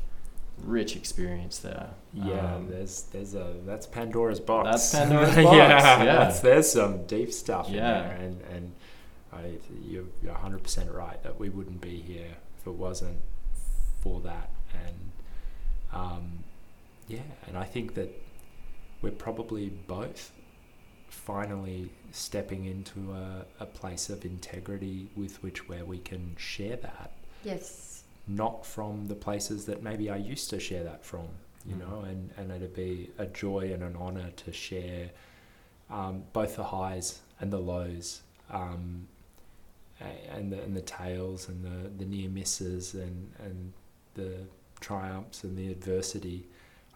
[0.63, 1.89] rich experience there.
[2.13, 4.69] Yeah, Um, there's there's a that's Pandora's box.
[4.71, 6.05] That's Pandora's yeah, box, yeah.
[6.05, 8.01] That's, there's some deep stuff in Yeah.
[8.01, 8.71] there, and and
[9.33, 13.17] I, you're you're 100 percent right that we wouldn't be here if it wasn't
[14.01, 15.11] for that, and
[15.93, 16.43] um,
[17.07, 18.09] yeah, and I think that
[19.01, 20.31] we're probably both
[21.09, 27.11] finally stepping into a, a place of integrity with which where we can share that
[27.43, 28.03] Yes.
[28.27, 31.27] not from the places that maybe I used to share that from,
[31.65, 31.79] you Mm.
[31.79, 35.11] know, and, and it'd be a joy and an honor to share
[35.89, 39.07] um, both the highs and the lows, um,
[40.31, 43.71] and the and the tails and the, the near misses and, and
[44.15, 44.33] the
[44.79, 46.47] triumphs and the adversity.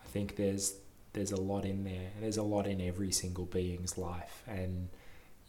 [0.03, 0.75] I think there's
[1.13, 4.89] there's a lot in there, and there's a lot in every single being's life, and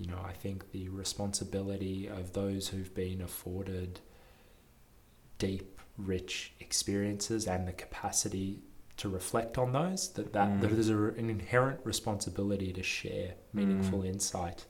[0.00, 4.00] you know, I think the responsibility of those who've been afforded
[5.38, 8.60] deep, rich experiences and the capacity
[8.96, 10.60] to reflect on those, that, that, Mm.
[10.62, 14.64] that there's a, an inherent responsibility to share meaningful insight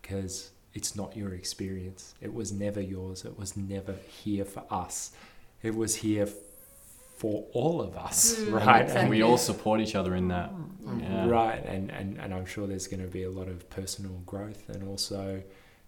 [0.00, 2.14] because it's not your experience.
[2.22, 3.26] It was never yours.
[3.26, 5.12] It was never here for us.
[5.62, 6.26] It was here
[7.22, 8.90] for all of us, Mm, right?
[8.90, 10.50] and we all support each other in that.
[10.98, 11.28] Yeah.
[11.28, 14.68] Right, and, and, and I'm sure there's going to be a lot of personal growth
[14.68, 15.40] and also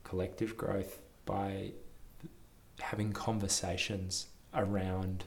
[0.05, 1.73] collective growth by
[2.79, 5.25] having conversations around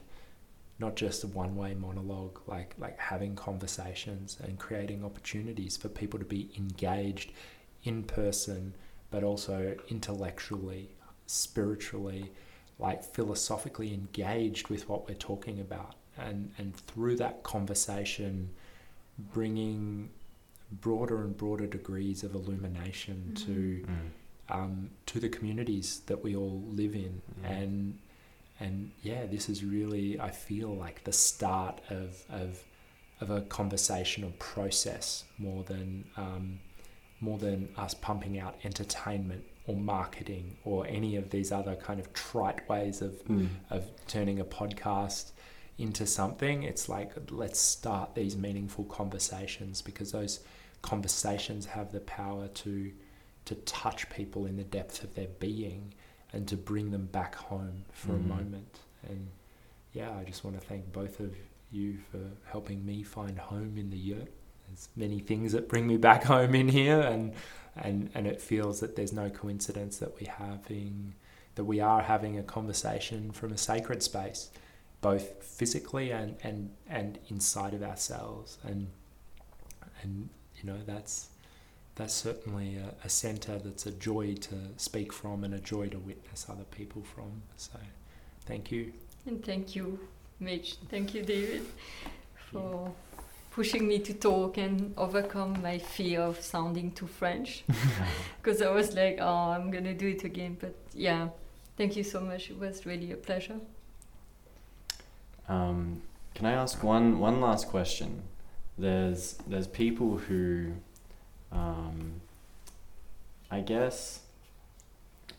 [0.78, 6.18] not just a one way monologue, like like having conversations and creating opportunities for people
[6.18, 7.32] to be engaged
[7.82, 8.74] in person,
[9.10, 10.88] but also intellectually,
[11.26, 12.30] spiritually,
[12.78, 15.94] like philosophically engaged with what we're talking about.
[16.16, 18.50] And and through that conversation
[19.32, 20.10] bringing
[20.70, 24.10] broader and broader degrees of illumination to Mm.
[24.50, 27.50] um, to the communities that we all live in, Mm.
[27.50, 27.98] and
[28.60, 32.64] and yeah, this is really I feel like the start of of
[33.20, 36.60] of a conversational process more than um,
[37.20, 42.12] more than us pumping out entertainment or marketing or any of these other kind of
[42.12, 43.48] trite ways of Mm.
[43.70, 45.30] of turning a podcast
[45.76, 46.64] into something.
[46.64, 50.40] It's like let's start these meaningful conversations because those
[50.82, 52.92] conversations have the power to
[53.44, 55.94] to touch people in the depth of their being
[56.32, 58.16] and to bring them back home for Mhm.
[58.24, 58.80] a moment.
[59.08, 59.28] And
[59.94, 61.34] yeah, I just want to thank both of
[61.70, 64.30] you for helping me find home in the yurt.
[64.68, 67.34] There's many things that bring me back home in here and
[67.80, 71.14] and, and it feels that there's no coincidence that we having
[71.54, 74.48] that we are having a conversation from a sacred space,
[75.00, 78.58] both physically and, and, and inside of ourselves.
[78.62, 78.86] And
[80.02, 81.30] and you know that's
[81.96, 85.98] that's certainly a, a center that's a joy to speak from and a joy to
[85.98, 87.42] witness other people from.
[87.56, 87.78] So
[88.46, 88.92] thank you.
[89.26, 89.98] And thank you,
[90.38, 90.76] Mitch.
[90.88, 91.66] Thank you, David,
[92.52, 92.92] for
[93.50, 97.64] pushing me to talk and overcome my fear of sounding too French.
[98.42, 100.56] Because I was like, oh, I'm going to do it again.
[100.60, 101.28] But yeah,
[101.76, 102.50] thank you so much.
[102.50, 103.60] It was really a pleasure.
[105.48, 106.02] Um,
[106.34, 108.22] can I ask one one last question?
[108.76, 110.72] There's there's people who,
[111.50, 112.20] um,
[113.50, 114.20] I guess,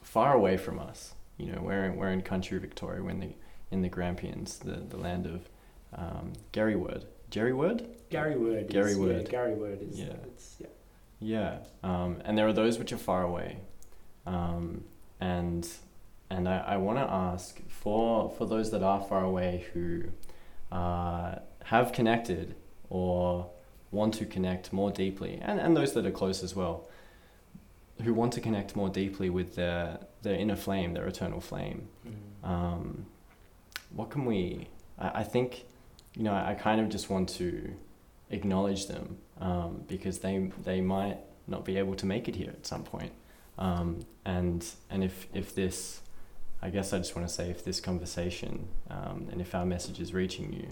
[0.02, 1.14] far away from us.
[1.38, 3.34] You know, we're in, we're in country Victoria, we're in the
[3.72, 5.48] in the Grampians, the the land of
[5.94, 7.06] um, Gariwerd.
[7.30, 7.86] Jerry Word?
[8.12, 8.70] Gariwerd.
[8.70, 9.30] Gary is, Word.
[9.32, 10.00] Yeah, Gariwerd is.
[10.00, 10.14] Yeah.
[10.26, 10.68] It's, yeah.
[11.22, 13.58] Yeah, um, and there are those which are far away,
[14.26, 14.86] um,
[15.20, 15.68] and
[16.30, 20.04] and I, I want to ask for for those that are far away who
[20.72, 22.56] uh, have connected
[22.90, 23.50] or
[23.92, 26.88] want to connect more deeply, and, and those that are close as well,
[28.04, 31.90] who want to connect more deeply with their their inner flame, their eternal flame.
[32.46, 33.06] Um,
[33.94, 34.70] what can we?
[34.98, 35.66] I, I think,
[36.16, 37.74] you know, I kind of just want to
[38.30, 42.66] acknowledge them um, because they they might not be able to make it here at
[42.66, 43.12] some point.
[43.58, 46.02] Um, and and if if this,
[46.62, 50.00] I guess I just want to say if this conversation um, and if our message
[50.00, 50.68] is reaching you,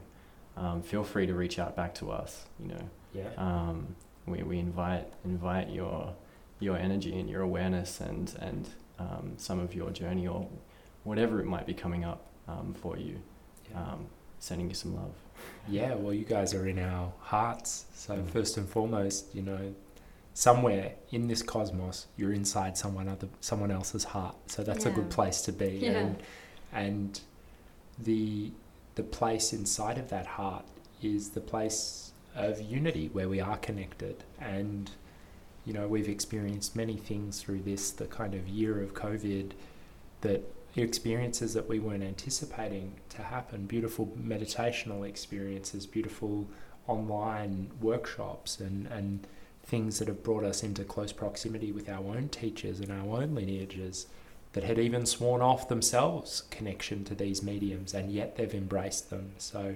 [0.55, 2.45] um, feel free to reach out back to us.
[2.59, 3.29] You know, Yeah.
[3.37, 6.13] um, we, we invite invite your
[6.59, 8.69] your energy and your awareness and and
[8.99, 10.47] um, some of your journey or
[11.03, 13.19] whatever it might be coming up um, for you.
[13.71, 13.81] Yeah.
[13.81, 14.07] Um,
[14.39, 15.13] sending you some love.
[15.67, 17.85] Yeah, well, you guys are in our hearts.
[17.93, 18.29] So, Mm.
[18.29, 19.73] first and foremost, you know,
[20.33, 24.35] somewhere in this cosmos, you're inside someone other, someone else's heart.
[24.47, 25.79] So that's a good place to be.
[25.81, 25.91] Yeah.
[25.99, 26.23] And,
[26.71, 27.21] and
[27.99, 28.51] the
[28.95, 30.65] the place inside of that heart
[31.03, 34.23] is the place of unity where we are connected.
[34.39, 34.89] And
[35.65, 39.51] you know, we've experienced many things through this, the kind of year of COVID,
[40.21, 40.41] that
[40.81, 46.47] experiences that we weren't anticipating to happen beautiful meditational experiences beautiful
[46.87, 49.27] online workshops and and
[49.67, 53.35] things that have brought us into close proximity with our own teachers and our own
[53.35, 54.07] lineages
[54.53, 59.29] that had even sworn off themselves connection to these mediums and yet they've embraced them.
[59.37, 59.75] So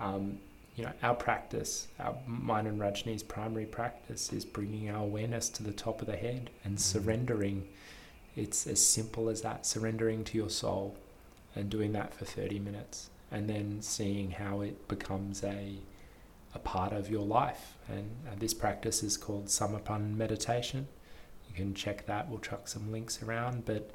[0.00, 0.38] um,
[0.74, 5.62] you know our practice our mine and Rajni's primary practice is bringing our awareness to
[5.62, 7.66] the top of the head and surrendering
[8.36, 10.96] it's as simple as that surrendering to your soul
[11.54, 15.78] and doing that for 30 minutes and then seeing how it becomes a
[16.54, 17.76] a part of your life.
[17.88, 20.86] And uh, this practice is called Samarpan meditation.
[21.50, 22.30] You can check that.
[22.30, 23.66] We'll chuck some links around.
[23.66, 23.90] But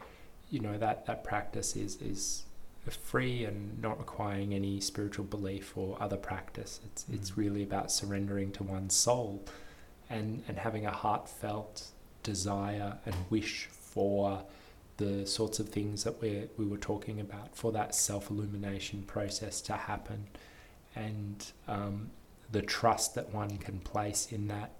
[0.51, 2.43] you know that that practice is is
[2.89, 6.79] free and not requiring any spiritual belief or other practice.
[6.85, 7.37] It's it's Mm.
[7.37, 9.43] really about surrendering to one's soul
[10.09, 11.87] and and having a heartfelt
[12.21, 14.43] desire and wish for
[14.97, 19.61] the sorts of things that we we were talking about for that self illumination process
[19.61, 20.27] to happen,
[20.95, 22.11] and um,
[22.51, 24.71] the trust that one can place in that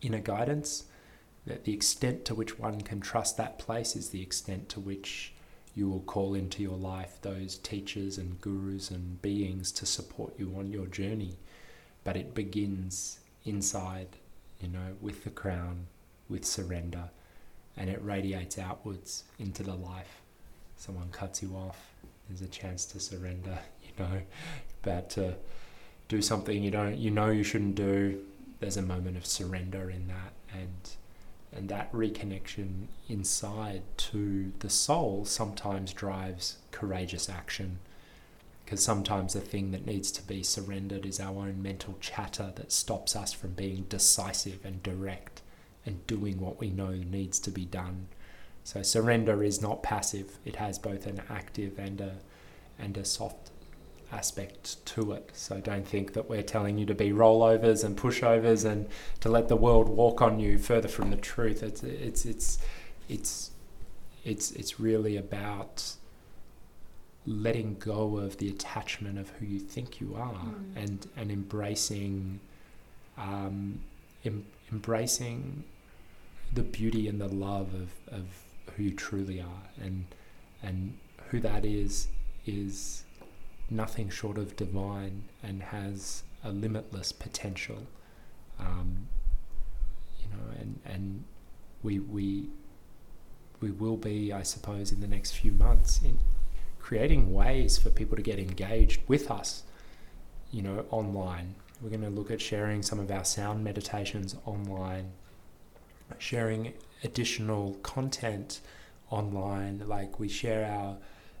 [0.00, 0.84] inner guidance.
[1.46, 5.34] That the extent to which one can trust that place is the extent to which
[5.74, 10.54] you will call into your life those teachers and gurus and beings to support you
[10.56, 11.36] on your journey.
[12.02, 14.16] But it begins inside,
[14.58, 15.86] you know, with the crown,
[16.30, 17.10] with surrender
[17.76, 20.20] and it radiates outwards into the life.
[20.76, 21.94] Someone cuts you off,
[22.28, 24.22] there's a chance to surrender, you know,
[24.82, 25.34] about to
[26.08, 28.20] do something you don't you know you shouldn't do.
[28.60, 30.90] There's a moment of surrender in that and
[31.52, 37.78] and that reconnection inside to the soul sometimes drives courageous action
[38.64, 42.72] because sometimes the thing that needs to be surrendered is our own mental chatter that
[42.72, 45.42] stops us from being decisive and direct
[45.86, 48.08] and doing what we know needs to be done.
[48.64, 50.38] So surrender is not passive.
[50.44, 52.14] It has both an active and a
[52.78, 53.50] and a soft
[54.12, 55.30] aspect to it.
[55.34, 58.88] So don't think that we're telling you to be rollovers and pushovers and
[59.20, 61.62] to let the world walk on you further from the truth.
[61.62, 62.58] It's it's it's
[63.08, 63.50] it's
[64.24, 65.94] it's it's really about
[67.26, 70.76] letting go of the attachment of who you think you are Mm.
[70.76, 72.40] and and embracing
[73.16, 73.80] um,
[74.24, 75.64] em- embracing
[76.54, 78.24] the beauty and the love of, of
[78.76, 79.62] who you truly are.
[79.80, 80.06] And
[80.62, 80.96] and
[81.30, 82.08] who that is
[82.46, 83.04] is
[83.70, 87.86] nothing short of divine and has a limitless potential.
[88.58, 89.08] Um,
[90.20, 91.24] you know and and
[91.82, 92.48] we we
[93.60, 96.18] we will be I suppose in the next few months in
[96.78, 99.62] creating ways for people to get engaged with us
[100.50, 101.54] you know online.
[101.82, 105.12] We're going to look at sharing some of our sound meditations online
[106.18, 106.72] sharing
[107.02, 108.60] additional content
[109.10, 110.96] online like we share our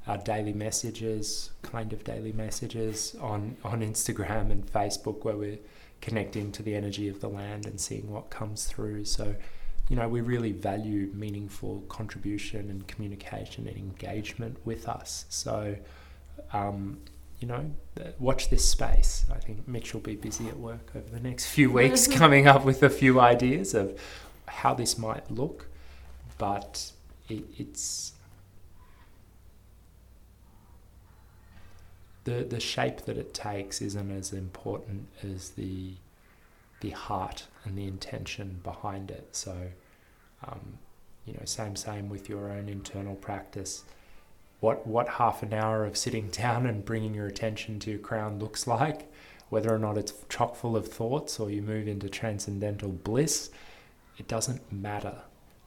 [0.06, 5.58] our daily messages kind of daily messages on on Instagram and Facebook where we're
[6.00, 9.34] connecting to the energy of the land and seeing what comes through so
[9.88, 15.74] you know we really value meaningful contribution and communication and engagement with us so
[16.52, 16.98] um,
[17.40, 17.70] you know,
[18.18, 19.26] watch this space.
[19.30, 22.64] I think Mitch will be busy at work over the next few weeks coming up
[22.64, 24.00] with a few ideas of
[24.46, 25.66] how this might look,
[26.38, 26.92] but
[27.28, 28.12] it, it's
[32.24, 35.94] the the shape that it takes isn't as important as the
[36.80, 39.28] the heart and the intention behind it.
[39.32, 39.56] So,
[40.46, 40.78] um,
[41.24, 43.84] you know, same same with your own internal practice
[44.64, 48.38] what what half an hour of sitting down and bringing your attention to your crown
[48.38, 49.12] looks like,
[49.50, 53.50] whether or not it's chock full of thoughts or you move into transcendental bliss,
[54.18, 55.22] it doesn't matter.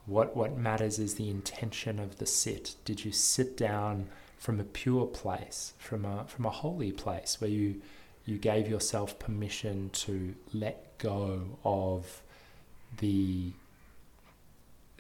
[0.06, 2.76] What what matters is the intention of the sit.
[2.86, 4.08] Did you sit down
[4.38, 7.82] from a pure place, from a from a holy place where you
[8.26, 12.22] you gave yourself permission to let go of
[13.00, 13.54] the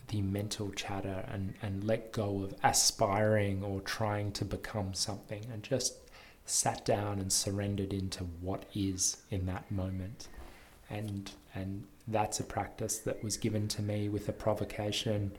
[0.07, 5.63] the mental chatter and, and let go of aspiring or trying to become something and
[5.63, 5.95] just
[6.45, 10.29] sat down and surrendered into what is in that moment.
[10.89, 15.31] And and that's a practice that was given to me with a provocation.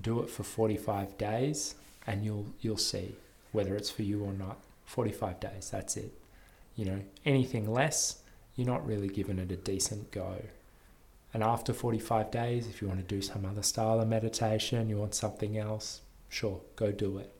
[0.00, 1.74] Do it for 45 days
[2.06, 3.14] and you'll you'll see
[3.52, 4.58] whether it's for you or not.
[4.86, 6.12] 45 days that's it.
[6.76, 8.22] You know anything less
[8.56, 10.42] you're not really giving it a decent go.
[11.32, 14.96] And after 45 days if you want to do some other style of meditation you
[14.96, 17.32] want something else sure go do it.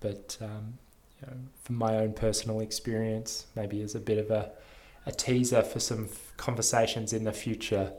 [0.00, 0.74] But um,
[1.20, 4.52] you know, from my own personal experience maybe as a bit of a,
[5.08, 7.92] a teaser for some conversations in the future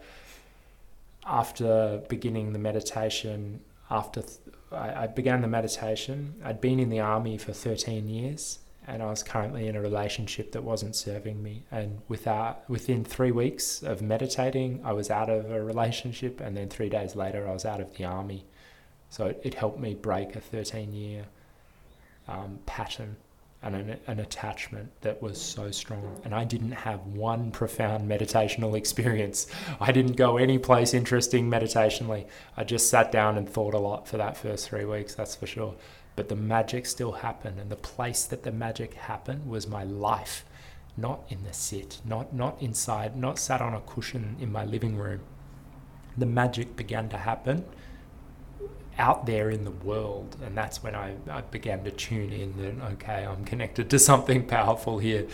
[1.26, 3.60] after beginning the meditation
[3.90, 4.40] after th-
[4.72, 9.08] I, I began the meditation, I'd been in the army for 13 years and I
[9.08, 11.64] was currently in a relationship that wasn't serving me.
[11.72, 16.70] And without, within three weeks of meditating, I was out of a relationship, and then
[16.70, 18.46] three days later, I was out of the army.
[19.12, 21.26] So it, it helped me break a 13 year
[22.28, 23.18] um, pattern
[23.62, 26.20] and an, an attachment that was so strong.
[26.24, 29.48] And I didn't have one profound meditational experience.
[29.80, 32.26] I didn't go any place interesting meditationally.
[32.56, 35.46] I just sat down and thought a lot for that first three weeks, that's for
[35.46, 35.76] sure.
[36.16, 37.60] But the magic still happened.
[37.60, 40.46] And the place that the magic happened was my life,
[40.96, 44.96] not in the sit, not, not inside, not sat on a cushion in my living
[44.96, 45.22] room.
[46.18, 47.66] The magic began to happen
[49.00, 50.38] out there in the world.
[50.44, 54.46] And that's when I, I began to tune in that okay I'm connected to something
[54.58, 55.26] powerful here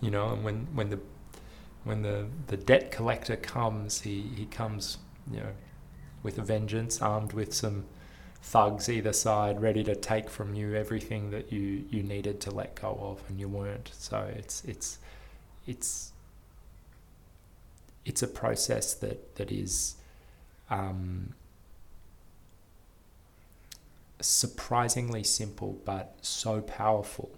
[0.00, 0.30] you know.
[0.30, 1.00] And when when the
[1.84, 4.98] when the the debt collector comes he he comes
[5.30, 5.52] you know
[6.22, 7.84] with a vengeance armed with some
[8.42, 12.74] thugs either side ready to take from you everything that you you needed to let
[12.74, 13.90] go of and you weren't.
[13.94, 14.98] So it's it's
[15.66, 16.12] it's
[18.04, 19.96] it's a process that that is
[20.70, 21.34] um,
[24.26, 27.30] surprisingly simple but so powerful.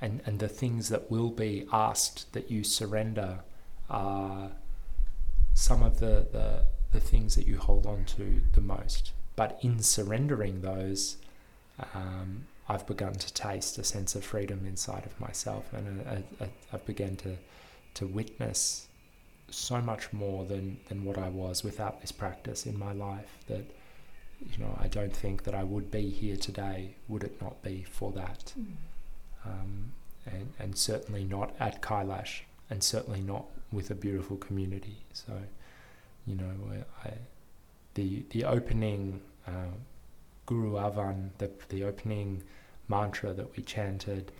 [0.00, 3.40] And, and the things that will be asked that you surrender
[3.90, 4.52] are
[5.54, 9.12] some of the, the, the things that you hold on to the most.
[9.34, 11.16] But in surrendering those,
[11.94, 16.48] um, I've begun to taste a sense of freedom inside of myself, and I, I,
[16.72, 17.36] I've begun to
[17.94, 18.86] to witness
[19.50, 23.38] so much more than than what I was without this practice in my life.
[23.46, 23.64] That
[24.40, 27.84] you know, I don't think that I would be here today would it not be
[27.90, 28.52] for that.
[28.58, 28.66] Mm.
[29.44, 29.92] Um,
[30.26, 32.40] and, and certainly not at Kailash,
[32.70, 34.98] and certainly not with a beautiful community.
[35.12, 35.32] So,
[36.26, 36.52] you know,
[37.04, 37.12] I,
[37.94, 39.72] the the opening uh,
[40.46, 42.42] Guru Avahan, the the opening
[42.88, 44.32] mantra that we chanted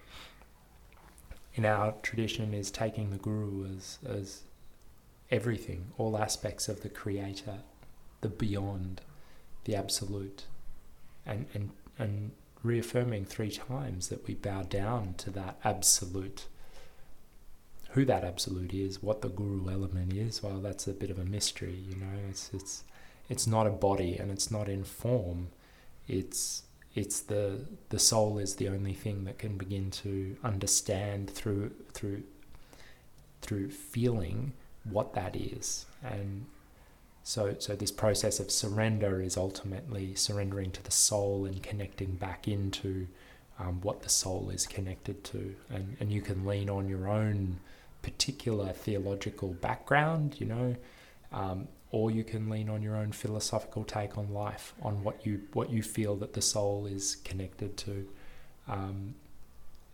[1.54, 4.42] in our tradition is taking the Guru as as
[5.30, 7.58] everything, all aspects of the Creator,
[8.20, 9.00] the beyond,
[9.68, 10.46] the absolute,
[11.26, 12.30] and and and
[12.62, 16.46] reaffirming three times that we bow down to that absolute.
[17.90, 21.24] Who that absolute is, what the guru element is, well, that's a bit of a
[21.24, 22.16] mystery, you know.
[22.30, 22.84] It's it's
[23.28, 25.48] it's not a body and it's not in form.
[26.06, 26.62] It's
[26.94, 32.22] it's the the soul is the only thing that can begin to understand through through
[33.42, 34.54] through feeling
[34.84, 36.46] what that is and
[37.28, 42.48] so, so this process of surrender is ultimately surrendering to the soul and connecting back
[42.48, 43.06] into
[43.58, 47.60] um, what the soul is connected to, and and you can lean on your own
[48.00, 50.76] particular theological background, you know,
[51.30, 55.42] um, or you can lean on your own philosophical take on life, on what you
[55.52, 58.08] what you feel that the soul is connected to,
[58.68, 59.14] um,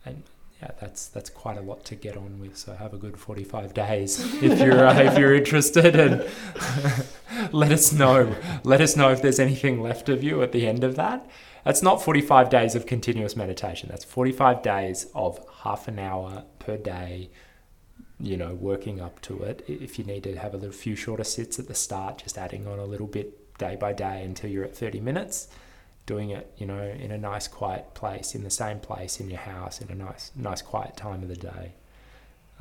[0.06, 0.22] and
[0.62, 2.56] yeah, that's that's quite a lot to get on with.
[2.56, 6.24] So have a good forty five days if you're uh, if you're interested, and
[7.52, 8.34] let us know.
[8.62, 11.28] Let us know if there's anything left of you at the end of that.
[11.64, 13.88] That's not forty five days of continuous meditation.
[13.88, 17.30] That's forty five days of half an hour per day.
[18.20, 19.64] You know, working up to it.
[19.66, 22.66] If you need to have a little few shorter sits at the start, just adding
[22.66, 25.48] on a little bit day by day until you're at thirty minutes
[26.06, 29.38] doing it, you know, in a nice quiet place, in the same place in your
[29.38, 31.72] house, in a nice, nice quiet time of the day.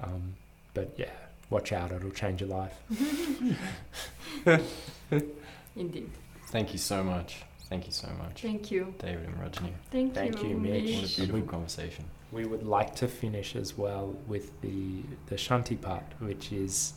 [0.02, 0.36] Um,
[0.74, 1.12] but yeah,
[1.54, 2.76] watch out; it'll change your life.
[5.76, 6.10] Indeed.
[6.48, 7.44] Thank you so much.
[7.70, 8.94] Thank you so much, Thank you.
[9.00, 9.72] David and Rajni.
[9.90, 10.14] Thank, you.
[10.14, 10.50] Thank you.
[10.50, 10.96] you, Mitch.
[10.96, 12.06] What a beautiful We- conversation.
[12.32, 16.94] We would like to finish as well with the the Shanti path, which is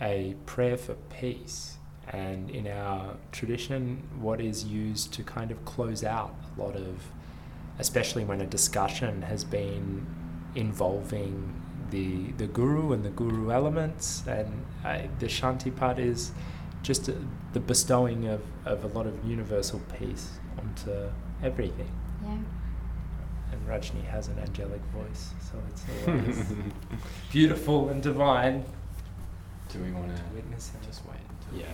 [0.00, 1.76] a prayer for peace.
[2.08, 6.94] And in our tradition, what is used to kind of close out a lot of,
[7.78, 10.04] especially when a discussion has been
[10.56, 11.54] involving
[11.90, 16.32] the the guru and the guru elements, and I, the shanti path is
[16.82, 17.14] just a,
[17.52, 21.10] the bestowing of, of a lot of universal peace onto
[21.42, 21.90] everything.
[22.24, 22.38] Yeah.
[23.52, 26.52] And Rajni has an angelic voice, so it's always
[27.32, 28.64] beautiful and divine.
[29.72, 30.80] Do we want to witness him?
[30.86, 31.18] Just wait.
[31.54, 31.66] yeah.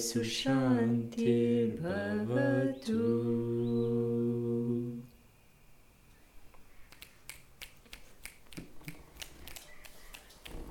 [0.08, 1.36] सुशान्तिर्भवतु